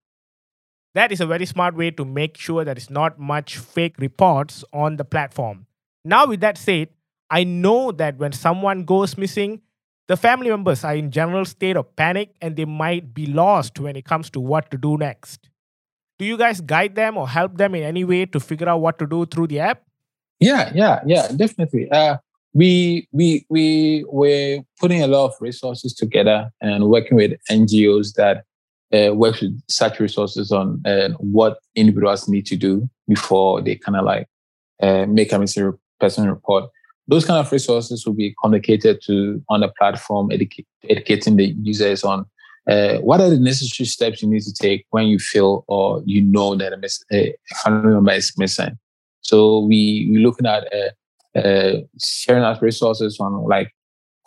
That 0.96 1.12
is 1.12 1.22
a 1.22 1.26
very 1.26 1.46
smart 1.46 1.76
way 1.76 1.92
to 1.92 2.06
make 2.06 2.38
sure 2.38 2.64
there 2.64 2.78
is 2.78 2.90
not 2.90 3.20
much 3.20 3.58
fake 3.58 3.96
reports 3.98 4.64
on 4.72 4.98
the 4.98 5.06
platform. 5.06 5.66
Now, 6.06 6.28
with 6.28 6.42
that 6.42 6.58
said, 6.58 6.90
I 7.30 7.44
know 7.44 7.92
that 7.92 8.18
when 8.18 8.32
someone 8.32 8.84
goes 8.84 9.18
missing, 9.18 9.62
the 10.08 10.18
family 10.18 10.50
members 10.50 10.84
are 10.84 10.96
in 10.96 11.10
general 11.10 11.46
state 11.46 11.78
of 11.78 11.96
panic 11.96 12.36
and 12.42 12.56
they 12.56 12.66
might 12.66 13.14
be 13.14 13.26
lost 13.26 13.80
when 13.80 13.96
it 13.96 14.06
comes 14.06 14.30
to 14.32 14.40
what 14.40 14.70
to 14.72 14.78
do 14.78 14.98
next. 14.98 15.50
Do 16.20 16.26
you 16.26 16.38
guys 16.38 16.62
guide 16.62 16.96
them 16.96 17.18
or 17.18 17.28
help 17.28 17.58
them 17.58 17.74
in 17.74 17.84
any 17.84 18.04
way 18.04 18.26
to 18.28 18.40
figure 18.40 18.70
out 18.70 18.82
what 18.82 19.00
to 19.00 19.08
do 19.08 19.26
through 19.26 19.48
the 19.48 19.60
app? 19.60 19.84
Yeah, 20.40 20.72
yeah, 20.76 21.02
yeah, 21.06 21.28
definitely. 21.36 21.90
Uh, 21.90 22.18
we 22.54 23.08
we 23.12 23.46
we 23.50 24.06
we're 24.08 24.64
putting 24.80 25.02
a 25.02 25.08
lot 25.08 25.26
of 25.26 25.34
resources 25.40 25.94
together 25.94 26.52
and 26.62 26.88
working 26.88 27.18
with 27.18 27.32
NGOs 27.50 28.14
that 28.14 28.46
uh, 28.94 29.14
work 29.14 29.42
with 29.42 29.60
such 29.68 30.00
resources 30.00 30.52
on 30.52 30.82
uh, 30.86 31.10
what 31.20 31.60
individuals 31.76 32.28
need 32.28 32.46
to 32.46 32.56
do 32.56 32.90
before 33.08 33.62
they 33.62 33.76
kind 33.76 33.98
of 33.98 34.06
like 34.06 34.28
uh, 34.82 35.06
make 35.06 35.32
a 35.32 35.40
missing 35.40 35.74
person 36.00 36.30
report 36.30 36.70
those 37.08 37.26
kind 37.26 37.40
of 37.40 37.52
resources 37.52 38.06
will 38.06 38.14
be 38.14 38.34
communicated 38.42 39.02
to 39.06 39.44
on 39.50 39.62
the 39.62 39.68
platform, 39.68 40.32
educate, 40.32 40.68
educating 40.90 41.36
the 41.36 41.56
users 41.62 42.04
on 42.04 42.26
uh, 42.70 42.98
what 43.00 43.20
are 43.20 43.30
the 43.30 43.40
necessary 43.40 43.86
steps 43.86 44.22
you 44.22 44.30
need 44.30 44.42
to 44.42 44.54
take 44.54 44.86
when 44.92 45.08
you 45.08 45.20
feel 45.20 45.66
or 45.68 46.02
you 46.06 46.22
know 46.22 46.56
that 46.56 46.72
a, 46.72 46.78
miss, 46.78 47.04
a 47.12 47.36
family 47.62 47.94
member 47.94 48.14
is 48.14 48.34
missing. 48.38 48.78
So 49.22 49.60
we 49.60 50.08
we're 50.10 50.22
looking 50.22 50.48
at 50.48 50.68
uh, 50.74 51.38
uh, 51.38 51.82
sharing 52.02 52.44
our 52.44 52.58
resources 52.62 53.20
on 53.20 53.34
like 53.48 53.74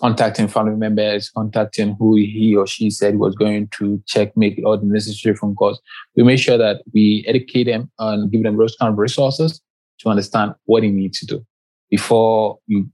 contacting 0.00 0.48
family 0.48 0.76
members, 0.76 1.30
contacting 1.30 1.96
who 1.98 2.16
he 2.16 2.54
or 2.54 2.66
she 2.66 2.90
said 2.90 3.18
was 3.18 3.34
going 3.34 3.68
to 3.68 4.02
check, 4.06 4.36
make 4.36 4.60
all 4.64 4.76
the 4.76 4.84
necessary 4.84 5.34
phone 5.34 5.54
calls. 5.54 5.80
We 6.16 6.22
make 6.22 6.38
sure 6.38 6.58
that 6.58 6.82
we 6.92 7.24
educate 7.26 7.64
them 7.64 7.90
and 7.98 8.30
give 8.30 8.42
them 8.42 8.56
those 8.56 8.76
kind 8.76 8.92
of 8.92 8.98
resources 8.98 9.60
to 10.00 10.10
understand 10.10 10.54
what 10.64 10.82
they 10.82 10.90
need 10.90 11.14
to 11.14 11.26
do 11.26 11.46
before 11.90 12.58
you 12.66 12.90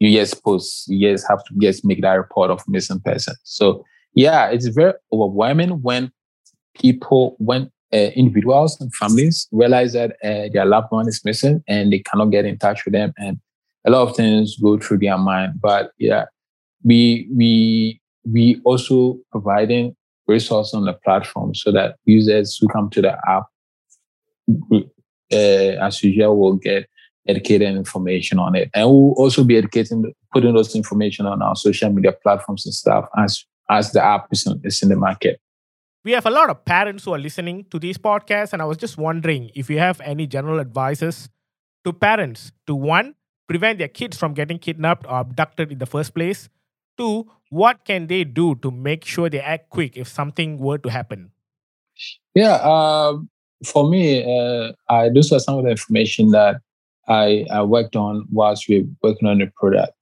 you 0.00 0.16
just 0.16 0.42
post, 0.44 0.86
you 0.88 1.10
just 1.10 1.26
have 1.28 1.42
to 1.44 1.54
just 1.60 1.84
make 1.84 2.02
that 2.02 2.12
report 2.12 2.50
of 2.50 2.62
missing 2.68 3.00
person. 3.00 3.34
So 3.42 3.84
yeah, 4.14 4.48
it's 4.48 4.66
very 4.68 4.92
overwhelming 5.12 5.82
when 5.82 6.12
people, 6.74 7.34
when 7.38 7.70
uh, 7.92 8.10
individuals 8.14 8.80
and 8.80 8.94
families 8.94 9.48
realize 9.50 9.94
that 9.94 10.12
uh, 10.22 10.48
their 10.52 10.66
loved 10.66 10.88
one 10.90 11.08
is 11.08 11.24
missing 11.24 11.62
and 11.66 11.92
they 11.92 12.00
cannot 12.00 12.26
get 12.26 12.44
in 12.44 12.58
touch 12.58 12.84
with 12.84 12.94
them, 12.94 13.12
and 13.16 13.38
a 13.86 13.90
lot 13.90 14.08
of 14.08 14.16
things 14.16 14.56
go 14.56 14.78
through 14.78 14.98
their 14.98 15.18
mind. 15.18 15.60
But 15.60 15.92
yeah, 15.98 16.26
we 16.84 17.28
we 17.34 18.00
we 18.24 18.60
also 18.64 19.18
providing 19.30 19.96
resources 20.26 20.74
on 20.74 20.84
the 20.84 20.92
platform 20.92 21.54
so 21.54 21.72
that 21.72 21.96
users 22.04 22.56
who 22.58 22.68
come 22.68 22.90
to 22.90 23.02
the 23.02 23.16
app, 23.26 23.44
uh, 25.32 25.86
as 25.86 26.02
usual, 26.02 26.38
will 26.38 26.56
get 26.56 26.86
educated 27.26 27.76
information 27.76 28.38
on 28.38 28.54
it. 28.54 28.70
And 28.74 28.88
we'll 28.88 29.12
also 29.12 29.44
be 29.44 29.56
educating, 29.56 30.12
putting 30.32 30.54
those 30.54 30.74
information 30.74 31.26
on 31.26 31.42
our 31.42 31.56
social 31.56 31.90
media 31.90 32.12
platforms 32.12 32.64
and 32.66 32.74
stuff 32.74 33.06
as, 33.18 33.44
as 33.70 33.92
the 33.92 34.02
app 34.02 34.28
is 34.30 34.46
in, 34.46 34.60
is 34.64 34.82
in 34.82 34.88
the 34.88 34.96
market. 34.96 35.40
We 36.04 36.12
have 36.12 36.26
a 36.26 36.30
lot 36.30 36.48
of 36.48 36.64
parents 36.64 37.04
who 37.04 37.12
are 37.12 37.18
listening 37.18 37.66
to 37.70 37.78
these 37.78 37.98
podcasts, 37.98 38.52
and 38.52 38.62
I 38.62 38.64
was 38.64 38.78
just 38.78 38.96
wondering 38.96 39.50
if 39.54 39.68
you 39.68 39.78
have 39.78 40.00
any 40.00 40.26
general 40.26 40.60
advices 40.60 41.28
to 41.84 41.92
parents 41.92 42.52
to 42.66 42.74
one, 42.74 43.14
prevent 43.48 43.78
their 43.78 43.88
kids 43.88 44.16
from 44.16 44.34
getting 44.34 44.58
kidnapped 44.58 45.06
or 45.06 45.20
abducted 45.20 45.72
in 45.72 45.78
the 45.78 45.86
first 45.86 46.14
place. 46.14 46.48
Two, 46.96 47.30
what 47.50 47.84
can 47.84 48.06
they 48.06 48.24
do 48.24 48.54
to 48.56 48.70
make 48.70 49.04
sure 49.04 49.30
they 49.30 49.40
act 49.40 49.70
quick 49.70 49.96
if 49.96 50.06
something 50.06 50.58
were 50.58 50.78
to 50.78 50.90
happen? 50.90 51.32
Yeah, 52.34 52.54
uh, 52.56 53.18
for 53.64 53.88
me, 53.88 54.22
uh, 54.22 54.72
I, 54.88 55.08
are 55.08 55.40
some 55.40 55.58
of 55.58 55.64
the 55.64 55.70
information 55.70 56.30
that 56.30 56.60
I, 57.08 57.46
I 57.50 57.62
worked 57.62 57.96
on 57.96 58.26
whilst 58.30 58.68
we 58.68 58.82
were 58.82 58.88
working 59.02 59.28
on 59.28 59.38
the 59.38 59.50
product. 59.56 59.92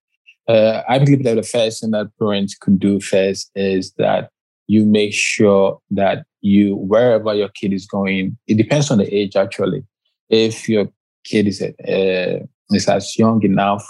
Uh, 0.48 0.82
I 0.88 0.98
believe 0.98 1.24
that 1.24 1.36
the 1.36 1.42
first 1.42 1.80
thing 1.80 1.92
that 1.92 2.10
parents 2.18 2.56
could 2.56 2.78
do 2.78 3.00
first 3.00 3.50
is 3.54 3.92
that 3.98 4.30
you 4.66 4.84
make 4.84 5.12
sure 5.12 5.80
that 5.90 6.24
you, 6.40 6.76
wherever 6.76 7.34
your 7.34 7.48
kid 7.48 7.72
is 7.72 7.86
going, 7.86 8.36
it 8.46 8.56
depends 8.56 8.90
on 8.90 8.98
the 8.98 9.14
age 9.14 9.36
actually. 9.36 9.84
If 10.28 10.68
your 10.68 10.88
kid 11.24 11.48
is, 11.48 11.62
uh, 11.62 12.46
is 12.70 12.88
as 12.88 13.18
young 13.18 13.42
enough 13.42 13.86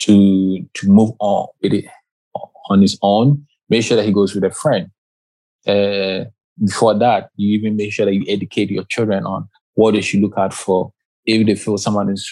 to 0.00 0.64
to 0.74 0.88
move 0.88 1.12
on 1.20 1.48
with 1.62 1.74
it 1.74 1.86
on 2.70 2.80
his 2.80 2.98
own, 3.02 3.46
make 3.68 3.84
sure 3.84 3.96
that 3.96 4.06
he 4.06 4.12
goes 4.12 4.34
with 4.34 4.44
a 4.44 4.50
friend. 4.50 4.90
Uh, 5.66 6.24
before 6.62 6.94
that, 6.98 7.30
you 7.36 7.56
even 7.58 7.76
make 7.76 7.92
sure 7.92 8.06
that 8.06 8.14
you 8.14 8.24
educate 8.28 8.70
your 8.70 8.84
children 8.84 9.24
on 9.24 9.48
what 9.74 9.94
they 9.94 10.00
should 10.00 10.20
look 10.20 10.38
out 10.38 10.54
for 10.54 10.92
if 11.26 11.46
they 11.46 11.54
feel 11.54 11.78
someone 11.78 12.10
is 12.10 12.30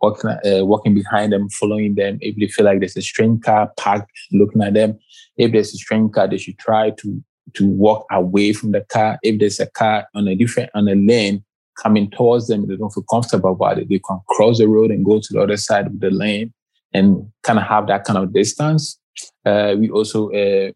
walking, 0.00 0.30
uh, 0.30 0.64
walking 0.64 0.94
behind 0.94 1.32
them, 1.32 1.48
following 1.48 1.94
them. 1.94 2.18
If 2.20 2.36
they 2.36 2.46
feel 2.46 2.66
like 2.66 2.80
there's 2.80 2.96
a 2.96 3.02
strange 3.02 3.42
car 3.42 3.72
parked 3.76 4.10
looking 4.32 4.62
at 4.62 4.74
them, 4.74 4.98
if 5.36 5.52
there's 5.52 5.74
a 5.74 5.78
strange 5.78 6.12
car, 6.12 6.28
they 6.28 6.38
should 6.38 6.58
try 6.58 6.90
to 6.90 7.22
to 7.54 7.68
walk 7.68 8.06
away 8.10 8.52
from 8.52 8.72
the 8.72 8.80
car. 8.82 9.18
If 9.22 9.38
there's 9.38 9.60
a 9.60 9.66
car 9.66 10.06
on 10.14 10.28
a 10.28 10.34
different 10.34 10.70
on 10.74 10.88
a 10.88 10.94
lane 10.94 11.44
coming 11.82 12.10
towards 12.10 12.46
them, 12.46 12.66
they 12.66 12.76
don't 12.76 12.92
feel 12.92 13.04
comfortable 13.10 13.52
about 13.52 13.78
it. 13.78 13.88
They 13.88 13.98
can 13.98 14.20
cross 14.28 14.58
the 14.58 14.68
road 14.68 14.90
and 14.90 15.04
go 15.04 15.20
to 15.20 15.32
the 15.32 15.40
other 15.40 15.56
side 15.56 15.86
of 15.86 16.00
the 16.00 16.10
lane 16.10 16.52
and 16.92 17.30
kind 17.42 17.58
of 17.58 17.64
have 17.66 17.86
that 17.88 18.04
kind 18.04 18.18
of 18.18 18.32
distance. 18.32 18.98
Uh, 19.44 19.74
we 19.78 19.90
also 19.90 20.30
uh, 20.30 20.70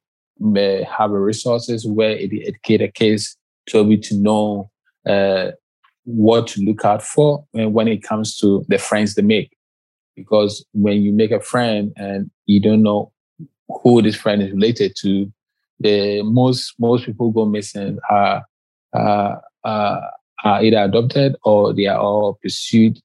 have 0.84 1.10
resources 1.10 1.86
where 1.86 2.10
it 2.10 2.32
educate 2.46 2.82
a 2.82 2.88
case 2.88 3.36
to 3.66 3.84
be 3.84 3.96
to 3.98 4.16
know 4.16 4.70
uh, 5.06 5.52
what 6.04 6.46
to 6.48 6.60
look 6.62 6.84
out 6.84 7.02
for 7.02 7.44
when 7.52 7.88
it 7.88 8.02
comes 8.02 8.36
to 8.38 8.64
the 8.68 8.78
friends 8.78 9.14
they 9.14 9.22
make. 9.22 9.56
Because 10.16 10.64
when 10.72 11.02
you 11.02 11.12
make 11.12 11.30
a 11.30 11.40
friend 11.40 11.92
and 11.96 12.30
you 12.46 12.60
don't 12.60 12.82
know 12.82 13.12
who 13.68 14.02
this 14.02 14.16
friend 14.16 14.42
is 14.42 14.50
related 14.50 14.94
to, 15.00 15.32
the 15.80 16.22
most 16.22 16.74
most 16.78 17.06
people 17.06 17.30
go 17.30 17.44
missing 17.44 17.98
are 18.10 18.42
are 20.44 20.62
either 20.62 20.78
adopted 20.78 21.36
or 21.44 21.74
they 21.74 21.86
are 21.86 21.98
all 21.98 22.38
pursued 22.42 22.98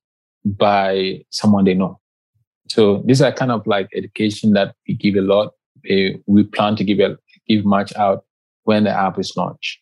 by 0.46 1.22
someone 1.30 1.65
they 1.65 1.74
know. 1.74 2.00
So 2.69 3.04
these 3.06 3.22
are 3.22 3.32
kind 3.32 3.52
of 3.52 3.65
like 3.67 3.89
education 3.96 4.54
that 4.54 4.76
we 4.88 4.96
give 4.96 5.15
a 5.15 5.22
lot. 5.22 5.54
Eh, 5.89 6.13
we 6.28 6.43
plan 6.43 6.76
to 6.78 6.84
give 6.84 7.00
a, 7.00 7.17
give 7.48 7.65
much 7.65 7.93
out 7.96 8.24
when 8.63 8.86
the 8.86 8.89
app 8.89 9.19
is 9.19 9.34
launched. 9.36 9.80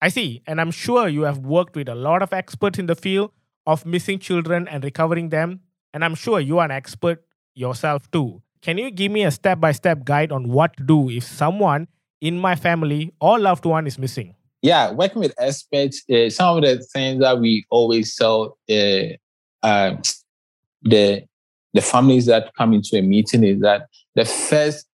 I 0.00 0.08
see, 0.08 0.42
and 0.46 0.60
I'm 0.60 0.70
sure 0.70 1.08
you 1.08 1.22
have 1.22 1.38
worked 1.38 1.76
with 1.76 1.88
a 1.88 1.94
lot 1.94 2.22
of 2.22 2.32
experts 2.32 2.78
in 2.78 2.86
the 2.86 2.96
field 2.96 3.30
of 3.66 3.86
missing 3.86 4.18
children 4.18 4.66
and 4.66 4.82
recovering 4.82 5.28
them, 5.28 5.60
and 5.94 6.04
I'm 6.04 6.14
sure 6.14 6.40
you 6.40 6.58
are 6.58 6.64
an 6.64 6.72
expert 6.72 7.22
yourself 7.54 8.10
too. 8.10 8.42
Can 8.62 8.78
you 8.78 8.90
give 8.90 9.12
me 9.12 9.24
a 9.24 9.30
step 9.30 9.60
by 9.60 9.72
step 9.72 10.04
guide 10.04 10.32
on 10.32 10.48
what 10.48 10.76
to 10.76 10.82
do 10.82 11.10
if 11.10 11.24
someone 11.24 11.88
in 12.20 12.38
my 12.38 12.56
family 12.56 13.12
or 13.20 13.38
loved 13.38 13.64
one 13.64 13.86
is 13.86 13.98
missing? 13.98 14.34
Yeah, 14.62 14.92
working 14.92 15.20
with 15.20 15.34
experts, 15.38 16.02
uh, 16.08 16.30
some 16.30 16.56
of 16.56 16.62
the 16.62 16.78
things 16.92 17.20
that 17.20 17.40
we 17.40 17.66
always 17.68 18.14
tell 18.14 18.56
uh, 18.70 19.16
uh, 19.62 19.96
the 20.82 21.24
the 21.74 21.80
families 21.80 22.26
that 22.26 22.52
come 22.56 22.72
into 22.74 22.96
a 22.96 23.02
meeting 23.02 23.44
is 23.44 23.60
that 23.60 23.88
the 24.14 24.24
first 24.24 24.86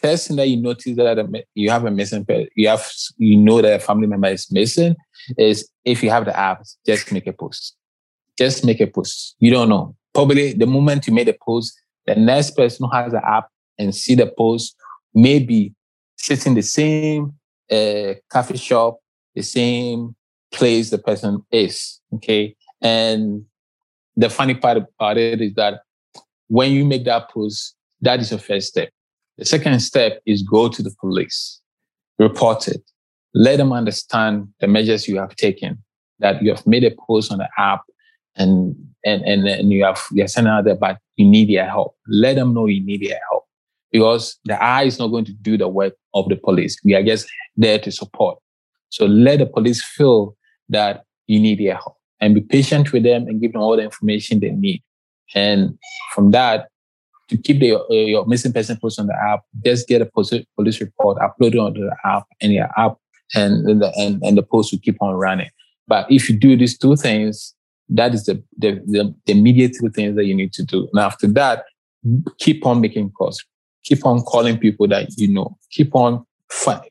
first 0.00 0.28
thing 0.28 0.36
that 0.36 0.48
you 0.48 0.56
notice 0.56 0.96
that 0.96 1.44
you 1.54 1.70
have 1.70 1.84
a 1.84 1.90
missing 1.90 2.24
you 2.54 2.68
have 2.68 2.88
you 3.18 3.36
know 3.36 3.60
that 3.60 3.74
a 3.74 3.78
family 3.78 4.06
member 4.06 4.28
is 4.28 4.50
missing 4.50 4.94
is 5.36 5.68
if 5.84 6.02
you 6.02 6.10
have 6.10 6.24
the 6.24 6.38
app, 6.38 6.62
just 6.86 7.10
make 7.12 7.26
a 7.26 7.32
post. 7.32 7.76
Just 8.38 8.64
make 8.64 8.80
a 8.80 8.86
post. 8.86 9.36
You 9.38 9.50
don't 9.50 9.68
know. 9.68 9.94
Probably 10.14 10.52
the 10.52 10.66
moment 10.66 11.06
you 11.06 11.12
made 11.12 11.28
a 11.28 11.36
post, 11.44 11.80
the 12.06 12.14
next 12.14 12.56
person 12.56 12.86
who 12.86 12.96
has 12.96 13.12
the 13.12 13.26
app 13.26 13.48
and 13.78 13.94
see 13.94 14.14
the 14.14 14.26
post 14.26 14.76
maybe 15.14 15.74
sitting 16.16 16.54
the 16.54 16.62
same 16.62 17.34
uh, 17.70 18.14
coffee 18.30 18.56
shop, 18.56 18.98
the 19.34 19.42
same 19.42 20.14
place 20.52 20.90
the 20.90 20.98
person 20.98 21.42
is. 21.50 22.00
Okay. 22.14 22.54
And 22.80 23.44
the 24.16 24.28
funny 24.28 24.54
part 24.54 24.76
about 24.76 25.16
it 25.18 25.40
is 25.40 25.54
that 25.54 25.80
when 26.48 26.72
you 26.72 26.84
make 26.84 27.04
that 27.04 27.30
post, 27.30 27.74
that 28.02 28.20
is 28.20 28.30
your 28.30 28.40
first 28.40 28.68
step. 28.68 28.90
The 29.38 29.44
second 29.44 29.80
step 29.80 30.20
is 30.26 30.42
go 30.42 30.68
to 30.68 30.82
the 30.82 30.94
police, 31.00 31.60
report 32.18 32.68
it, 32.68 32.82
let 33.34 33.56
them 33.56 33.72
understand 33.72 34.48
the 34.60 34.68
measures 34.68 35.08
you 35.08 35.18
have 35.18 35.34
taken, 35.36 35.82
that 36.18 36.42
you 36.42 36.50
have 36.50 36.66
made 36.66 36.84
a 36.84 36.90
post 37.06 37.32
on 37.32 37.38
the 37.38 37.48
app 37.56 37.82
and 38.36 38.76
and 39.04 39.22
and, 39.22 39.46
and 39.46 39.72
you 39.72 39.84
have 39.84 40.00
you're 40.12 40.28
sending 40.28 40.52
out 40.52 40.64
there, 40.64 40.74
but 40.74 40.98
you 41.16 41.26
need 41.26 41.48
their 41.48 41.68
help. 41.68 41.96
Let 42.06 42.36
them 42.36 42.54
know 42.54 42.66
you 42.66 42.84
need 42.84 43.08
their 43.08 43.18
help 43.30 43.44
because 43.90 44.38
the 44.44 44.62
eye 44.62 44.84
is 44.84 44.98
not 44.98 45.08
going 45.08 45.24
to 45.26 45.32
do 45.32 45.56
the 45.56 45.68
work 45.68 45.94
of 46.14 46.28
the 46.28 46.36
police. 46.36 46.78
We 46.84 46.94
are 46.94 47.02
just 47.02 47.28
there 47.56 47.78
to 47.78 47.90
support. 47.90 48.38
So 48.92 49.06
let 49.06 49.38
the 49.38 49.46
police 49.46 49.82
feel 49.82 50.36
that 50.68 51.04
you 51.26 51.40
need 51.40 51.58
their 51.58 51.74
help 51.74 51.96
and 52.20 52.34
be 52.34 52.42
patient 52.42 52.92
with 52.92 53.04
them 53.04 53.26
and 53.26 53.40
give 53.40 53.52
them 53.52 53.62
all 53.62 53.76
the 53.76 53.82
information 53.82 54.40
they 54.40 54.50
need. 54.50 54.82
And 55.34 55.78
from 56.14 56.30
that, 56.32 56.68
to 57.28 57.38
keep 57.38 57.60
the, 57.60 57.78
uh, 57.78 57.86
your 57.90 58.26
missing 58.26 58.52
person 58.52 58.76
post 58.76 59.00
on 59.00 59.06
the 59.06 59.14
app, 59.14 59.40
just 59.64 59.88
get 59.88 60.02
a 60.02 60.06
police 60.06 60.80
report, 60.80 61.16
upload 61.18 61.54
it 61.54 61.58
onto 61.58 61.80
the 61.80 61.96
app, 62.04 62.26
and 62.42 62.52
your 62.52 62.68
app 62.76 62.98
and 63.34 63.66
and 63.66 63.80
the, 63.80 63.90
and, 63.96 64.22
and 64.22 64.36
the 64.36 64.42
post 64.42 64.72
will 64.72 64.80
keep 64.80 65.00
on 65.00 65.14
running. 65.14 65.48
But 65.88 66.10
if 66.10 66.28
you 66.28 66.38
do 66.38 66.54
these 66.54 66.76
two 66.76 66.94
things, 66.96 67.54
that 67.88 68.12
is 68.12 68.24
the, 68.26 68.42
the, 68.58 68.72
the, 68.86 69.14
the 69.24 69.32
immediate 69.32 69.72
two 69.80 69.88
things 69.88 70.16
that 70.16 70.26
you 70.26 70.34
need 70.34 70.52
to 70.52 70.64
do. 70.64 70.88
And 70.92 71.00
after 71.00 71.26
that, 71.28 71.64
keep 72.38 72.66
on 72.66 72.82
making 72.82 73.10
calls. 73.12 73.42
Keep 73.84 74.04
on 74.04 74.20
calling 74.20 74.58
people 74.58 74.86
that 74.88 75.08
you 75.16 75.28
know. 75.28 75.56
Keep 75.70 75.94
on 75.94 76.26
find, 76.50 76.82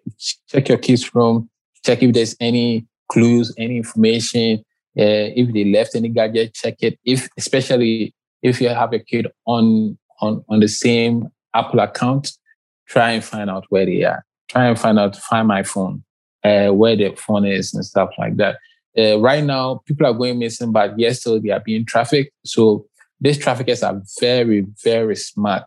check 0.47 0.67
your 0.67 0.79
kids' 0.79 1.13
room. 1.13 1.47
Check 1.85 2.03
if 2.03 2.13
there's 2.13 2.35
any 2.39 2.85
clues, 3.09 3.53
any 3.57 3.77
information. 3.77 4.63
Uh, 4.97 5.31
if 5.35 5.53
they 5.53 5.65
left 5.65 5.95
any 5.95 6.09
gadget, 6.09 6.53
check 6.53 6.75
it. 6.81 6.99
If 7.05 7.29
especially 7.37 8.13
if 8.41 8.59
you 8.59 8.69
have 8.69 8.93
a 8.93 8.99
kid 8.99 9.27
on 9.45 9.97
on 10.21 10.43
on 10.49 10.59
the 10.59 10.67
same 10.67 11.29
Apple 11.53 11.79
account, 11.79 12.31
try 12.87 13.11
and 13.11 13.23
find 13.23 13.49
out 13.49 13.65
where 13.69 13.85
they 13.85 14.03
are. 14.03 14.25
Try 14.49 14.67
and 14.67 14.79
find 14.79 14.99
out 14.99 15.15
find 15.15 15.47
my 15.47 15.63
phone, 15.63 16.03
uh, 16.43 16.69
where 16.69 16.95
the 16.95 17.15
phone 17.15 17.45
is 17.45 17.73
and 17.73 17.85
stuff 17.85 18.09
like 18.17 18.35
that. 18.37 18.57
Uh, 18.97 19.17
right 19.19 19.43
now, 19.43 19.81
people 19.85 20.05
are 20.05 20.13
going 20.13 20.37
missing, 20.39 20.73
but 20.73 20.99
yes, 20.99 21.21
still 21.21 21.39
they 21.39 21.49
are 21.49 21.61
being 21.61 21.85
trafficked. 21.85 22.31
So 22.45 22.85
these 23.21 23.37
traffickers 23.37 23.83
are 23.83 24.01
very, 24.19 24.65
very 24.83 25.15
smart. 25.15 25.63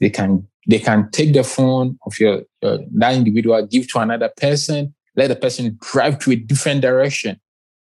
They 0.00 0.10
can 0.10 0.48
they 0.68 0.80
can 0.80 1.08
take 1.12 1.32
the 1.32 1.44
phone 1.44 1.98
of 2.04 2.18
your, 2.18 2.42
your 2.62 2.78
that 2.96 3.14
individual, 3.14 3.64
give 3.66 3.88
to 3.92 4.00
another 4.00 4.30
person, 4.36 4.95
let 5.16 5.28
the 5.28 5.36
person 5.36 5.76
drive 5.80 6.18
to 6.20 6.32
a 6.32 6.36
different 6.36 6.82
direction. 6.82 7.40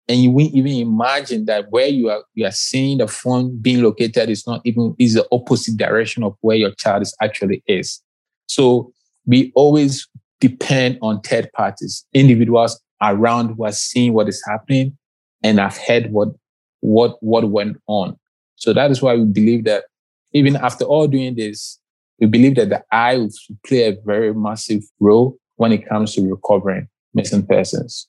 And 0.08 0.24
you 0.24 0.32
won't 0.32 0.56
even 0.56 0.72
imagine 0.72 1.46
that 1.46 1.66
where 1.70 1.88
you 1.88 2.10
are 2.10 2.24
you 2.34 2.46
are 2.46 2.52
seeing 2.52 2.98
the 2.98 3.08
phone 3.08 3.56
being 3.62 3.84
located 3.84 4.30
is 4.30 4.48
not 4.48 4.62
even 4.64 4.96
is 4.98 5.14
the 5.14 5.28
opposite 5.32 5.78
direction 5.78 6.24
of 6.24 6.36
where 6.42 6.56
your 6.56 6.72
child 6.72 7.04
is 7.04 7.16
actually 7.22 7.62
is. 7.68 8.02
So 8.48 8.92
we 9.28 9.52
always 9.54 10.08
depend 10.40 10.98
on 11.04 11.22
third 11.22 11.52
parties, 11.54 12.06
individuals 12.14 12.82
around 13.04 13.56
who 13.56 13.66
are 13.66 13.72
seeing 13.72 14.14
what 14.14 14.28
is 14.28 14.44
happening 14.48 14.98
and 15.44 15.60
have 15.60 15.78
heard 15.78 16.12
what 16.12 16.30
what 16.80 17.22
what 17.22 17.52
went 17.52 17.78
on. 17.86 18.18
So 18.56 18.74
that 18.74 18.90
is 18.90 19.02
why 19.04 19.16
we 19.16 19.26
believe 19.26 19.66
that 19.66 19.86
even 20.34 20.56
after 20.56 20.86
all 20.86 21.08
doing 21.08 21.36
this, 21.36 21.80
we 22.20 22.26
believe 22.26 22.56
that 22.56 22.70
the 22.70 22.84
eye 22.92 23.18
will 23.18 23.30
play 23.64 23.84
a 23.88 23.98
very 24.06 24.34
massive 24.34 24.84
role 25.00 25.38
when 25.58 25.72
it 25.72 25.88
comes 25.88 26.16
to 26.16 26.28
recovering 26.28 26.88
missing 27.14 27.46
persons. 27.46 28.08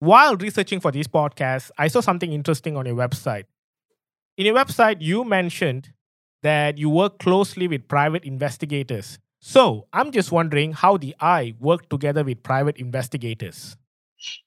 While 0.00 0.36
researching 0.36 0.80
for 0.80 0.92
this 0.92 1.08
podcast, 1.08 1.70
I 1.76 1.88
saw 1.88 2.00
something 2.00 2.32
interesting 2.32 2.76
on 2.76 2.86
your 2.86 2.94
website. 2.94 3.44
In 4.36 4.46
your 4.46 4.54
website, 4.54 4.98
you 5.00 5.24
mentioned 5.24 5.92
that 6.42 6.78
you 6.78 6.88
work 6.88 7.18
closely 7.18 7.66
with 7.66 7.88
private 7.88 8.24
investigators. 8.24 9.18
So 9.40 9.86
I'm 9.92 10.12
just 10.12 10.30
wondering 10.30 10.72
how 10.72 10.96
the 10.96 11.14
I 11.20 11.54
work 11.58 11.88
together 11.88 12.22
with 12.22 12.42
private 12.42 12.76
investigators. 12.76 13.76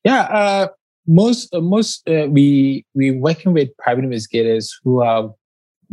Yeah, 0.03 0.21
uh, 0.21 0.67
most 1.07 1.53
uh, 1.53 1.61
most 1.61 2.07
uh, 2.07 2.27
we 2.29 2.85
we 2.93 3.11
working 3.11 3.53
with 3.53 3.69
private 3.77 4.03
investigators 4.03 4.77
who 4.83 5.01
have 5.01 5.29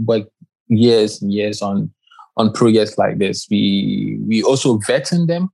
worked 0.04 0.30
years 0.68 1.22
and 1.22 1.32
years 1.32 1.62
on 1.62 1.92
on 2.36 2.52
projects 2.52 2.98
like 2.98 3.18
this. 3.18 3.46
We 3.50 4.18
we 4.26 4.42
also 4.42 4.78
vetting 4.78 5.26
them 5.26 5.50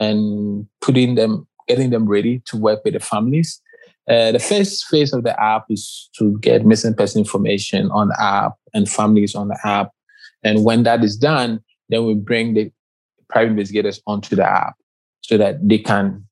and 0.00 0.66
putting 0.80 1.14
them, 1.14 1.46
getting 1.68 1.90
them 1.90 2.06
ready 2.06 2.42
to 2.46 2.56
work 2.56 2.80
with 2.84 2.94
the 2.94 3.00
families. 3.00 3.60
Uh, 4.08 4.32
the 4.32 4.38
first 4.38 4.86
phase 4.86 5.12
of 5.12 5.22
the 5.22 5.40
app 5.40 5.64
is 5.68 6.10
to 6.18 6.36
get 6.40 6.66
missing 6.66 6.94
person 6.94 7.20
information 7.20 7.90
on 7.92 8.08
the 8.08 8.20
app 8.20 8.54
and 8.74 8.88
families 8.88 9.34
on 9.34 9.48
the 9.48 9.58
app. 9.64 9.90
And 10.42 10.64
when 10.64 10.82
that 10.84 11.04
is 11.04 11.16
done, 11.16 11.60
then 11.90 12.06
we 12.06 12.14
bring 12.14 12.54
the 12.54 12.72
private 13.28 13.50
investigators 13.50 14.00
onto 14.06 14.34
the 14.34 14.44
app 14.44 14.74
so 15.20 15.36
that 15.36 15.68
they 15.68 15.78
can 15.78 16.26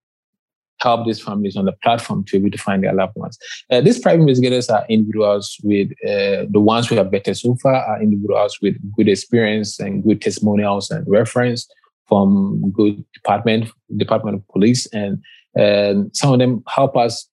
help 0.81 1.07
these 1.07 1.21
families 1.21 1.57
on 1.57 1.65
the 1.65 1.73
platform 1.83 2.25
to 2.25 2.39
be 2.39 2.47
able 2.47 2.51
to 2.57 2.63
find 2.63 2.83
their 2.85 2.95
loved 2.95 3.15
ones. 3.17 3.39
Uh, 3.71 3.81
these 3.81 3.99
private 3.99 4.23
investigators 4.23 4.69
are 4.69 4.85
individuals 4.89 5.57
with 5.63 5.91
uh, 6.05 6.47
the 6.51 6.61
ones 6.61 6.89
we 6.89 6.97
have 6.97 7.09
vetted 7.09 7.37
so 7.37 7.57
far 7.57 7.75
are 7.75 8.01
individuals 8.01 8.59
with 8.63 8.77
good 8.97 9.09
experience 9.09 9.79
and 9.81 10.05
good 10.05 10.23
testimonials 10.23 10.91
and 10.91 11.05
reference 11.09 11.69
from 12.09 12.71
good 12.73 13.05
department, 13.13 13.71
Department 13.97 14.37
of 14.37 14.49
Police, 14.49 14.87
and 14.87 15.23
and 15.55 16.15
some 16.15 16.33
of 16.33 16.39
them 16.39 16.63
help 16.69 16.97
us 16.97 17.29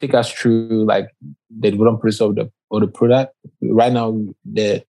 take 0.00 0.14
us 0.14 0.30
through 0.30 0.84
like 0.84 1.08
the 1.60 1.70
development 1.70 2.00
process 2.00 2.20
of 2.20 2.34
the 2.36 2.50
of 2.70 2.80
the 2.80 2.88
product. 2.88 3.34
Right 3.62 3.92
now, 3.92 4.20
the 4.44 4.84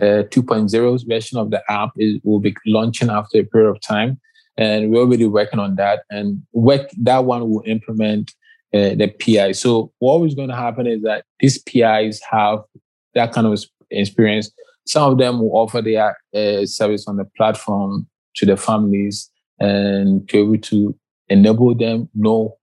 uh, 0.00 0.22
2.0 0.30 1.08
version 1.08 1.38
of 1.38 1.50
the 1.50 1.62
app 1.70 1.90
is 1.96 2.18
will 2.22 2.40
be 2.40 2.54
launching 2.66 3.10
after 3.10 3.38
a 3.38 3.44
period 3.44 3.70
of 3.70 3.80
time, 3.80 4.20
and 4.56 4.90
we're 4.90 5.00
already 5.00 5.26
working 5.26 5.58
on 5.58 5.76
that. 5.76 6.02
And 6.10 6.42
work 6.52 6.88
that 6.98 7.24
one 7.24 7.48
will 7.50 7.62
implement 7.66 8.32
uh, 8.74 8.94
the 8.94 9.08
PI. 9.20 9.52
So 9.52 9.92
what 9.98 10.24
is 10.24 10.34
going 10.34 10.50
to 10.50 10.56
happen 10.56 10.86
is 10.86 11.02
that 11.02 11.24
these 11.40 11.58
PIs 11.58 12.20
have 12.30 12.60
that 13.14 13.32
kind 13.32 13.46
of 13.46 13.58
experience. 13.90 14.50
Some 14.86 15.12
of 15.12 15.18
them 15.18 15.40
will 15.40 15.56
offer 15.56 15.82
their 15.82 16.16
uh, 16.34 16.64
service 16.64 17.06
on 17.08 17.16
the 17.16 17.26
platform 17.36 18.06
to 18.36 18.46
the 18.46 18.56
families 18.56 19.30
and 19.58 20.28
to 20.28 20.36
be 20.36 20.40
able 20.40 20.62
to 20.62 20.96
enable 21.28 21.74
them 21.74 22.08
know 22.14 22.56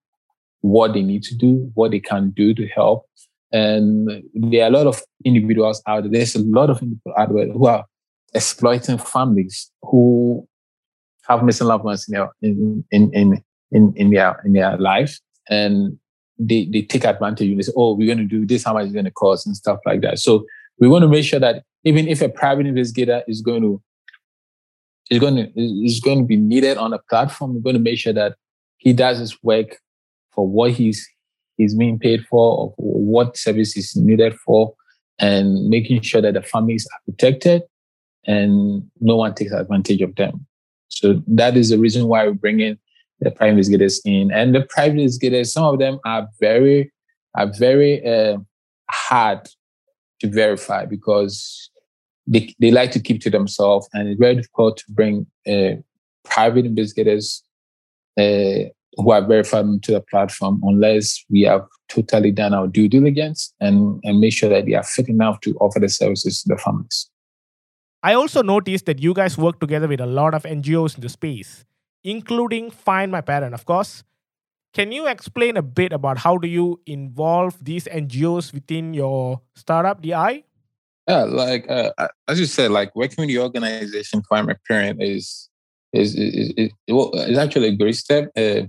what 0.61 0.93
they 0.93 1.03
need 1.03 1.23
to 1.23 1.35
do, 1.35 1.71
what 1.75 1.91
they 1.91 1.99
can 1.99 2.31
do 2.31 2.53
to 2.53 2.67
help. 2.67 3.05
And 3.51 4.23
there 4.33 4.63
are 4.63 4.67
a 4.67 4.71
lot 4.71 4.87
of 4.87 5.03
individuals 5.23 5.81
out 5.87 6.03
there. 6.03 6.11
There's 6.11 6.35
a 6.35 6.39
lot 6.39 6.69
of 6.69 6.79
people 6.79 7.13
out 7.17 7.33
there 7.33 7.47
who 7.47 7.67
are 7.67 7.85
exploiting 8.33 8.97
families 8.97 9.71
who 9.83 10.47
have 11.27 11.43
missing 11.43 11.67
loved 11.67 11.83
ones 11.83 12.07
in 12.07 12.13
their 12.13 12.29
in 12.41 12.83
in 12.91 13.11
in 13.13 13.43
in, 13.71 13.93
in 13.95 14.11
their 14.11 14.41
in 14.45 14.53
their 14.53 14.77
life, 14.77 15.19
and 15.49 15.97
they 16.37 16.65
they 16.71 16.81
take 16.81 17.05
advantage. 17.05 17.49
And 17.49 17.59
they 17.59 17.63
say, 17.63 17.71
"Oh, 17.75 17.95
we're 17.95 18.13
going 18.13 18.27
to 18.27 18.37
do 18.37 18.45
this. 18.45 18.63
How 18.63 18.73
much 18.73 18.87
is 18.87 18.93
going 18.93 19.05
to 19.05 19.11
cost?" 19.11 19.45
and 19.45 19.55
stuff 19.55 19.79
like 19.85 20.01
that. 20.01 20.19
So 20.19 20.45
we 20.79 20.87
want 20.87 21.03
to 21.03 21.07
make 21.07 21.25
sure 21.25 21.39
that 21.39 21.63
even 21.83 22.07
if 22.07 22.21
a 22.21 22.29
private 22.29 22.65
investigator 22.65 23.23
is 23.27 23.41
going 23.41 23.61
to 23.61 23.81
is 25.09 25.19
going 25.19 25.35
to 25.35 25.51
is 25.55 25.99
going 25.99 26.19
to 26.19 26.25
be 26.25 26.37
needed 26.37 26.77
on 26.77 26.91
the 26.91 26.99
platform. 27.09 27.53
We're 27.53 27.61
going 27.61 27.75
to 27.75 27.81
make 27.81 27.99
sure 27.99 28.13
that 28.13 28.35
he 28.77 28.93
does 28.93 29.19
his 29.19 29.41
work 29.43 29.79
for 30.31 30.47
what 30.47 30.71
he's 30.71 31.07
he's 31.57 31.75
being 31.75 31.99
paid 31.99 32.25
for, 32.25 32.57
or 32.57 32.73
what 32.77 33.37
service 33.37 33.77
is 33.77 33.95
needed 33.95 34.35
for, 34.45 34.73
and 35.19 35.69
making 35.69 36.01
sure 36.01 36.21
that 36.21 36.33
the 36.33 36.41
families 36.41 36.87
are 36.91 36.99
protected 37.05 37.63
and 38.27 38.83
no 38.99 39.15
one 39.15 39.33
takes 39.35 39.51
advantage 39.51 40.01
of 40.01 40.15
them. 40.15 40.45
So 40.87 41.21
that 41.27 41.55
is 41.55 41.69
the 41.69 41.77
reason 41.77 42.07
why 42.07 42.27
we 42.27 42.33
bring 42.33 42.59
in 42.59 42.77
the 43.19 43.31
private 43.31 43.51
investigators 43.51 44.01
in. 44.05 44.31
And 44.31 44.53
the 44.53 44.61
private 44.61 44.99
investigators, 44.99 45.53
some 45.53 45.65
of 45.65 45.79
them 45.79 45.99
are 46.05 46.27
very 46.39 46.91
are 47.35 47.51
very 47.57 48.05
uh, 48.05 48.37
hard 48.89 49.49
to 50.21 50.27
verify 50.27 50.85
because 50.85 51.69
they, 52.27 52.53
they 52.59 52.71
like 52.71 52.91
to 52.91 52.99
keep 52.99 53.21
to 53.21 53.29
themselves 53.29 53.87
and 53.93 54.09
it's 54.09 54.19
very 54.19 54.35
difficult 54.35 54.77
to 54.77 54.85
bring 54.89 55.25
uh, 55.47 55.75
private 56.23 56.65
investigators 56.65 57.43
uh, 58.19 58.69
who 58.97 59.11
are 59.11 59.25
verified 59.25 59.65
into 59.65 59.91
the 59.91 60.01
platform 60.01 60.59
unless 60.63 61.23
we 61.29 61.41
have 61.41 61.65
totally 61.89 62.31
done 62.31 62.53
our 62.53 62.67
due 62.67 62.87
diligence 62.87 63.53
and, 63.59 63.99
and 64.03 64.19
make 64.19 64.33
sure 64.33 64.49
that 64.49 64.65
they 64.65 64.73
are 64.73 64.83
fit 64.83 65.09
enough 65.09 65.39
to 65.41 65.55
offer 65.59 65.79
the 65.79 65.89
services 65.89 66.41
to 66.41 66.49
the 66.49 66.57
families. 66.57 67.09
I 68.01 68.13
also 68.13 68.41
noticed 68.41 68.85
that 68.85 68.99
you 68.99 69.13
guys 69.13 69.37
work 69.37 69.59
together 69.59 69.87
with 69.87 69.99
a 69.99 70.05
lot 70.05 70.33
of 70.33 70.43
NGOs 70.43 70.95
in 70.95 71.01
the 71.01 71.09
space, 71.09 71.65
including 72.03 72.71
Find 72.71 73.11
My 73.11 73.21
Parent, 73.21 73.53
of 73.53 73.65
course. 73.65 74.03
Can 74.73 74.91
you 74.91 75.07
explain 75.07 75.57
a 75.57 75.61
bit 75.61 75.93
about 75.93 76.19
how 76.19 76.37
do 76.37 76.47
you 76.47 76.81
involve 76.85 77.63
these 77.63 77.85
NGOs 77.85 78.53
within 78.53 78.93
your 78.93 79.41
startup, 79.55 80.03
DeEye? 80.03 80.43
Yeah, 81.07 81.23
like 81.23 81.69
uh, 81.69 81.91
as 82.27 82.39
you 82.39 82.45
said, 82.45 82.71
like 82.71 82.95
working 82.95 83.21
with 83.21 83.29
the 83.29 83.39
organization 83.39 84.23
My 84.31 84.55
Parent 84.67 85.01
is 85.01 85.49
is 85.93 86.15
is, 86.15 86.53
is, 86.57 86.71
well, 86.87 87.11
is 87.13 87.37
actually 87.37 87.67
a 87.67 87.75
great 87.75 87.95
step. 87.95 88.31
Uh, 88.35 88.61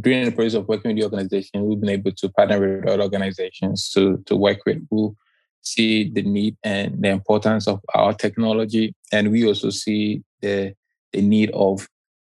during 0.00 0.24
the 0.24 0.32
process 0.32 0.54
of 0.54 0.68
working 0.68 0.90
with 0.90 0.98
the 0.98 1.04
organization, 1.04 1.64
we've 1.64 1.80
been 1.80 1.90
able 1.90 2.12
to 2.12 2.28
partner 2.30 2.60
with 2.60 2.88
other 2.88 3.02
organizations 3.02 3.90
to 3.90 4.22
to 4.26 4.36
work 4.36 4.58
with 4.66 4.78
who 4.90 5.16
see 5.62 6.10
the 6.10 6.22
need 6.22 6.56
and 6.64 7.02
the 7.02 7.08
importance 7.08 7.68
of 7.68 7.80
our 7.94 8.12
technology, 8.12 8.94
and 9.12 9.30
we 9.30 9.46
also 9.46 9.70
see 9.70 10.22
the 10.42 10.74
the 11.12 11.22
need 11.22 11.50
of 11.52 11.88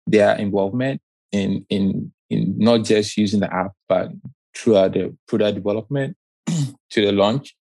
their 0.07 0.37
involvement 0.37 1.01
in 1.33 1.65
in 1.71 2.13
in 2.31 2.55
not 2.59 2.85
just 2.85 3.17
using 3.17 3.41
the 3.41 3.53
app, 3.53 3.73
but 3.89 4.11
throughout 4.57 4.93
the 4.93 5.17
product 5.29 5.55
development 5.55 6.17
to 6.91 7.07
the 7.07 7.13
launch. 7.13 7.56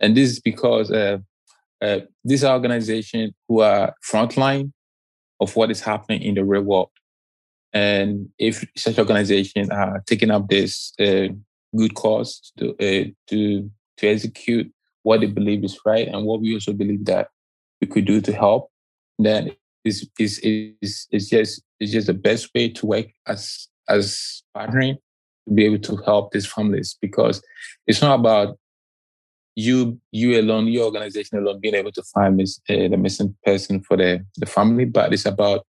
And 0.00 0.16
this 0.16 0.30
is 0.30 0.40
because 0.40 0.90
uh, 0.90 1.18
uh, 1.80 2.00
these 2.24 2.44
organizations 2.44 3.32
who 3.48 3.60
are 3.60 3.94
frontline 4.08 4.72
of 5.40 5.54
what 5.56 5.70
is 5.70 5.80
happening 5.80 6.22
in 6.22 6.34
the 6.34 6.44
real 6.44 6.62
world. 6.62 6.90
And 7.72 8.28
if 8.38 8.64
such 8.76 8.98
organizations 8.98 9.68
are 9.70 10.02
taking 10.06 10.30
up 10.30 10.48
this 10.48 10.92
uh, 10.98 11.28
good 11.76 11.94
cause 11.94 12.52
to, 12.58 12.70
uh, 12.72 13.10
to 13.28 13.70
to 13.98 14.08
execute 14.08 14.70
what 15.02 15.20
they 15.20 15.26
believe 15.26 15.64
is 15.64 15.78
right 15.86 16.08
and 16.08 16.24
what 16.24 16.40
we 16.40 16.54
also 16.54 16.72
believe 16.72 17.04
that 17.06 17.28
we 17.80 17.86
could 17.86 18.04
do 18.04 18.20
to 18.20 18.32
help, 18.32 18.70
then 19.18 19.52
is 19.84 20.08
is 20.18 20.38
is 20.42 21.06
is 21.10 21.28
just 21.28 21.62
is 21.80 21.92
just 21.92 22.06
the 22.06 22.14
best 22.14 22.50
way 22.54 22.68
to 22.68 22.86
work 22.86 23.06
as 23.26 23.68
as 23.88 24.42
partnering 24.56 24.96
to 25.46 25.54
be 25.54 25.64
able 25.64 25.78
to 25.78 25.96
help 26.04 26.32
these 26.32 26.46
families 26.46 26.96
because 27.00 27.42
it's 27.86 28.02
not 28.02 28.18
about 28.18 28.58
you 29.56 29.98
you 30.12 30.38
alone, 30.38 30.68
your 30.68 30.84
organization 30.84 31.38
alone, 31.38 31.60
being 31.60 31.74
able 31.74 31.92
to 31.92 32.02
find 32.02 32.36
miss, 32.36 32.60
uh, 32.68 32.88
the 32.88 32.96
missing 32.96 33.34
person 33.44 33.80
for 33.80 33.96
the, 33.96 34.24
the 34.36 34.46
family, 34.46 34.84
but 34.84 35.12
it's 35.12 35.24
about 35.24 35.66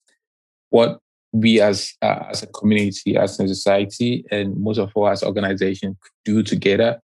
what 0.70 1.00
we 1.34 1.60
as 1.60 1.94
uh, 2.02 2.24
as 2.30 2.44
a 2.44 2.48
community, 2.48 3.18
as 3.18 3.40
a 3.40 3.48
society, 3.48 4.24
and 4.32 4.56
most 4.58 4.78
of 4.78 4.92
all 4.96 5.10
as 5.10 5.24
organizations 5.24 5.98
do 6.24 6.44
together 6.44 7.02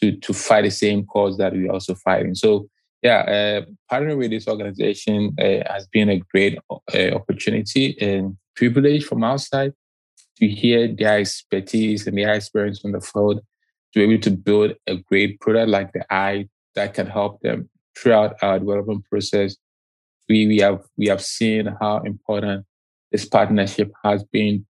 to 0.00 0.12
to 0.12 0.32
fight 0.32 0.62
the 0.62 0.70
same 0.70 1.04
cause 1.04 1.36
that 1.36 1.52
we're 1.52 1.72
also 1.72 1.94
fighting. 1.96 2.36
So 2.36 2.68
yeah, 3.02 3.18
uh, 3.18 3.64
partnering 3.92 4.18
with 4.18 4.30
this 4.30 4.46
organization 4.48 5.34
uh, 5.38 5.72
has 5.72 5.86
been 5.88 6.08
a 6.08 6.18
great 6.32 6.58
uh, 6.70 7.10
opportunity 7.14 7.96
and 8.00 8.36
privilege 8.54 9.04
from 9.04 9.24
our 9.24 9.38
side 9.38 9.72
to 10.36 10.46
hear 10.46 10.88
their 10.88 11.18
expertise 11.18 12.06
and 12.06 12.16
their 12.16 12.34
experience 12.34 12.84
on 12.84 12.92
the 12.92 13.00
field 13.00 13.40
to 13.92 14.00
be 14.00 14.12
able 14.12 14.22
to 14.22 14.30
build 14.30 14.74
a 14.86 14.96
great 14.96 15.40
product 15.40 15.68
like 15.68 15.92
DeEye 15.92 16.48
that 16.74 16.94
can 16.94 17.06
help 17.06 17.40
them 17.40 17.68
throughout 17.96 18.36
our 18.42 18.58
development 18.58 19.04
process. 19.10 19.56
We 20.28 20.46
we 20.46 20.58
have 20.58 20.82
we 20.96 21.06
have 21.06 21.22
seen 21.22 21.74
how 21.80 21.98
important 21.98 22.66
this 23.10 23.24
partnership 23.24 23.90
has 24.04 24.24
been 24.24 24.66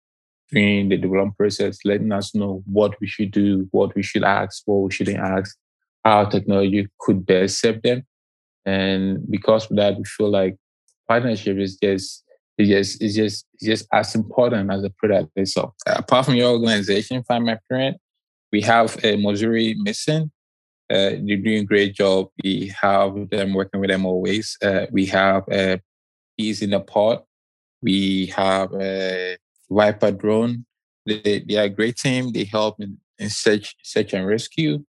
during 0.51 0.89
the 0.89 0.97
development 0.97 1.37
process, 1.37 1.79
letting 1.85 2.11
us 2.11 2.35
know 2.35 2.63
what 2.65 2.99
we 2.99 3.07
should 3.07 3.31
do, 3.31 3.67
what 3.71 3.95
we 3.95 4.03
should 4.03 4.23
ask, 4.23 4.63
what 4.65 4.77
we 4.77 4.91
shouldn't 4.91 5.19
ask, 5.19 5.55
how 6.03 6.25
technology 6.25 6.87
could 6.99 7.25
best 7.25 7.59
serve 7.59 7.81
them. 7.81 8.03
And 8.65 9.29
because 9.29 9.69
of 9.69 9.77
that, 9.77 9.97
we 9.97 10.03
feel 10.05 10.29
like 10.29 10.55
partnership 11.07 11.57
is 11.57 11.77
just 11.77 12.23
is 12.57 12.69
just 12.69 13.01
is 13.01 13.15
just 13.15 13.45
is 13.59 13.67
just 13.67 13.87
as 13.91 14.15
important 14.15 14.71
as 14.71 14.81
the 14.81 14.91
product 14.91 15.31
itself. 15.35 15.73
Apart 15.87 16.25
from 16.25 16.35
your 16.35 16.51
organization, 16.51 17.23
Find 17.23 17.45
My 17.45 17.57
Parent, 17.69 17.97
we 18.53 18.61
have 18.61 19.03
a 19.03 19.17
Missouri 19.17 19.73
Missing. 19.73 20.31
Uh, 20.89 21.17
they're 21.25 21.37
doing 21.37 21.63
a 21.63 21.65
great 21.65 21.95
job. 21.95 22.27
We 22.43 22.71
have 22.79 23.29
them 23.31 23.55
working 23.55 23.81
with 23.81 23.89
them 23.89 24.05
always. 24.05 24.55
Uh, 24.61 24.85
we 24.91 25.07
have 25.07 25.49
uh, 25.49 25.77
Peas 26.37 26.61
in 26.61 26.69
the 26.69 26.79
Pot. 26.79 27.25
We 27.81 28.27
have 28.27 28.71
a 28.75 29.37
Viper 29.71 30.11
Drone. 30.11 30.65
They, 31.07 31.43
they 31.47 31.57
are 31.57 31.63
a 31.63 31.69
great 31.69 31.97
team. 31.97 32.31
They 32.31 32.43
help 32.43 32.79
in, 32.79 32.99
in 33.17 33.31
search, 33.31 33.75
search 33.81 34.13
and 34.13 34.27
rescue. 34.27 34.85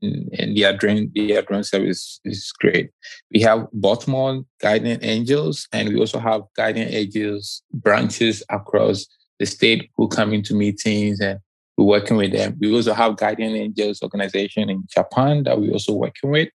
And, 0.00 0.30
and 0.38 0.56
their 0.56 0.76
drone, 0.76 1.10
their 1.16 1.42
drone 1.42 1.64
service 1.64 2.20
is 2.24 2.52
great. 2.52 2.90
We 3.32 3.40
have 3.40 3.66
Baltimore 3.72 4.44
Guardian 4.60 5.02
Angels, 5.02 5.66
and 5.72 5.88
we 5.88 5.98
also 5.98 6.20
have 6.20 6.42
Guardian 6.54 6.88
Angels 6.88 7.62
branches 7.72 8.44
across 8.50 9.06
the 9.40 9.46
state 9.46 9.90
who 9.96 10.06
come 10.06 10.32
into 10.32 10.54
meetings 10.54 11.18
and 11.20 11.40
we're 11.76 11.84
working 11.84 12.16
with 12.16 12.32
them. 12.32 12.56
We 12.60 12.74
also 12.74 12.94
have 12.94 13.16
Guardian 13.16 13.56
Angels 13.56 14.02
organization 14.02 14.70
in 14.70 14.84
Japan 14.88 15.42
that 15.44 15.58
we're 15.58 15.72
also 15.72 15.94
working 15.94 16.30
with. 16.30 16.48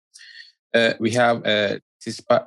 Uh, 0.73 0.93
we 0.99 1.11
have 1.11 1.45
a 1.45 1.79
Tipster 2.01 2.45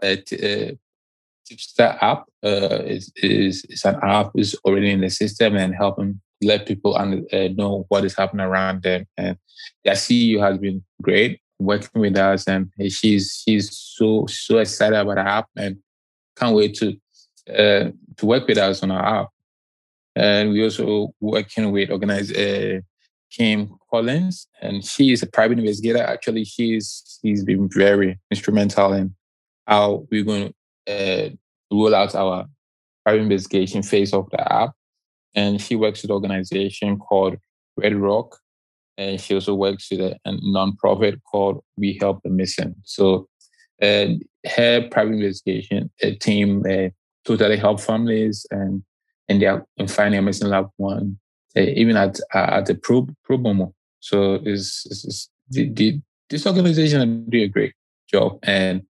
app. 2.00 2.24
Uh, 2.42 2.82
is, 2.86 3.12
is 3.16 3.64
is 3.68 3.84
an 3.84 3.98
app 4.02 4.30
is 4.36 4.54
already 4.64 4.90
in 4.90 5.00
the 5.00 5.10
system 5.10 5.56
and 5.56 5.74
helping 5.74 6.20
let 6.42 6.66
people 6.66 6.96
under, 6.96 7.22
uh, 7.32 7.48
know 7.54 7.84
what 7.88 8.04
is 8.04 8.16
happening 8.16 8.46
around 8.46 8.82
them. 8.82 9.06
And 9.16 9.36
their 9.84 9.94
CEO 9.94 10.40
has 10.40 10.58
been 10.58 10.82
great 11.02 11.40
working 11.58 12.00
with 12.00 12.16
us, 12.16 12.46
and 12.46 12.70
she's 12.88 13.42
she's 13.44 13.76
so 13.76 14.26
so 14.26 14.58
excited 14.58 14.98
about 14.98 15.16
the 15.16 15.28
app 15.28 15.46
and 15.56 15.76
can't 16.36 16.54
wait 16.54 16.74
to 16.76 16.96
uh, 17.52 17.90
to 18.16 18.26
work 18.26 18.46
with 18.46 18.58
us 18.58 18.82
on 18.82 18.90
our 18.90 19.22
app. 19.22 19.28
And 20.16 20.50
we 20.50 20.62
also 20.62 21.14
working 21.20 21.70
with 21.70 21.90
organize 21.90 22.32
uh, 22.32 22.80
Kim 23.30 23.76
Collins, 23.90 24.48
and 24.60 24.84
she 24.84 25.12
is 25.12 25.22
a 25.22 25.26
private 25.26 25.58
investigator. 25.58 26.02
Actually, 26.02 26.44
she's 26.44 27.20
she's 27.20 27.44
been 27.44 27.68
very 27.72 28.18
instrumental 28.30 28.92
in 28.92 29.14
how 29.66 30.06
we're 30.10 30.24
going 30.24 30.52
to 30.86 30.92
uh, 30.92 31.30
roll 31.70 31.94
out 31.94 32.14
our 32.14 32.46
private 33.04 33.22
investigation 33.22 33.82
phase 33.82 34.12
of 34.12 34.28
the 34.30 34.52
app. 34.52 34.72
And 35.34 35.60
she 35.60 35.76
works 35.76 36.02
with 36.02 36.10
an 36.10 36.14
organization 36.14 36.98
called 36.98 37.36
Red 37.76 37.94
Rock, 37.94 38.36
and 38.98 39.20
she 39.20 39.34
also 39.34 39.54
works 39.54 39.88
with 39.90 40.00
a, 40.00 40.18
a 40.24 40.32
nonprofit 40.32 41.20
called 41.30 41.62
We 41.76 41.98
Help 42.00 42.22
the 42.24 42.30
Missing. 42.30 42.74
So, 42.84 43.28
uh, 43.80 44.06
her 44.56 44.88
private 44.90 45.14
investigation 45.14 45.90
team 46.20 46.64
uh, 46.68 46.88
totally 47.24 47.56
help 47.56 47.80
families 47.80 48.44
and 48.50 48.82
and 49.30 49.40
they 49.40 49.46
are 49.46 49.64
in 49.76 49.86
finding 49.86 50.18
a 50.18 50.22
missing 50.22 50.48
loved 50.48 50.72
one, 50.76 51.16
uh, 51.56 51.60
even 51.60 51.96
at 51.96 52.18
uh, 52.34 52.58
at 52.58 52.66
the 52.66 52.74
pro 52.74 53.06
pro 53.24 53.38
bono. 53.38 53.72
So 54.00 54.40
is 54.44 54.86
is 54.90 55.30
the, 55.48 55.70
the, 55.70 56.00
this 56.28 56.46
organization 56.46 57.26
do 57.30 57.42
a 57.42 57.48
great 57.48 57.74
job, 58.12 58.40
and 58.42 58.82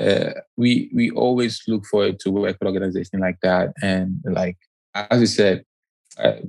uh, 0.00 0.32
we 0.56 0.90
we 0.92 1.10
always 1.12 1.62
look 1.68 1.86
forward 1.86 2.18
to 2.20 2.30
work 2.30 2.56
with 2.60 2.66
organization 2.66 3.20
like 3.20 3.38
that. 3.42 3.72
And 3.82 4.20
like 4.24 4.58
as 4.94 5.22
I 5.22 5.26
said, 5.26 5.64
uh, 6.18 6.40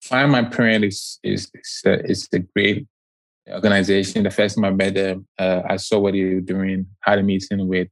Find 0.00 0.30
My 0.30 0.44
Parent 0.44 0.84
is 0.84 1.18
is 1.24 1.50
is 1.54 1.82
a, 1.84 2.04
is 2.08 2.28
a 2.32 2.38
great 2.38 2.86
organization. 3.48 4.22
The 4.22 4.30
first 4.30 4.54
time 4.54 4.64
I 4.64 4.70
met 4.70 4.94
them, 4.94 5.26
uh, 5.38 5.62
I 5.68 5.76
saw 5.76 5.98
what 5.98 6.12
they 6.12 6.22
were 6.22 6.40
doing. 6.40 6.86
Had 7.00 7.18
a 7.18 7.22
meeting 7.24 7.66
with 7.66 7.88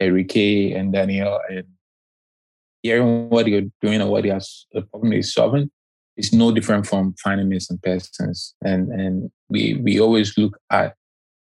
Enrique 0.00 0.72
and 0.72 0.92
Daniel, 0.92 1.38
and 1.48 1.64
hearing 2.86 3.28
what 3.28 3.46
you're 3.46 3.70
doing 3.82 4.00
and 4.00 4.10
what 4.10 4.24
your 4.24 4.40
problem 4.90 5.12
is 5.12 5.34
solving 5.34 5.70
is 6.16 6.32
no 6.32 6.50
different 6.50 6.86
from 6.86 7.14
finding 7.22 7.48
missing 7.48 7.78
persons. 7.82 8.54
And 8.62 8.82
and 9.00 9.30
we 9.48 9.74
we 9.84 10.00
always 10.00 10.36
look 10.38 10.58
at 10.70 10.88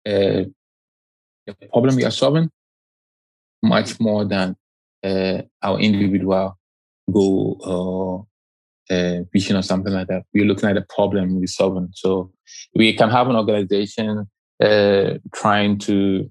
uh, 0.07 0.45
the 1.47 1.55
problem 1.73 1.97
we 1.97 2.05
are 2.05 2.19
solving 2.23 2.51
much 3.63 4.01
more 4.01 4.25
than 4.25 4.57
uh, 5.05 5.43
our 5.63 5.79
individual 5.79 6.59
goal 7.13 7.61
or 7.65 8.27
uh, 8.91 9.23
vision 9.33 9.57
or 9.57 9.63
something 9.63 9.93
like 9.93 10.09
that. 10.09 10.25
We're 10.35 10.51
looking 10.51 10.69
at 10.69 10.75
the 10.75 10.87
problem 10.97 11.39
we're 11.39 11.47
solving. 11.47 11.89
So 11.93 12.33
we 12.75 12.93
can 12.95 13.11
have 13.11 13.29
an 13.29 13.37
organization 13.37 14.27
uh, 14.63 15.15
trying 15.35 15.79
to 15.79 16.31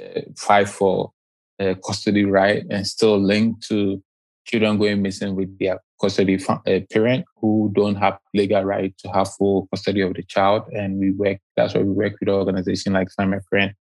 uh, 0.00 0.20
fight 0.36 0.68
for 0.68 1.12
uh, 1.60 1.74
custody 1.86 2.24
right 2.24 2.64
and 2.70 2.86
still 2.86 3.18
link 3.18 3.60
to 3.68 4.02
children 4.46 4.78
going 4.78 5.02
missing 5.02 5.36
with 5.36 5.58
their 5.58 5.78
custody 6.00 6.38
uh, 6.48 6.80
parent 6.90 7.24
who 7.36 7.70
don't 7.74 7.96
have 7.96 8.18
legal 8.34 8.64
right 8.64 8.96
to 8.98 9.08
have 9.08 9.28
full 9.34 9.68
custody 9.72 10.00
of 10.00 10.14
the 10.14 10.22
child. 10.22 10.62
And 10.72 10.98
we 10.98 11.12
work, 11.12 11.38
that's 11.56 11.74
why 11.74 11.82
we 11.82 11.90
work 11.90 12.14
with 12.20 12.28
organizations 12.28 12.94
like 12.94 13.08
My 13.18 13.38
Friend. 13.48 13.72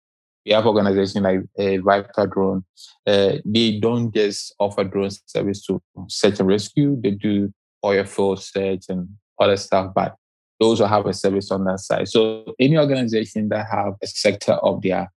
We 0.45 0.53
have 0.53 0.65
organizations 0.65 1.23
like 1.23 1.39
uh, 1.57 1.81
Viper 1.81 2.27
Drone. 2.27 2.63
Uh, 3.05 3.33
they 3.45 3.79
don't 3.79 4.13
just 4.13 4.53
offer 4.59 4.83
drone 4.83 5.11
service 5.25 5.65
to 5.65 5.81
search 6.07 6.39
and 6.39 6.47
rescue. 6.47 6.99
They 7.01 7.11
do 7.11 7.53
oil 7.83 8.03
field 8.03 8.41
search 8.41 8.85
and 8.89 9.09
other 9.39 9.57
stuff, 9.57 9.93
but 9.93 10.15
they 10.59 10.65
also 10.65 10.85
have 10.85 11.05
a 11.05 11.13
service 11.13 11.51
on 11.51 11.65
that 11.65 11.79
side. 11.79 12.07
So 12.09 12.53
any 12.59 12.77
organization 12.77 13.49
that 13.49 13.67
have 13.71 13.93
a 14.01 14.07
sector 14.07 14.53
of 14.53 14.81
their, 14.81 15.11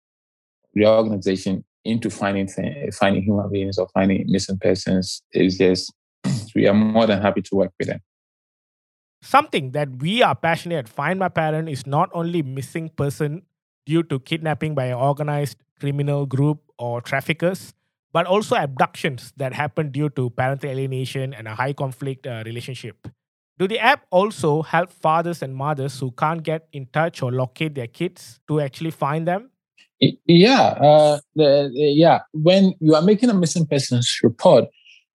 their 0.74 0.88
organization 0.88 1.64
into 1.84 2.10
finding 2.10 2.48
finding 2.92 3.22
human 3.22 3.50
beings 3.50 3.78
or 3.78 3.88
finding 3.94 4.24
missing 4.28 4.58
persons 4.58 5.22
is 5.32 5.58
just 5.58 5.92
we 6.54 6.66
are 6.66 6.74
more 6.74 7.06
than 7.06 7.20
happy 7.20 7.42
to 7.42 7.56
work 7.56 7.72
with 7.78 7.88
them. 7.88 8.00
Something 9.22 9.72
that 9.72 10.00
we 10.00 10.22
are 10.22 10.34
passionate 10.34 10.76
at 10.76 10.88
Find 10.88 11.18
My 11.18 11.28
Parent 11.28 11.68
is 11.68 11.86
not 11.86 12.10
only 12.12 12.42
missing 12.42 12.88
person 12.88 13.42
due 13.84 14.02
to 14.04 14.18
kidnapping 14.18 14.74
by 14.74 14.86
an 14.86 14.94
organized 14.94 15.58
criminal 15.78 16.26
group 16.26 16.62
or 16.78 17.00
traffickers, 17.00 17.74
but 18.12 18.26
also 18.26 18.56
abductions 18.56 19.32
that 19.36 19.52
happen 19.52 19.90
due 19.90 20.08
to 20.10 20.30
parental 20.30 20.70
alienation 20.70 21.34
and 21.34 21.46
a 21.46 21.54
high 21.54 21.72
conflict 21.72 22.26
uh, 22.26 22.42
relationship. 22.46 23.08
Do 23.58 23.68
the 23.68 23.78
app 23.78 24.06
also 24.10 24.62
help 24.62 24.90
fathers 24.90 25.42
and 25.42 25.54
mothers 25.54 26.00
who 26.00 26.12
can't 26.12 26.42
get 26.42 26.66
in 26.72 26.86
touch 26.86 27.22
or 27.22 27.30
locate 27.30 27.74
their 27.74 27.86
kids 27.86 28.40
to 28.48 28.60
actually 28.60 28.90
find 28.90 29.28
them? 29.28 29.49
Yeah, 30.00 30.60
uh, 30.60 31.18
the, 31.34 31.70
the, 31.74 31.92
yeah. 31.94 32.20
When 32.32 32.74
you 32.80 32.94
are 32.94 33.02
making 33.02 33.28
a 33.28 33.34
missing 33.34 33.66
persons 33.66 34.18
report, 34.22 34.64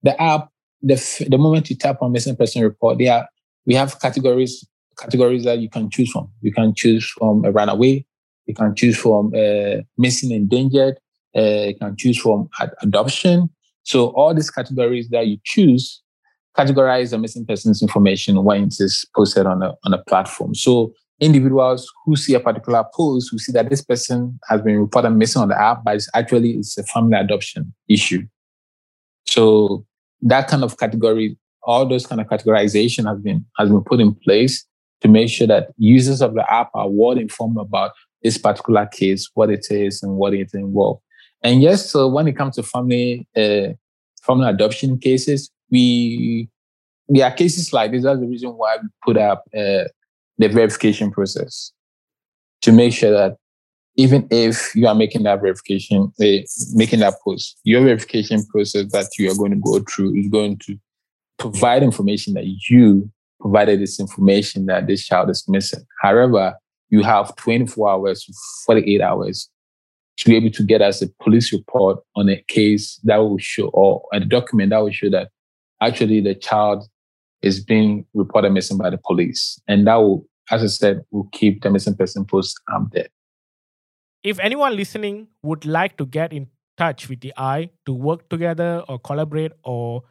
the 0.04 0.20
app, 0.22 0.50
the 0.82 0.96
the 1.28 1.38
moment 1.40 1.70
you 1.70 1.76
tap 1.76 2.02
on 2.02 2.12
missing 2.12 2.36
person 2.36 2.62
report, 2.62 3.00
there 3.00 3.28
we 3.66 3.74
have 3.74 4.00
categories 4.00 4.66
categories 5.00 5.44
that 5.44 5.60
you 5.60 5.70
can 5.70 5.90
choose 5.90 6.12
from. 6.12 6.30
You 6.42 6.54
can 6.54 6.74
choose 6.76 7.06
from 7.18 7.44
a 7.46 7.52
runaway. 7.52 8.06
You 8.46 8.54
can 8.54 8.76
choose 8.76 8.98
from 8.98 9.34
uh, 9.36 9.82
missing 9.98 10.32
endangered. 10.32 11.00
Uh, 11.36 11.68
you 11.70 11.76
can 11.76 11.96
choose 11.98 12.20
from 12.20 12.48
ad- 12.62 12.74
adoption. 12.84 13.50
So 13.84 14.08
all 14.10 14.34
these 14.36 14.52
categories 14.52 15.10
that 15.10 15.28
you 15.28 15.38
choose 15.44 16.02
categorize 16.56 17.10
the 17.10 17.18
missing 17.18 17.46
persons 17.46 17.82
information 17.82 18.44
when 18.44 18.64
it 18.66 18.76
is 18.80 19.06
posted 19.16 19.46
on 19.46 19.64
a 19.64 19.74
on 19.84 19.94
a 19.94 20.04
platform. 20.04 20.54
So 20.54 20.94
individuals 21.20 21.90
who 22.04 22.16
see 22.16 22.34
a 22.34 22.40
particular 22.40 22.84
post 22.94 23.30
who 23.32 23.40
see 23.40 23.52
that 23.54 23.70
this 23.70 23.84
person 23.84 24.40
has 24.50 24.62
been 24.62 24.80
reported 24.80 25.12
missing 25.12 25.42
on 25.42 25.48
the 25.48 25.60
app, 25.60 25.84
but 25.84 25.96
it's 25.96 26.10
actually 26.14 26.52
it's 26.52 26.78
a 26.78 26.84
family 26.84 27.18
adoption 27.18 27.74
issue. 27.88 28.24
So 29.26 29.86
that 30.22 30.48
kind 30.48 30.64
of 30.64 30.78
category, 30.78 31.38
all 31.64 31.86
those 31.86 32.06
kind 32.06 32.22
of 32.22 32.28
categorization 32.28 33.08
has 33.08 33.20
been 33.20 33.46
has 33.58 33.70
been 33.70 33.84
put 33.84 34.00
in 34.00 34.14
place 34.14 34.66
to 35.02 35.08
make 35.08 35.30
sure 35.30 35.48
that 35.48 35.70
users 35.78 36.22
of 36.22 36.34
the 36.34 36.52
app 36.52 36.70
are 36.74 36.90
well 36.90 37.18
informed 37.18 37.58
about 37.58 37.92
this 38.24 38.38
particular 38.38 38.86
case, 38.86 39.30
what 39.36 39.50
it 39.50 39.66
is, 39.70 40.02
and 40.04 40.16
what 40.16 40.34
it 40.34 40.50
involves. 40.54 41.02
And 41.44 41.62
yes, 41.62 41.90
so 41.92 42.08
when 42.08 42.28
it 42.28 42.36
comes 42.36 42.56
to 42.56 42.64
family 42.64 43.28
uh, 43.36 43.74
family 44.22 44.50
adoption 44.50 44.98
cases, 44.98 45.50
we 45.72 46.50
there 47.08 47.26
are 47.26 47.32
cases 47.32 47.72
like 47.72 47.92
this. 47.92 48.04
That's 48.04 48.20
the 48.20 48.28
reason 48.28 48.50
why 48.52 48.78
we 48.82 48.90
put 49.04 49.18
up 49.18 49.44
uh, 49.56 49.86
the 50.38 50.48
verification 50.48 51.12
process 51.12 51.72
to 52.62 52.72
make 52.72 52.94
sure 52.94 53.12
that 53.12 53.38
even 53.98 54.28
if 54.30 54.76
you 54.76 54.88
are 54.88 54.96
making 54.96 55.24
that 55.24 55.42
verification, 55.42 56.12
uh, 56.22 56.26
making 56.74 57.00
that 57.00 57.14
post, 57.24 57.58
your 57.64 57.84
verification 57.84 58.46
process 58.48 58.92
that 58.92 59.08
you 59.18 59.32
are 59.32 59.36
going 59.36 59.52
to 59.52 59.58
go 59.58 59.80
through 59.80 60.14
is 60.16 60.28
going 60.28 60.58
to 60.58 60.78
provide 61.38 61.84
information 61.84 62.34
that 62.34 62.46
you 62.70 63.10
provided 63.40 63.80
this 63.80 64.00
information 64.00 64.66
that 64.66 64.88
this 64.88 65.06
child 65.06 65.30
is 65.30 65.46
missing. 65.48 65.86
However, 66.02 66.56
you 66.90 67.04
have 67.04 67.36
24 67.36 67.90
hours, 67.90 68.28
48 68.66 69.02
hours 69.02 69.50
to 70.18 70.30
be 70.30 70.36
able 70.36 70.52
to 70.52 70.64
get 70.64 70.82
us 70.82 71.02
a 71.02 71.08
police 71.22 71.52
report 71.52 72.00
on 72.16 72.30
a 72.30 72.42
case 72.48 73.00
that 73.04 73.18
will 73.18 73.38
show, 73.38 73.68
or 73.68 74.04
a 74.14 74.20
document 74.20 74.70
that 74.70 74.80
will 74.80 74.92
show 74.92 75.10
that 75.10 75.30
actually 75.82 76.22
the 76.22 76.36
child 76.36 76.88
is 77.46 77.64
being 77.64 78.06
reported 78.14 78.52
missing 78.52 78.78
by 78.78 78.90
the 78.90 78.98
police. 78.98 79.62
And 79.68 79.88
that 79.88 79.96
will, 79.96 80.26
as 80.50 80.64
I 80.64 80.68
said, 80.68 81.02
will 81.12 81.30
keep 81.32 81.62
the 81.62 81.70
missing 81.70 81.96
person 81.96 82.26
post 82.26 82.60
up 82.74 82.90
there. 82.92 83.08
If 84.24 84.40
anyone 84.40 84.76
listening 84.76 85.28
would 85.44 85.66
like 85.66 85.98
to 85.98 86.06
get 86.08 86.34
in 86.34 86.48
touch 86.78 87.08
with 87.08 87.20
DeEye 87.20 87.70
to 87.86 87.94
work 87.94 88.28
together 88.30 88.84
or 88.90 89.00
collaborate 89.00 89.52
or 89.64 90.04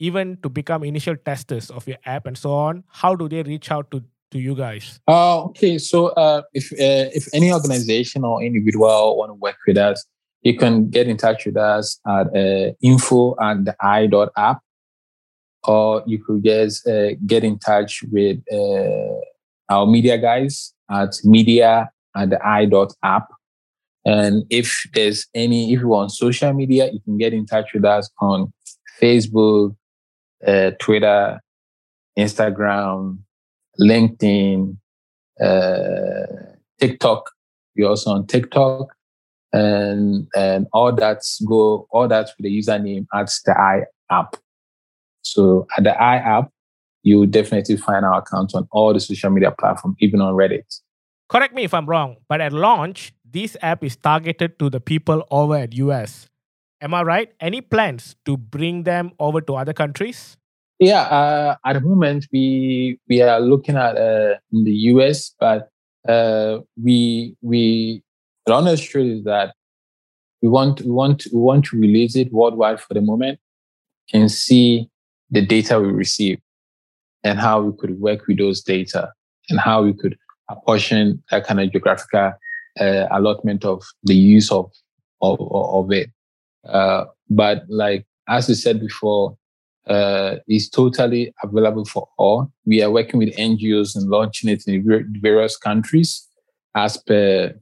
even 0.00 0.36
to 0.42 0.48
become 0.48 0.82
initial 0.82 1.16
testers 1.16 1.70
of 1.70 1.86
your 1.86 1.98
app 2.04 2.26
and 2.26 2.36
so 2.36 2.52
on, 2.52 2.82
how 2.88 3.14
do 3.14 3.28
they 3.28 3.44
reach 3.44 3.70
out 3.70 3.88
to, 3.92 4.02
to 4.32 4.40
you 4.40 4.56
guys? 4.56 4.98
Uh, 5.06 5.44
okay, 5.44 5.78
so 5.78 6.08
uh, 6.08 6.42
if 6.52 6.72
uh, 6.72 7.08
if 7.14 7.28
any 7.32 7.52
organization 7.52 8.24
or 8.24 8.42
individual 8.42 9.16
want 9.16 9.30
to 9.30 9.34
work 9.34 9.56
with 9.64 9.78
us, 9.78 10.04
you 10.40 10.56
can 10.58 10.90
get 10.90 11.06
in 11.06 11.16
touch 11.16 11.46
with 11.46 11.56
us 11.56 12.00
at 12.04 12.26
uh, 12.34 12.72
info 12.82 13.36
at 13.40 13.64
the 13.64 13.76
eye.app 13.80 14.58
or 15.64 16.02
you 16.06 16.22
could 16.22 16.44
just 16.44 16.86
uh, 16.86 17.14
get 17.26 17.44
in 17.44 17.58
touch 17.58 18.02
with 18.10 18.38
uh, 18.52 19.20
our 19.68 19.86
media 19.86 20.18
guys 20.18 20.74
at 20.90 21.14
media 21.24 21.90
at 22.16 22.30
the 22.30 22.46
i.app. 22.46 23.28
And 24.04 24.44
if 24.50 24.84
there's 24.94 25.26
any, 25.34 25.72
if 25.72 25.80
you're 25.80 25.94
on 25.94 26.10
social 26.10 26.52
media, 26.52 26.90
you 26.92 27.00
can 27.00 27.18
get 27.18 27.32
in 27.32 27.46
touch 27.46 27.72
with 27.72 27.84
us 27.84 28.10
on 28.20 28.52
Facebook, 29.00 29.76
uh, 30.46 30.72
Twitter, 30.80 31.40
Instagram, 32.18 33.18
LinkedIn, 33.80 34.76
uh, 35.40 36.26
TikTok. 36.80 37.30
We're 37.76 37.88
also 37.88 38.10
on 38.10 38.26
TikTok. 38.26 38.94
And 39.54 40.28
and 40.34 40.66
all 40.72 40.94
that's 40.94 41.38
go 41.42 41.86
all 41.90 42.08
that's 42.08 42.32
with 42.38 42.44
the 42.44 42.58
username 42.58 43.06
at 43.12 43.30
the 43.44 43.52
i 43.52 43.82
app. 44.10 44.36
So 45.22 45.66
at 45.76 45.84
the 45.84 46.00
I 46.00 46.16
app, 46.16 46.50
you 47.02 47.18
will 47.18 47.26
definitely 47.26 47.76
find 47.76 48.04
our 48.04 48.18
account 48.18 48.54
on 48.54 48.68
all 48.70 48.92
the 48.92 49.00
social 49.00 49.30
media 49.30 49.52
platforms, 49.58 49.96
even 50.00 50.20
on 50.20 50.34
Reddit. 50.34 50.80
Correct 51.28 51.54
me 51.54 51.64
if 51.64 51.74
I'm 51.74 51.86
wrong, 51.86 52.16
but 52.28 52.40
at 52.40 52.52
launch, 52.52 53.12
this 53.24 53.56
app 53.62 53.82
is 53.82 53.96
targeted 53.96 54.58
to 54.58 54.68
the 54.68 54.80
people 54.80 55.26
over 55.30 55.56
at 55.56 55.74
US. 55.74 56.28
Am 56.80 56.92
I 56.94 57.02
right? 57.02 57.32
Any 57.40 57.60
plans 57.60 58.16
to 58.26 58.36
bring 58.36 58.82
them 58.82 59.12
over 59.18 59.40
to 59.40 59.54
other 59.54 59.72
countries? 59.72 60.36
Yeah, 60.78 61.02
uh, 61.02 61.56
at 61.64 61.74
the 61.74 61.80
moment 61.80 62.26
we 62.32 62.98
we 63.08 63.22
are 63.22 63.40
looking 63.40 63.76
at 63.76 63.96
uh, 63.96 64.34
in 64.52 64.64
the 64.64 64.74
US, 64.92 65.34
but 65.38 65.70
uh, 66.08 66.58
we 66.82 67.36
we 67.40 68.02
the 68.46 68.52
honest 68.52 68.90
truth 68.90 69.18
is 69.18 69.24
that 69.24 69.54
we 70.42 70.48
want 70.48 70.80
we 70.80 70.90
want 70.90 71.26
we 71.32 71.38
want 71.38 71.64
to 71.66 71.78
release 71.78 72.16
it 72.16 72.32
worldwide 72.32 72.80
for 72.80 72.94
the 72.94 73.00
moment 73.00 73.38
and 74.12 74.30
see 74.30 74.90
the 75.32 75.44
data 75.44 75.80
we 75.80 75.88
receive 75.88 76.38
and 77.24 77.40
how 77.40 77.60
we 77.60 77.76
could 77.76 77.98
work 78.00 78.26
with 78.26 78.38
those 78.38 78.62
data 78.62 79.10
and 79.48 79.58
how 79.58 79.82
we 79.82 79.92
could 79.92 80.16
apportion 80.50 81.22
that 81.30 81.46
kind 81.46 81.60
of 81.60 81.72
geographical 81.72 82.32
uh, 82.78 83.06
allotment 83.10 83.64
of 83.64 83.82
the 84.04 84.14
use 84.14 84.52
of 84.52 84.70
of, 85.20 85.38
of 85.40 85.90
it. 85.92 86.10
Uh, 86.68 87.04
but 87.30 87.64
like 87.68 88.06
as 88.28 88.48
I 88.50 88.52
said 88.52 88.80
before, 88.80 89.36
uh, 89.86 90.36
it's 90.46 90.68
totally 90.68 91.34
available 91.42 91.84
for 91.84 92.08
all. 92.18 92.52
We 92.66 92.82
are 92.82 92.90
working 92.90 93.18
with 93.18 93.34
NGOs 93.36 93.96
and 93.96 94.08
launching 94.08 94.50
it 94.50 94.64
in 94.66 94.84
various 95.20 95.56
countries 95.56 96.28
as 96.76 96.96
per 96.98 97.54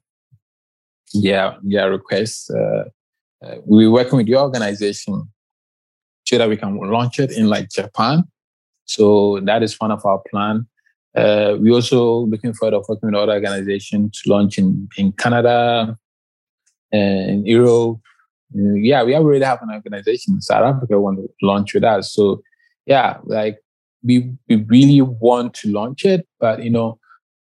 their 1.22 1.56
their 1.62 1.90
requests. 1.90 2.50
Uh, 2.50 2.84
uh, 3.42 3.56
we're 3.64 3.90
working 3.90 4.18
with 4.18 4.28
your 4.28 4.42
organization 4.42 5.28
so 6.24 6.38
that 6.38 6.48
we 6.48 6.56
can 6.56 6.76
launch 6.76 7.18
it 7.18 7.32
in 7.32 7.46
like 7.48 7.70
Japan. 7.70 8.24
So 8.84 9.40
that 9.44 9.62
is 9.62 9.78
one 9.78 9.90
of 9.90 10.04
our 10.04 10.20
plan. 10.30 10.66
Uh, 11.16 11.56
we're 11.58 11.74
also 11.74 12.20
looking 12.26 12.52
forward 12.52 12.72
to 12.72 12.84
working 12.88 13.10
with 13.10 13.14
other 13.14 13.32
organizations 13.32 14.20
to 14.22 14.30
launch 14.30 14.58
in, 14.58 14.88
in 14.96 15.12
Canada 15.12 15.96
and 16.92 17.46
Europe. 17.46 17.98
Uh, 18.56 18.74
yeah, 18.74 19.02
we 19.02 19.14
already 19.14 19.44
have 19.44 19.62
an 19.62 19.70
organization 19.70 20.34
in 20.34 20.40
South 20.40 20.62
Africa 20.62 21.00
want 21.00 21.18
to 21.18 21.28
launch 21.42 21.74
with 21.74 21.84
us. 21.84 22.12
So 22.12 22.42
yeah, 22.86 23.18
like 23.24 23.58
we 24.02 24.32
we 24.48 24.56
really 24.56 25.00
want 25.00 25.54
to 25.54 25.68
launch 25.68 26.04
it, 26.04 26.26
but 26.38 26.62
you 26.62 26.70
know, 26.70 26.98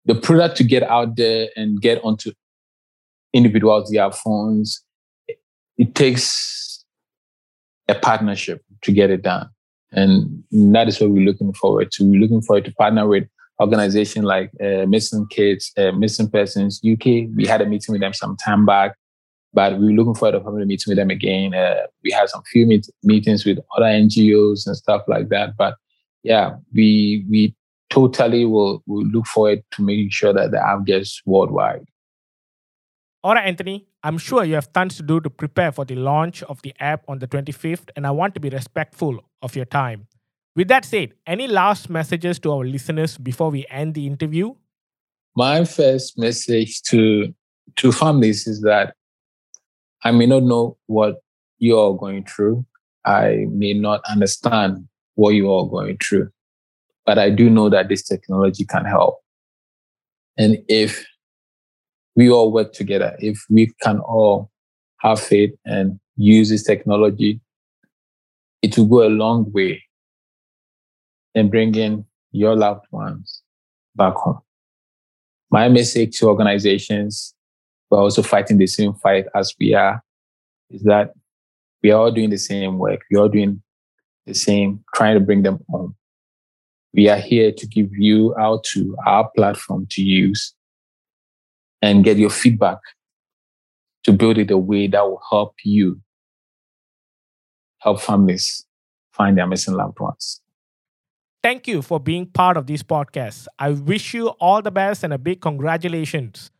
the 0.05 0.15
product 0.15 0.57
to 0.57 0.63
get 0.63 0.84
out 0.84 1.15
there 1.15 1.49
and 1.55 1.82
get 1.82 2.03
onto 2.03 2.32
individuals' 3.34 3.91
their 3.91 4.11
phones, 4.11 4.84
it, 5.28 5.39
it 5.78 5.95
takes 5.95 6.76
a 7.88 7.95
partnership 7.95 8.63
to 8.83 8.91
get 8.91 9.09
it 9.09 9.21
done. 9.21 9.49
And 9.91 10.43
that 10.51 10.88
is 10.88 10.99
what 10.99 11.11
we're 11.11 11.25
looking 11.25 11.53
forward 11.53 11.91
to. 11.91 12.03
We're 12.03 12.21
looking 12.21 12.41
forward 12.41 12.65
to 12.65 12.73
partner 12.73 13.07
with 13.07 13.27
organizations 13.59 14.25
like 14.25 14.51
uh, 14.61 14.85
Missing 14.85 15.27
Kids, 15.29 15.71
uh, 15.77 15.91
Missing 15.91 16.29
Persons 16.29 16.81
UK. 16.85 17.29
We 17.35 17.45
had 17.47 17.61
a 17.61 17.65
meeting 17.65 17.93
with 17.93 18.01
them 18.01 18.13
some 18.13 18.35
time 18.38 18.65
back, 18.65 18.95
but 19.53 19.79
we're 19.79 19.95
looking 19.95 20.13
forward 20.13 20.38
to 20.38 20.43
having 20.43 20.61
a 20.61 20.65
meeting 20.65 20.91
with 20.91 20.97
them 20.97 21.09
again. 21.09 21.53
Uh, 21.53 21.88
we 22.03 22.11
had 22.11 22.29
some 22.29 22.43
few 22.51 22.65
meet- 22.65 22.89
meetings 23.03 23.45
with 23.45 23.59
other 23.75 23.85
NGOs 23.85 24.67
and 24.67 24.75
stuff 24.75 25.03
like 25.07 25.29
that. 25.29 25.55
But 25.57 25.75
yeah, 26.23 26.55
we 26.73 27.25
we 27.29 27.55
totally 27.89 28.45
will, 28.45 28.83
will 28.85 29.05
look 29.05 29.25
forward 29.25 29.63
to 29.71 29.81
making 29.81 30.09
sure 30.09 30.33
that 30.33 30.51
the 30.51 30.61
app 30.61 30.85
gets 30.85 31.21
worldwide. 31.25 31.85
All 33.24 33.34
right, 33.34 33.45
Anthony, 33.45 33.88
I'm 34.03 34.18
sure 34.18 34.43
you 34.43 34.55
have 34.55 34.72
tons 34.72 34.95
to 34.97 35.03
do 35.03 35.20
to 35.22 35.30
prepare 35.30 35.72
for 35.72 35.86
the 35.86 35.95
launch 35.95 36.43
of 36.43 36.61
the 36.61 36.74
app 36.80 37.03
on 37.07 37.20
the 37.20 37.28
25th, 37.28 37.89
and 37.95 38.05
I 38.05 38.11
want 38.11 38.36
to 38.36 38.39
be 38.39 38.49
respectful 38.49 39.20
of 39.41 39.55
your 39.55 39.65
time. 39.65 40.07
With 40.55 40.68
that 40.70 40.86
said, 40.86 41.13
any 41.26 41.47
last 41.47 41.89
messages 41.89 42.39
to 42.39 42.51
our 42.51 42.65
listeners 42.65 43.18
before 43.18 43.51
we 43.51 43.65
end 43.70 43.95
the 43.95 44.07
interview? 44.07 44.55
My 45.36 45.65
first 45.65 46.18
message 46.18 46.82
to 46.84 47.34
to 47.76 47.91
families 47.91 48.47
is 48.47 48.61
that 48.61 48.95
I 50.03 50.11
may 50.11 50.26
not 50.26 50.43
know 50.43 50.78
what 50.88 51.18
you 51.59 51.78
are 51.80 51.93
going 51.93 52.24
through. 52.26 52.65
I 53.05 53.45
may 53.49 53.74
not 53.74 54.01
understand 54.09 54.88
what 55.15 55.32
you 55.32 55.51
are 55.51 55.68
going 55.68 55.97
through, 55.97 56.30
but 57.05 57.18
I 57.18 57.30
do 57.30 57.49
know 57.49 57.70
that 57.70 57.89
this 57.89 58.03
technology 58.03 58.65
can 58.65 58.86
help. 58.86 59.20
And 60.38 60.57
if 60.68 61.05
we 62.18 62.32
all 62.32 62.51
work 62.51 62.74
together, 62.74 63.15
if 63.20 63.45
we 63.47 63.72
can 63.84 63.99
all 63.99 64.51
have 65.01 65.22
faith 65.22 65.53
and 65.65 65.99
use 66.15 66.49
this 66.49 66.63
technology, 66.63 67.39
it 68.63 68.76
will 68.76 68.88
go 68.88 69.07
a 69.07 69.09
long 69.09 69.49
way 69.51 69.84
in 71.36 71.49
bringing 71.49 72.03
your 72.32 72.55
loved 72.55 72.86
ones 72.91 73.43
back 73.95 74.15
home. 74.15 74.39
My 75.51 75.70
message 75.70 76.18
to 76.18 76.28
organizations 76.28 77.36
who 77.89 77.97
are 77.97 78.01
also 78.01 78.24
fighting 78.24 78.57
the 78.57 78.68
same 78.68 78.95
fight 78.95 79.26
as 79.36 79.53
we 79.59 79.76
are 79.76 80.01
is 80.72 80.82
that 80.84 81.13
we 81.84 81.91
are 81.91 82.01
all 82.01 82.11
doing 82.11 82.32
the 82.32 82.38
same 82.38 82.80
work. 82.80 83.01
We 83.11 83.20
are 83.20 83.30
doing 83.30 83.61
the 84.26 84.34
same, 84.34 84.84
trying 84.95 85.13
to 85.13 85.24
bring 85.24 85.43
them 85.43 85.59
home. 85.70 85.95
We 86.95 87.09
are 87.09 87.20
here 87.20 87.51
to 87.51 87.68
give 87.68 87.89
you 87.91 88.36
out 88.39 88.63
to 88.74 88.97
our 89.05 89.30
platform 89.36 89.86
to 89.91 90.01
use 90.01 90.55
and 91.82 92.03
get 92.03 92.17
your 92.17 92.30
feedback 92.30 92.78
to 94.03 94.13
build 94.13 94.38
it 94.38 94.51
a 94.51 94.57
way 94.57 94.88
that 94.88 95.03
will 95.03 95.21
help 95.30 95.55
you 95.63 96.01
help 97.80 98.01
families 98.01 98.65
find 99.11 99.38
their 99.38 99.47
missing 99.47 99.73
loved 99.73 99.99
ones. 99.99 100.41
Thank 101.43 101.67
you 101.67 101.82
for 101.82 101.99
being 101.99 102.25
part 102.25 102.57
of 102.57 102.67
this 102.67 102.84
podcast. 102.84 103.47
I 103.59 103.69
wish 103.71 104.13
you 104.13 104.30
all 104.39 104.61
the 104.61 104.71
best 104.71 105.03
and 105.03 105.13
a 105.13 105.17
big 105.17 105.39
congratulations 105.41 106.51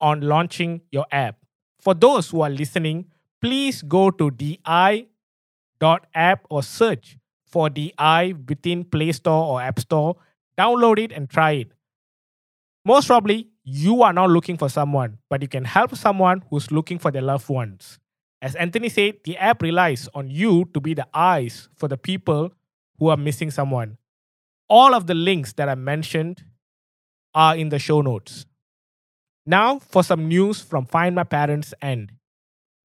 on 0.00 0.20
launching 0.20 0.82
your 0.92 1.06
app. 1.10 1.38
For 1.80 1.94
those 1.94 2.30
who 2.30 2.42
are 2.42 2.50
listening, 2.50 3.06
please 3.40 3.82
go 3.82 4.10
to 4.10 4.30
di.app 4.30 5.06
or 6.50 6.62
search 6.62 7.16
for 7.46 7.68
DeEye 7.68 8.48
within 8.48 8.84
Play 8.84 9.12
Store 9.12 9.44
or 9.46 9.62
App 9.62 9.80
Store. 9.80 10.16
Download 10.58 10.98
it 10.98 11.12
and 11.12 11.28
try 11.28 11.52
it. 11.52 11.72
Most 12.84 13.06
probably, 13.06 13.48
you 13.68 14.04
are 14.04 14.12
not 14.12 14.30
looking 14.30 14.56
for 14.56 14.68
someone, 14.68 15.18
but 15.28 15.42
you 15.42 15.48
can 15.48 15.64
help 15.64 15.94
someone 15.96 16.44
who's 16.48 16.70
looking 16.70 17.00
for 17.00 17.10
their 17.10 17.20
loved 17.20 17.48
ones. 17.48 17.98
As 18.40 18.54
Anthony 18.54 18.88
said, 18.88 19.16
the 19.24 19.36
app 19.38 19.60
relies 19.60 20.08
on 20.14 20.30
you 20.30 20.70
to 20.72 20.80
be 20.80 20.94
the 20.94 21.08
eyes 21.12 21.68
for 21.74 21.88
the 21.88 21.96
people 21.96 22.52
who 23.00 23.08
are 23.08 23.16
missing 23.16 23.50
someone. 23.50 23.98
All 24.68 24.94
of 24.94 25.08
the 25.08 25.14
links 25.14 25.52
that 25.54 25.68
I 25.68 25.74
mentioned 25.74 26.44
are 27.34 27.56
in 27.56 27.70
the 27.70 27.80
show 27.80 28.02
notes. 28.02 28.46
Now, 29.44 29.80
for 29.80 30.04
some 30.04 30.28
news 30.28 30.60
from 30.60 30.86
Find 30.86 31.16
My 31.16 31.24
Parents 31.24 31.74
End. 31.82 32.12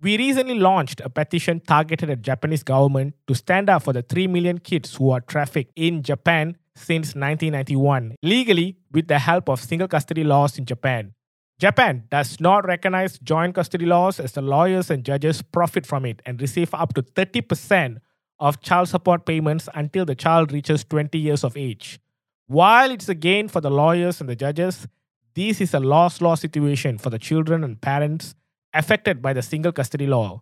We 0.01 0.17
recently 0.17 0.55
launched 0.55 0.99
a 1.01 1.09
petition 1.11 1.59
targeted 1.59 2.09
at 2.09 2.23
Japanese 2.23 2.63
government 2.63 3.13
to 3.27 3.36
stand 3.36 3.69
up 3.69 3.84
for 3.84 3.93
the 3.93 4.01
3 4.01 4.25
million 4.25 4.57
kids 4.57 4.95
who 4.95 5.11
are 5.11 5.21
trafficked 5.21 5.73
in 5.75 6.01
Japan 6.01 6.57
since 6.76 7.15
1991, 7.15 8.15
legally 8.24 8.78
with 8.91 9.07
the 9.07 9.19
help 9.19 9.49
of 9.49 9.61
single 9.61 9.88
custody 9.88 10.24
laws 10.24 10.57
in 10.57 10.65
Japan. 10.65 11.13
Japan 11.59 12.05
does 12.09 12.39
not 12.39 12.65
recognize 12.65 13.19
joint 13.19 13.53
custody 13.53 13.86
laws 13.86 14.19
as 14.19 14.32
the 14.32 14.41
lawyers 14.41 14.89
and 14.89 15.05
judges 15.05 15.41
profit 15.41 15.86
from 15.86 16.05
it 16.05 16.22
and 16.26 16.41
receive 16.41 16.74
up 16.74 16.93
to 16.95 17.03
30% 17.03 17.97
of 18.39 18.61
child 18.61 18.89
support 18.89 19.26
payments 19.26 19.69
until 19.76 20.03
the 20.03 20.15
child 20.15 20.51
reaches 20.51 20.84
20 20.84 21.19
years 21.19 21.43
of 21.43 21.55
age. 21.55 21.99
While 22.47 22.89
it's 22.89 23.07
a 23.07 23.15
gain 23.15 23.47
for 23.47 23.61
the 23.61 23.69
lawyers 23.69 24.19
and 24.19 24.28
the 24.28 24.36
judges, 24.36 24.88
this 25.36 25.61
is 25.61 25.74
a 25.74 25.80
loss 25.80 26.19
loss 26.19 26.41
situation 26.41 26.97
for 26.97 27.09
the 27.11 27.19
children 27.19 27.63
and 27.63 27.80
parents 27.80 28.34
affected 28.74 29.22
by 29.22 29.34
the 29.34 29.41
single 29.41 29.72
custody 29.72 30.07
law. 30.07 30.41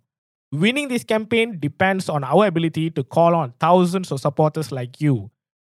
Winning 0.52 0.88
this 0.88 1.04
campaign 1.04 1.60
depends 1.60 2.10
on 2.10 2.24
our 2.24 2.48
ability 2.48 2.90
to 2.92 3.04
call 3.04 3.36
on 3.36 3.54
thousands 3.60 4.12
of 4.12 4.20
supporters 4.20 4.72
like 4.72 5.00
you. 5.02 5.30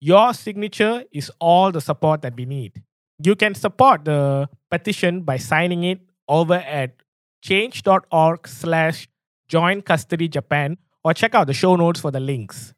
Your 0.04 0.34
signature 0.34 1.04
is 1.12 1.30
all 1.40 1.72
the 1.72 1.80
support 1.80 2.20
that 2.20 2.36
we 2.36 2.44
need. 2.44 2.82
You 3.24 3.34
can 3.34 3.54
support 3.54 4.04
the 4.04 4.50
petition 4.70 5.22
by 5.22 5.38
signing 5.38 5.84
it 5.84 6.00
over 6.28 6.56
at 6.56 6.96
change.org 7.40 8.46
slash 8.46 9.08
join 9.48 9.80
custody 9.80 10.28
Japan 10.28 10.76
or 11.02 11.14
check 11.14 11.34
out 11.34 11.46
the 11.46 11.54
show 11.54 11.76
notes 11.76 12.00
for 12.00 12.10
the 12.10 12.20
links. 12.20 12.74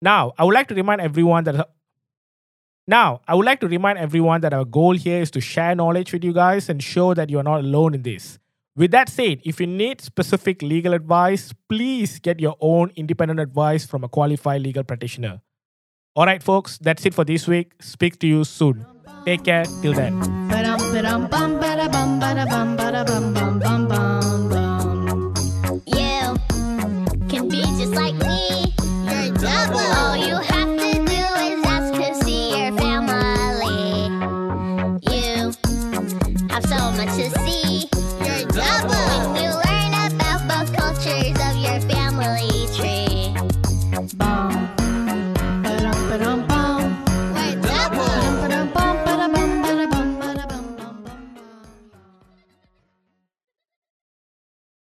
Now, 0.00 0.34
I 0.38 0.44
would 0.44 0.54
like 0.54 0.68
to 0.68 0.76
remind 0.76 1.00
everyone 1.00 1.42
that 1.44 1.68
now, 2.86 3.22
I 3.26 3.34
would 3.34 3.44
like 3.44 3.58
to 3.62 3.66
remind 3.66 3.98
everyone 3.98 4.40
that 4.42 4.54
our 4.54 4.64
goal 4.64 4.92
here 4.92 5.20
is 5.20 5.32
to 5.32 5.40
share 5.40 5.74
knowledge 5.74 6.12
with 6.12 6.22
you 6.22 6.32
guys 6.32 6.68
and 6.68 6.80
show 6.80 7.12
that 7.12 7.28
you 7.28 7.40
are 7.40 7.42
not 7.42 7.64
alone 7.64 7.92
in 7.94 8.02
this. 8.02 8.38
With 8.76 8.92
that 8.92 9.08
said, 9.08 9.40
if 9.44 9.58
you 9.58 9.66
need 9.66 10.00
specific 10.00 10.62
legal 10.62 10.94
advice, 10.94 11.52
please 11.68 12.20
get 12.20 12.38
your 12.38 12.54
own 12.60 12.92
independent 12.94 13.40
advice 13.40 13.84
from 13.84 14.04
a 14.04 14.08
qualified 14.08 14.62
legal 14.62 14.84
practitioner. 14.84 15.40
All 16.18 16.26
right, 16.26 16.42
folks, 16.42 16.78
that's 16.78 17.06
it 17.06 17.14
for 17.14 17.24
this 17.24 17.46
week. 17.46 17.74
Speak 17.78 18.18
to 18.18 18.26
you 18.26 18.42
soon. 18.42 18.84
Take 19.24 19.44
care. 19.44 19.64
Till 19.82 19.92
then. 19.94 20.18